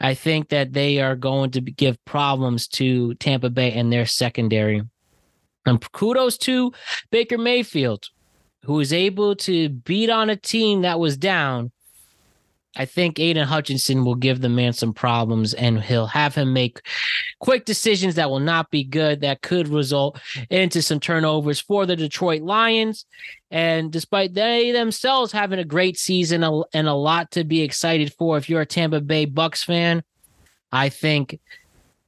I 0.00 0.14
think 0.14 0.48
that 0.48 0.72
they 0.72 1.00
are 1.00 1.16
going 1.16 1.50
to 1.52 1.60
give 1.60 2.02
problems 2.04 2.68
to 2.68 3.14
Tampa 3.14 3.50
Bay 3.50 3.72
and 3.72 3.92
their 3.92 4.06
secondary. 4.06 4.82
And 5.66 5.92
kudos 5.92 6.36
to 6.38 6.72
Baker 7.10 7.38
Mayfield, 7.38 8.08
who 8.64 8.74
was 8.74 8.92
able 8.92 9.34
to 9.36 9.68
beat 9.68 10.10
on 10.10 10.30
a 10.30 10.36
team 10.36 10.82
that 10.82 11.00
was 11.00 11.16
down 11.16 11.72
I 12.76 12.84
think 12.84 13.18
Aidan 13.18 13.46
Hutchinson 13.46 14.04
will 14.04 14.14
give 14.14 14.40
the 14.40 14.48
man 14.48 14.72
some 14.72 14.92
problems 14.92 15.54
and 15.54 15.80
he'll 15.80 16.06
have 16.06 16.34
him 16.34 16.52
make 16.52 16.80
quick 17.38 17.64
decisions 17.64 18.16
that 18.16 18.30
will 18.30 18.40
not 18.40 18.70
be 18.70 18.84
good, 18.84 19.20
that 19.20 19.42
could 19.42 19.68
result 19.68 20.20
into 20.50 20.82
some 20.82 21.00
turnovers 21.00 21.60
for 21.60 21.86
the 21.86 21.96
Detroit 21.96 22.42
Lions. 22.42 23.06
And 23.50 23.92
despite 23.92 24.34
they 24.34 24.72
themselves 24.72 25.30
having 25.30 25.60
a 25.60 25.64
great 25.64 25.96
season 25.96 26.42
and 26.42 26.88
a 26.88 26.94
lot 26.94 27.30
to 27.32 27.44
be 27.44 27.62
excited 27.62 28.12
for, 28.14 28.36
if 28.36 28.50
you're 28.50 28.62
a 28.62 28.66
Tampa 28.66 29.00
Bay 29.00 29.24
Bucks 29.24 29.62
fan, 29.62 30.02
I 30.72 30.88
think 30.88 31.38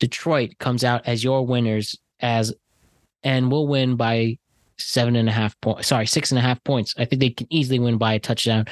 Detroit 0.00 0.58
comes 0.58 0.82
out 0.82 1.06
as 1.06 1.22
your 1.22 1.46
winners 1.46 1.96
as 2.20 2.52
and 3.22 3.50
will 3.50 3.68
win 3.68 3.96
by 3.96 4.38
seven 4.78 5.16
and 5.16 5.28
a 5.28 5.32
half 5.32 5.58
points. 5.60 5.88
Sorry, 5.88 6.06
six 6.06 6.32
and 6.32 6.38
a 6.38 6.42
half 6.42 6.62
points. 6.64 6.94
I 6.98 7.04
think 7.04 7.20
they 7.20 7.30
can 7.30 7.46
easily 7.50 7.78
win 7.78 7.98
by 7.98 8.14
a 8.14 8.18
touchdown 8.18 8.66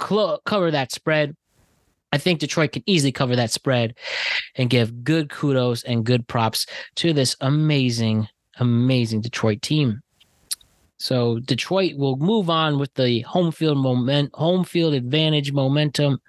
cl- 0.00 0.40
cover 0.44 0.70
that 0.70 0.92
spread. 0.92 1.36
I 2.12 2.18
think 2.18 2.40
Detroit 2.40 2.72
can 2.72 2.82
easily 2.86 3.12
cover 3.12 3.36
that 3.36 3.52
spread 3.52 3.94
and 4.56 4.68
give 4.68 5.04
good 5.04 5.30
kudos 5.30 5.84
and 5.84 6.04
good 6.04 6.26
props 6.26 6.66
to 6.96 7.12
this 7.12 7.36
amazing, 7.40 8.28
amazing 8.58 9.20
Detroit 9.20 9.62
team. 9.62 10.02
So 10.98 11.38
Detroit 11.38 11.96
will 11.96 12.16
move 12.16 12.50
on 12.50 12.78
with 12.78 12.92
the 12.94 13.20
home 13.20 13.52
field 13.52 13.78
moment, 13.78 14.34
home 14.34 14.64
field 14.64 14.92
advantage 14.92 15.52
momentum. 15.52 16.20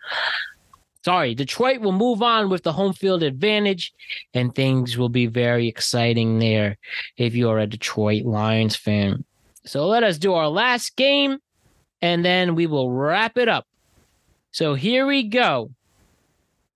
Sorry, 1.03 1.33
Detroit 1.33 1.81
will 1.81 1.91
move 1.91 2.21
on 2.21 2.47
with 2.47 2.63
the 2.63 2.71
home 2.71 2.93
field 2.93 3.23
advantage, 3.23 3.91
and 4.35 4.53
things 4.53 4.97
will 4.97 5.09
be 5.09 5.25
very 5.25 5.67
exciting 5.67 6.37
there 6.37 6.77
if 7.17 7.33
you 7.33 7.49
are 7.49 7.59
a 7.59 7.67
Detroit 7.67 8.23
Lions 8.23 8.75
fan. 8.75 9.25
So 9.65 9.87
let 9.87 10.03
us 10.03 10.17
do 10.17 10.33
our 10.33 10.47
last 10.47 10.95
game 10.95 11.39
and 12.01 12.25
then 12.25 12.55
we 12.55 12.67
will 12.67 12.91
wrap 12.91 13.37
it 13.37 13.47
up. 13.47 13.67
So 14.51 14.73
here 14.73 15.05
we 15.05 15.23
go. 15.23 15.71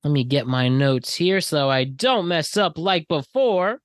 Let 0.04 0.12
me 0.12 0.24
get 0.24 0.46
my 0.46 0.68
notes 0.68 1.16
here 1.16 1.42
so 1.42 1.70
I 1.70 1.84
don't 1.84 2.28
mess 2.28 2.58
up 2.58 2.78
like 2.78 3.08
before. 3.08 3.80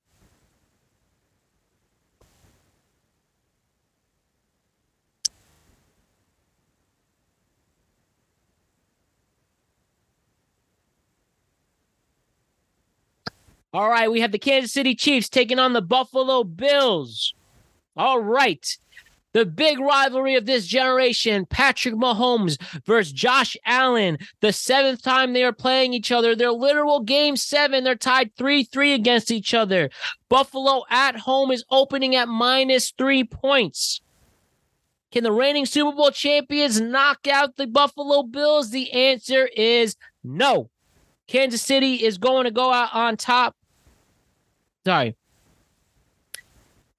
All 13.72 13.88
right, 13.88 14.10
we 14.10 14.20
have 14.20 14.32
the 14.32 14.38
Kansas 14.38 14.72
City 14.72 14.96
Chiefs 14.96 15.28
taking 15.28 15.60
on 15.60 15.72
the 15.72 15.80
Buffalo 15.80 16.42
Bills. 16.42 17.34
All 17.96 18.20
right. 18.20 18.66
The 19.32 19.46
big 19.46 19.78
rivalry 19.78 20.34
of 20.34 20.46
this 20.46 20.66
generation, 20.66 21.46
Patrick 21.46 21.94
Mahomes 21.94 22.60
versus 22.84 23.12
Josh 23.12 23.56
Allen. 23.64 24.18
The 24.40 24.52
seventh 24.52 25.02
time 25.02 25.32
they 25.32 25.44
are 25.44 25.52
playing 25.52 25.94
each 25.94 26.10
other. 26.10 26.34
Their 26.34 26.50
literal 26.50 27.00
game 27.00 27.36
seven. 27.36 27.84
They're 27.84 27.94
tied 27.94 28.34
3 28.36 28.64
3 28.64 28.92
against 28.92 29.30
each 29.30 29.54
other. 29.54 29.90
Buffalo 30.28 30.82
at 30.90 31.16
home 31.16 31.50
is 31.52 31.64
opening 31.70 32.16
at 32.16 32.28
minus 32.28 32.92
three 32.96 33.24
points. 33.24 34.00
Can 35.12 35.24
the 35.24 35.32
reigning 35.32 35.66
Super 35.66 35.96
Bowl 35.96 36.10
champions 36.10 36.80
knock 36.80 37.26
out 37.26 37.56
the 37.56 37.66
Buffalo 37.66 38.22
Bills? 38.22 38.70
The 38.70 38.92
answer 38.92 39.46
is 39.46 39.96
no. 40.22 40.70
Kansas 41.26 41.62
City 41.62 42.04
is 42.04 42.18
going 42.18 42.44
to 42.44 42.50
go 42.50 42.72
out 42.72 42.94
on 42.94 43.16
top. 43.16 43.56
Sorry. 44.84 45.16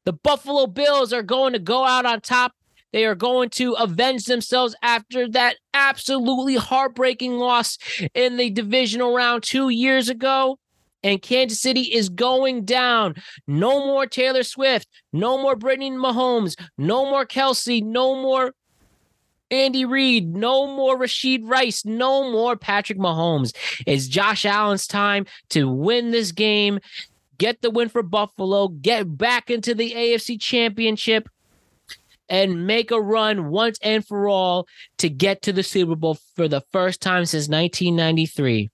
The 0.05 0.13
Buffalo 0.13 0.67
Bills 0.67 1.13
are 1.13 1.23
going 1.23 1.53
to 1.53 1.59
go 1.59 1.85
out 1.85 2.05
on 2.05 2.21
top. 2.21 2.53
They 2.91 3.05
are 3.05 3.15
going 3.15 3.49
to 3.51 3.73
avenge 3.73 4.25
themselves 4.25 4.75
after 4.81 5.29
that 5.29 5.55
absolutely 5.73 6.55
heartbreaking 6.55 7.33
loss 7.33 7.77
in 8.13 8.37
the 8.37 8.49
divisional 8.49 9.15
round 9.15 9.43
two 9.43 9.69
years 9.69 10.09
ago. 10.09 10.57
And 11.03 11.21
Kansas 11.21 11.59
City 11.59 11.81
is 11.81 12.09
going 12.09 12.65
down. 12.65 13.15
No 13.47 13.85
more 13.85 14.05
Taylor 14.05 14.43
Swift. 14.43 14.87
No 15.13 15.41
more 15.41 15.55
Brittany 15.55 15.91
Mahomes. 15.91 16.55
No 16.77 17.05
more 17.05 17.25
Kelce. 17.25 17.81
No 17.81 18.15
more 18.21 18.53
Andy 19.51 19.83
Reid, 19.83 20.33
no 20.33 20.65
more 20.65 20.97
Rashee 20.97 21.41
Rice, 21.43 21.85
no 21.85 22.31
more 22.31 22.55
Patrick 22.55 22.97
Mahomes. 22.97 23.53
It's 23.85 24.07
Josh 24.07 24.45
Allen's 24.45 24.87
time 24.87 25.25
to 25.49 25.67
win 25.69 26.11
this 26.11 26.31
game 26.31 26.79
get 27.41 27.59
the 27.63 27.71
win 27.71 27.89
for 27.89 28.03
Buffalo, 28.03 28.67
get 28.67 29.17
back 29.17 29.49
into 29.49 29.73
the 29.73 29.91
AFC 29.93 30.39
Championship, 30.39 31.27
and 32.29 32.67
make 32.67 32.91
a 32.91 33.01
run 33.01 33.49
once 33.49 33.79
and 33.81 34.05
for 34.05 34.29
all 34.29 34.67
to 34.99 35.09
get 35.09 35.41
to 35.41 35.51
the 35.51 35.63
Super 35.63 35.95
Bowl 35.95 36.19
for 36.35 36.47
the 36.47 36.61
first 36.71 37.01
time 37.01 37.25
since 37.25 37.49
1993. 37.49 38.69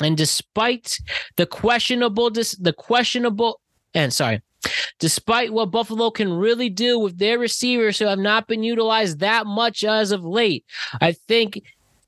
And 0.00 0.16
despite 0.16 0.98
the 1.36 1.46
questionable, 1.46 2.30
the 2.30 2.74
questionable, 2.76 3.60
and 3.94 4.12
sorry, 4.12 4.42
despite 4.98 5.52
what 5.52 5.70
Buffalo 5.70 6.10
can 6.10 6.32
really 6.32 6.68
do 6.68 6.98
with 6.98 7.18
their 7.18 7.38
receivers 7.38 7.96
who 7.96 8.06
have 8.06 8.18
not 8.18 8.48
been 8.48 8.64
utilized 8.64 9.20
that 9.20 9.46
much 9.46 9.84
as 9.84 10.10
of 10.10 10.24
late, 10.24 10.64
I 11.00 11.12
think 11.12 11.62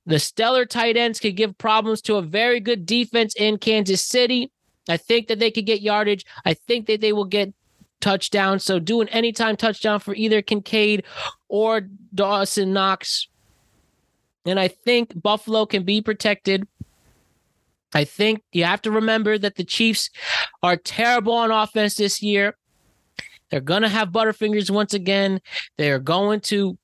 the 0.04 0.18
stellar 0.18 0.66
tight 0.66 0.96
ends 0.96 1.20
could 1.20 1.36
give 1.36 1.56
problems 1.58 2.02
to 2.02 2.16
a 2.16 2.22
very 2.22 2.58
good 2.58 2.86
defense 2.86 3.36
in 3.36 3.58
Kansas 3.58 4.04
City. 4.04 4.50
I 4.88 4.96
think 4.96 5.28
that 5.28 5.38
they 5.38 5.50
could 5.50 5.66
get 5.66 5.80
yardage. 5.80 6.24
I 6.44 6.54
think 6.54 6.86
that 6.86 7.00
they 7.00 7.12
will 7.12 7.24
get 7.24 7.52
touchdowns. 8.00 8.64
So 8.64 8.78
do 8.78 9.00
an 9.00 9.08
anytime 9.08 9.56
touchdown 9.56 10.00
for 10.00 10.14
either 10.14 10.42
Kincaid 10.42 11.04
or 11.48 11.82
Dawson 12.14 12.72
Knox. 12.72 13.28
And 14.44 14.60
I 14.60 14.68
think 14.68 15.20
Buffalo 15.20 15.66
can 15.66 15.82
be 15.82 16.00
protected. 16.00 16.66
I 17.94 18.04
think 18.04 18.42
you 18.52 18.64
have 18.64 18.82
to 18.82 18.90
remember 18.90 19.38
that 19.38 19.56
the 19.56 19.64
Chiefs 19.64 20.10
are 20.62 20.76
terrible 20.76 21.32
on 21.32 21.50
offense 21.50 21.94
this 21.94 22.22
year. 22.22 22.56
They're 23.50 23.60
going 23.60 23.82
to 23.82 23.88
have 23.88 24.08
Butterfingers 24.10 24.70
once 24.70 24.92
again. 24.92 25.40
They're 25.78 25.98
going 25.98 26.40
to 26.42 26.76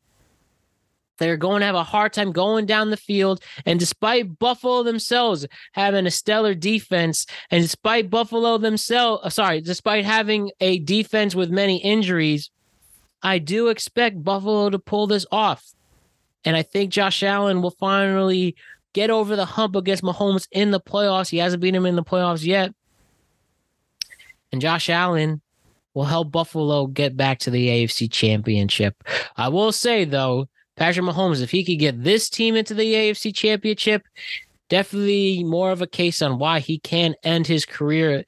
they're 1.23 1.37
going 1.37 1.61
to 1.61 1.66
have 1.66 1.75
a 1.75 1.85
hard 1.85 2.12
time 2.12 2.33
going 2.33 2.66
down 2.66 2.91
the 2.91 2.97
field. 2.97 3.43
And 3.64 3.79
despite 3.79 4.39
Buffalo 4.39 4.83
themselves 4.83 5.47
having 5.73 6.07
a 6.07 6.11
stellar 6.11 6.55
defense, 6.55 7.27
and 7.51 7.62
despite 7.62 8.11
Buffalo 8.11 8.59
themselves, 8.59 9.23
uh, 9.25 9.31
sorry, 9.31 9.61
despite 9.61 10.05
having 10.05 10.51
a 10.61 10.81
defense 10.81 11.35
with 11.35 11.51
many 11.51 11.79
injuries, 11.79 12.51
I 13.23 13.39
do 13.39 13.68
expect 13.68 14.25
Buffalo 14.25 14.70
to 14.70 14.79
pull 14.79 15.07
this 15.07 15.27
off. 15.31 15.64
And 16.45 16.57
I 16.57 16.62
think 16.62 16.91
Josh 16.91 17.23
Allen 17.23 17.62
will 17.62 17.70
finally 17.70 18.57
get 18.93 19.11
over 19.11 19.37
the 19.37 19.45
hump 19.45 19.77
against 19.77 20.03
Mahomes 20.03 20.49
in 20.51 20.70
the 20.70 20.81
playoffs. 20.81 21.31
He 21.31 21.39
hasn't 21.39 21.62
beat 21.62 21.75
him 21.75 21.87
in 21.87 21.97
the 21.97 22.03
playoffs 22.03 22.45
yet. 22.45 22.75
And 24.51 24.61
Josh 24.61 24.91
Allen 24.91 25.41
will 25.95 26.05
help 26.05 26.31
Buffalo 26.31 26.87
get 26.87 27.16
back 27.16 27.39
to 27.41 27.51
the 27.51 27.68
AFC 27.68 28.11
championship. 28.11 29.03
I 29.37 29.49
will 29.49 29.73
say, 29.73 30.05
though, 30.05 30.49
Patrick 30.83 31.07
Mahomes, 31.07 31.41
if 31.41 31.53
he 31.53 31.62
could 31.62 31.78
get 31.78 32.03
this 32.03 32.28
team 32.28 32.57
into 32.57 32.74
the 32.74 32.93
AFC 32.93 33.33
Championship, 33.33 34.03
definitely 34.68 35.45
more 35.45 35.70
of 35.70 35.80
a 35.80 35.87
case 35.87 36.20
on 36.20 36.41
why 36.41 36.59
he 36.59 36.80
can 36.80 37.14
end 37.22 37.47
his 37.47 37.64
career 37.64 38.24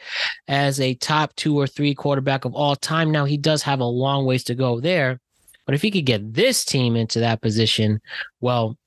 as 0.47 0.79
a 0.79 0.95
top 0.95 1.35
two 1.35 1.59
or 1.59 1.67
three 1.67 1.97
quarterback 1.97 2.45
of 2.45 2.55
all 2.55 2.77
time. 2.77 3.11
Now, 3.11 3.25
he 3.25 3.37
does 3.37 3.63
have 3.63 3.81
a 3.81 3.85
long 3.85 4.25
ways 4.25 4.45
to 4.45 4.55
go 4.55 4.79
there, 4.79 5.19
but 5.67 5.75
if 5.75 5.83
he 5.83 5.91
could 5.91 6.07
get 6.07 6.33
this 6.33 6.65
team 6.65 6.95
into 6.95 7.19
that 7.19 7.43
position, 7.43 8.01
well, 8.41 8.79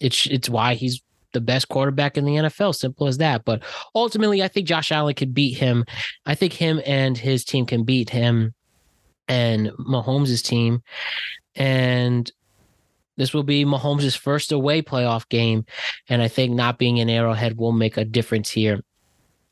it's 0.00 0.26
it's 0.26 0.48
why 0.48 0.74
he's 0.74 1.00
the 1.34 1.40
best 1.40 1.68
quarterback 1.68 2.18
in 2.18 2.24
the 2.24 2.34
NFL. 2.34 2.74
Simple 2.74 3.06
as 3.06 3.18
that. 3.18 3.44
But 3.44 3.62
ultimately, 3.94 4.42
I 4.42 4.48
think 4.48 4.66
Josh 4.66 4.90
Allen 4.90 5.14
could 5.14 5.34
beat 5.34 5.56
him. 5.56 5.84
I 6.26 6.34
think 6.34 6.52
him 6.52 6.80
and 6.84 7.16
his 7.16 7.44
team 7.44 7.64
can 7.64 7.84
beat 7.84 8.10
him 8.10 8.54
and 9.28 9.68
Mahomes' 9.78 10.44
team 10.44 10.82
and 11.54 12.30
this 13.16 13.34
will 13.34 13.42
be 13.42 13.64
Mahomes' 13.64 14.16
first 14.16 14.52
away 14.52 14.82
playoff 14.82 15.28
game. 15.28 15.64
And 16.08 16.22
I 16.22 16.28
think 16.28 16.52
not 16.52 16.78
being 16.78 16.96
in 16.96 17.10
Arrowhead 17.10 17.58
will 17.58 17.72
make 17.72 17.96
a 17.96 18.04
difference 18.04 18.50
here. 18.50 18.80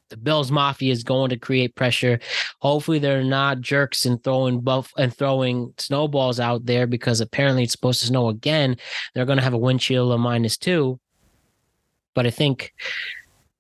The 0.08 0.16
Bills 0.16 0.50
Mafia 0.50 0.90
is 0.90 1.04
going 1.04 1.30
to 1.30 1.36
create 1.36 1.76
pressure. 1.76 2.18
Hopefully, 2.58 2.98
they're 2.98 3.22
not 3.22 3.60
jerks 3.60 4.06
and 4.06 4.22
throwing 4.24 4.60
buff 4.60 4.92
and 4.98 5.14
throwing 5.14 5.72
snowballs 5.78 6.40
out 6.40 6.66
there 6.66 6.88
because 6.88 7.20
apparently 7.20 7.62
it's 7.62 7.72
supposed 7.72 8.00
to 8.00 8.06
snow 8.06 8.28
again. 8.28 8.76
They're 9.14 9.24
going 9.24 9.38
to 9.38 9.44
have 9.44 9.54
a 9.54 9.58
wind 9.58 9.80
chill 9.80 10.10
of 10.10 10.18
minus 10.18 10.56
two. 10.56 10.98
But 12.14 12.26
I 12.26 12.30
think 12.30 12.74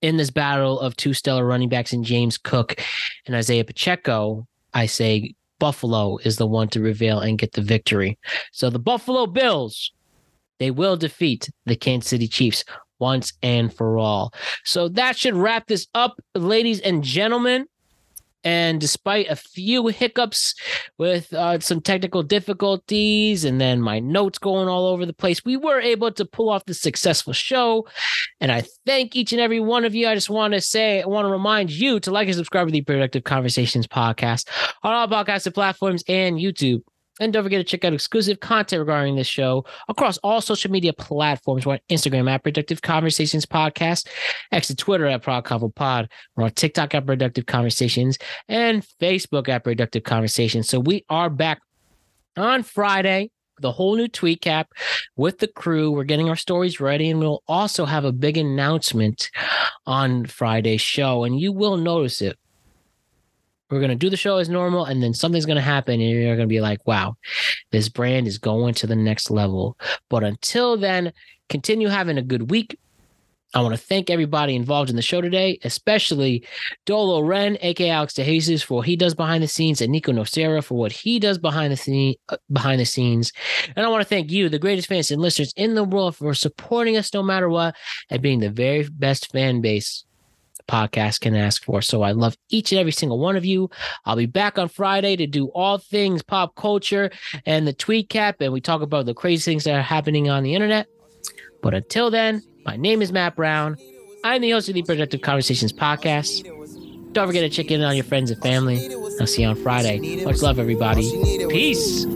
in 0.02 0.16
this 0.16 0.30
battle 0.30 0.80
of 0.80 0.96
two 0.96 1.14
stellar 1.14 1.44
running 1.44 1.68
backs 1.68 1.92
in 1.92 2.02
James 2.02 2.36
Cook 2.36 2.82
and 3.26 3.36
Isaiah 3.36 3.64
Pacheco, 3.64 4.48
I 4.74 4.86
say 4.86 5.34
Buffalo 5.60 6.18
is 6.24 6.38
the 6.38 6.46
one 6.46 6.66
to 6.70 6.80
reveal 6.80 7.20
and 7.20 7.38
get 7.38 7.52
the 7.52 7.62
victory. 7.62 8.18
So 8.50 8.68
the 8.68 8.80
Buffalo 8.80 9.26
Bills, 9.26 9.92
they 10.58 10.72
will 10.72 10.96
defeat 10.96 11.48
the 11.66 11.76
Kansas 11.76 12.10
City 12.10 12.26
Chiefs 12.26 12.64
once 12.98 13.32
and 13.42 13.72
for 13.72 13.98
all. 13.98 14.34
So 14.64 14.88
that 14.88 15.16
should 15.16 15.34
wrap 15.34 15.68
this 15.68 15.86
up, 15.94 16.18
ladies 16.34 16.80
and 16.80 17.04
gentlemen. 17.04 17.66
And 18.44 18.80
despite 18.80 19.28
a 19.28 19.36
few 19.36 19.88
hiccups 19.88 20.54
with 20.98 21.32
uh, 21.32 21.60
some 21.60 21.80
technical 21.80 22.22
difficulties 22.22 23.44
and 23.44 23.60
then 23.60 23.80
my 23.80 23.98
notes 23.98 24.38
going 24.38 24.68
all 24.68 24.86
over 24.86 25.04
the 25.04 25.12
place, 25.12 25.44
we 25.44 25.56
were 25.56 25.80
able 25.80 26.10
to 26.12 26.24
pull 26.24 26.48
off 26.48 26.64
the 26.64 26.74
successful 26.74 27.32
show. 27.32 27.86
And 28.40 28.50
I 28.50 28.64
thank 28.86 29.14
each 29.14 29.32
and 29.32 29.40
every 29.40 29.60
one 29.60 29.84
of 29.84 29.94
you. 29.94 30.08
I 30.08 30.14
just 30.14 30.30
want 30.30 30.54
to 30.54 30.60
say, 30.60 31.02
I 31.02 31.06
want 31.06 31.26
to 31.26 31.32
remind 31.32 31.70
you 31.70 32.00
to 32.00 32.10
like 32.10 32.28
and 32.28 32.36
subscribe 32.36 32.68
to 32.68 32.72
the 32.72 32.82
Productive 32.82 33.24
Conversations 33.24 33.86
podcast 33.86 34.48
on 34.82 34.94
all 34.94 35.08
podcasting 35.08 35.54
platforms 35.54 36.02
and 36.08 36.36
YouTube. 36.36 36.82
And 37.20 37.32
don't 37.32 37.44
forget 37.44 37.60
to 37.60 37.64
check 37.64 37.84
out 37.84 37.92
exclusive 37.92 38.40
content 38.40 38.80
regarding 38.80 39.14
this 39.14 39.26
show 39.26 39.64
across 39.88 40.16
all 40.18 40.40
social 40.40 40.70
media 40.70 40.92
platforms. 40.94 41.66
We're 41.66 41.74
on 41.74 41.80
Instagram 41.90 42.30
at 42.30 42.42
Productive 42.42 42.80
Conversations 42.82 43.46
Podcast, 43.46 44.08
and 44.50 44.78
Twitter 44.78 45.06
at 45.06 45.22
ProdConvoPod. 45.22 46.08
We're 46.34 46.44
on 46.44 46.50
TikTok 46.52 46.94
at 46.94 47.06
Productive 47.06 47.46
Conversations 47.46 48.18
and 48.48 48.84
Facebook 49.00 49.48
at 49.48 49.62
Productive 49.62 50.02
Conversations. 50.02 50.68
So 50.68 50.80
we 50.80 51.04
are 51.08 51.30
back 51.30 51.60
on 52.36 52.62
Friday 52.62 53.30
the 53.60 53.72
whole 53.72 53.94
new 53.96 54.08
tweet 54.08 54.40
cap 54.40 54.72
with 55.16 55.38
the 55.38 55.48
crew. 55.48 55.90
We're 55.90 56.04
getting 56.04 56.28
our 56.28 56.36
stories 56.36 56.80
ready, 56.80 57.10
and 57.10 57.20
we'll 57.20 57.42
also 57.46 57.84
have 57.84 58.04
a 58.04 58.12
big 58.12 58.36
announcement 58.36 59.30
on 59.86 60.26
Friday's 60.26 60.80
show, 60.80 61.24
and 61.24 61.38
you 61.38 61.52
will 61.52 61.76
notice 61.76 62.22
it. 62.22 62.38
We're 63.70 63.78
going 63.78 63.90
to 63.90 63.96
do 63.96 64.10
the 64.10 64.16
show 64.16 64.38
as 64.38 64.48
normal, 64.48 64.84
and 64.84 65.02
then 65.02 65.14
something's 65.14 65.46
going 65.46 65.56
to 65.56 65.62
happen, 65.62 66.00
and 66.00 66.10
you're 66.10 66.36
going 66.36 66.48
to 66.48 66.52
be 66.52 66.60
like, 66.60 66.86
wow, 66.86 67.16
this 67.70 67.88
brand 67.88 68.26
is 68.26 68.38
going 68.38 68.74
to 68.74 68.86
the 68.86 68.96
next 68.96 69.30
level. 69.30 69.78
But 70.08 70.24
until 70.24 70.76
then, 70.76 71.12
continue 71.48 71.88
having 71.88 72.18
a 72.18 72.22
good 72.22 72.50
week. 72.50 72.78
I 73.52 73.62
want 73.62 73.74
to 73.74 73.80
thank 73.80 74.10
everybody 74.10 74.54
involved 74.54 74.90
in 74.90 74.96
the 74.96 75.02
show 75.02 75.20
today, 75.20 75.58
especially 75.64 76.46
Dolo 76.86 77.20
Ren, 77.20 77.58
aka 77.62 77.90
Alex 77.90 78.14
DeJesus, 78.14 78.62
for 78.62 78.74
what 78.76 78.86
he 78.86 78.94
does 78.94 79.14
behind 79.14 79.42
the 79.42 79.48
scenes, 79.48 79.80
and 79.80 79.90
Nico 79.90 80.12
Nocera 80.12 80.62
for 80.62 80.78
what 80.78 80.92
he 80.92 81.18
does 81.18 81.36
behind 81.36 81.72
the 81.72 81.76
scene, 81.76 82.14
uh, 82.28 82.36
behind 82.52 82.80
the 82.80 82.84
scenes. 82.84 83.32
And 83.74 83.84
I 83.84 83.88
want 83.88 84.02
to 84.02 84.08
thank 84.08 84.30
you, 84.30 84.48
the 84.48 84.60
greatest 84.60 84.86
fans 84.86 85.10
and 85.10 85.20
listeners 85.20 85.52
in 85.56 85.74
the 85.74 85.82
world, 85.82 86.14
for 86.14 86.32
supporting 86.32 86.96
us 86.96 87.12
no 87.12 87.24
matter 87.24 87.48
what, 87.48 87.74
and 88.08 88.22
being 88.22 88.38
the 88.38 88.50
very 88.50 88.88
best 88.88 89.32
fan 89.32 89.60
base 89.60 90.04
podcast 90.68 91.20
can 91.20 91.34
ask 91.34 91.64
for. 91.64 91.82
So 91.82 92.02
I 92.02 92.12
love 92.12 92.36
each 92.48 92.72
and 92.72 92.78
every 92.78 92.92
single 92.92 93.18
one 93.18 93.36
of 93.36 93.44
you. 93.44 93.70
I'll 94.04 94.16
be 94.16 94.26
back 94.26 94.58
on 94.58 94.68
Friday 94.68 95.16
to 95.16 95.26
do 95.26 95.46
all 95.48 95.78
things 95.78 96.22
pop 96.22 96.54
culture 96.56 97.10
and 97.46 97.66
the 97.66 97.72
tweet 97.72 98.08
cap, 98.08 98.36
and 98.40 98.52
we 98.52 98.60
talk 98.60 98.82
about 98.82 99.06
the 99.06 99.14
crazy 99.14 99.50
things 99.50 99.64
that 99.64 99.74
are 99.74 99.82
happening 99.82 100.30
on 100.30 100.42
the 100.42 100.54
internet. 100.54 100.86
But 101.62 101.74
until 101.74 102.10
then, 102.10 102.42
my 102.64 102.76
name 102.76 103.02
is 103.02 103.12
Matt 103.12 103.36
Brown. 103.36 103.76
I'm 104.24 104.42
the 104.42 104.50
host 104.50 104.68
of 104.68 104.74
the 104.74 104.82
Productive 104.82 105.22
Conversations 105.22 105.72
podcast. 105.72 106.44
Don't 107.12 107.26
forget 107.26 107.42
to 107.42 107.48
check 107.48 107.70
in 107.70 107.82
on 107.82 107.96
your 107.96 108.04
friends 108.04 108.30
and 108.30 108.40
family. 108.42 108.88
I'll 109.20 109.26
see 109.26 109.42
you 109.42 109.48
on 109.48 109.56
Friday. 109.56 110.24
Much 110.24 110.42
love, 110.42 110.58
everybody. 110.58 111.10
Peace. 111.48 112.06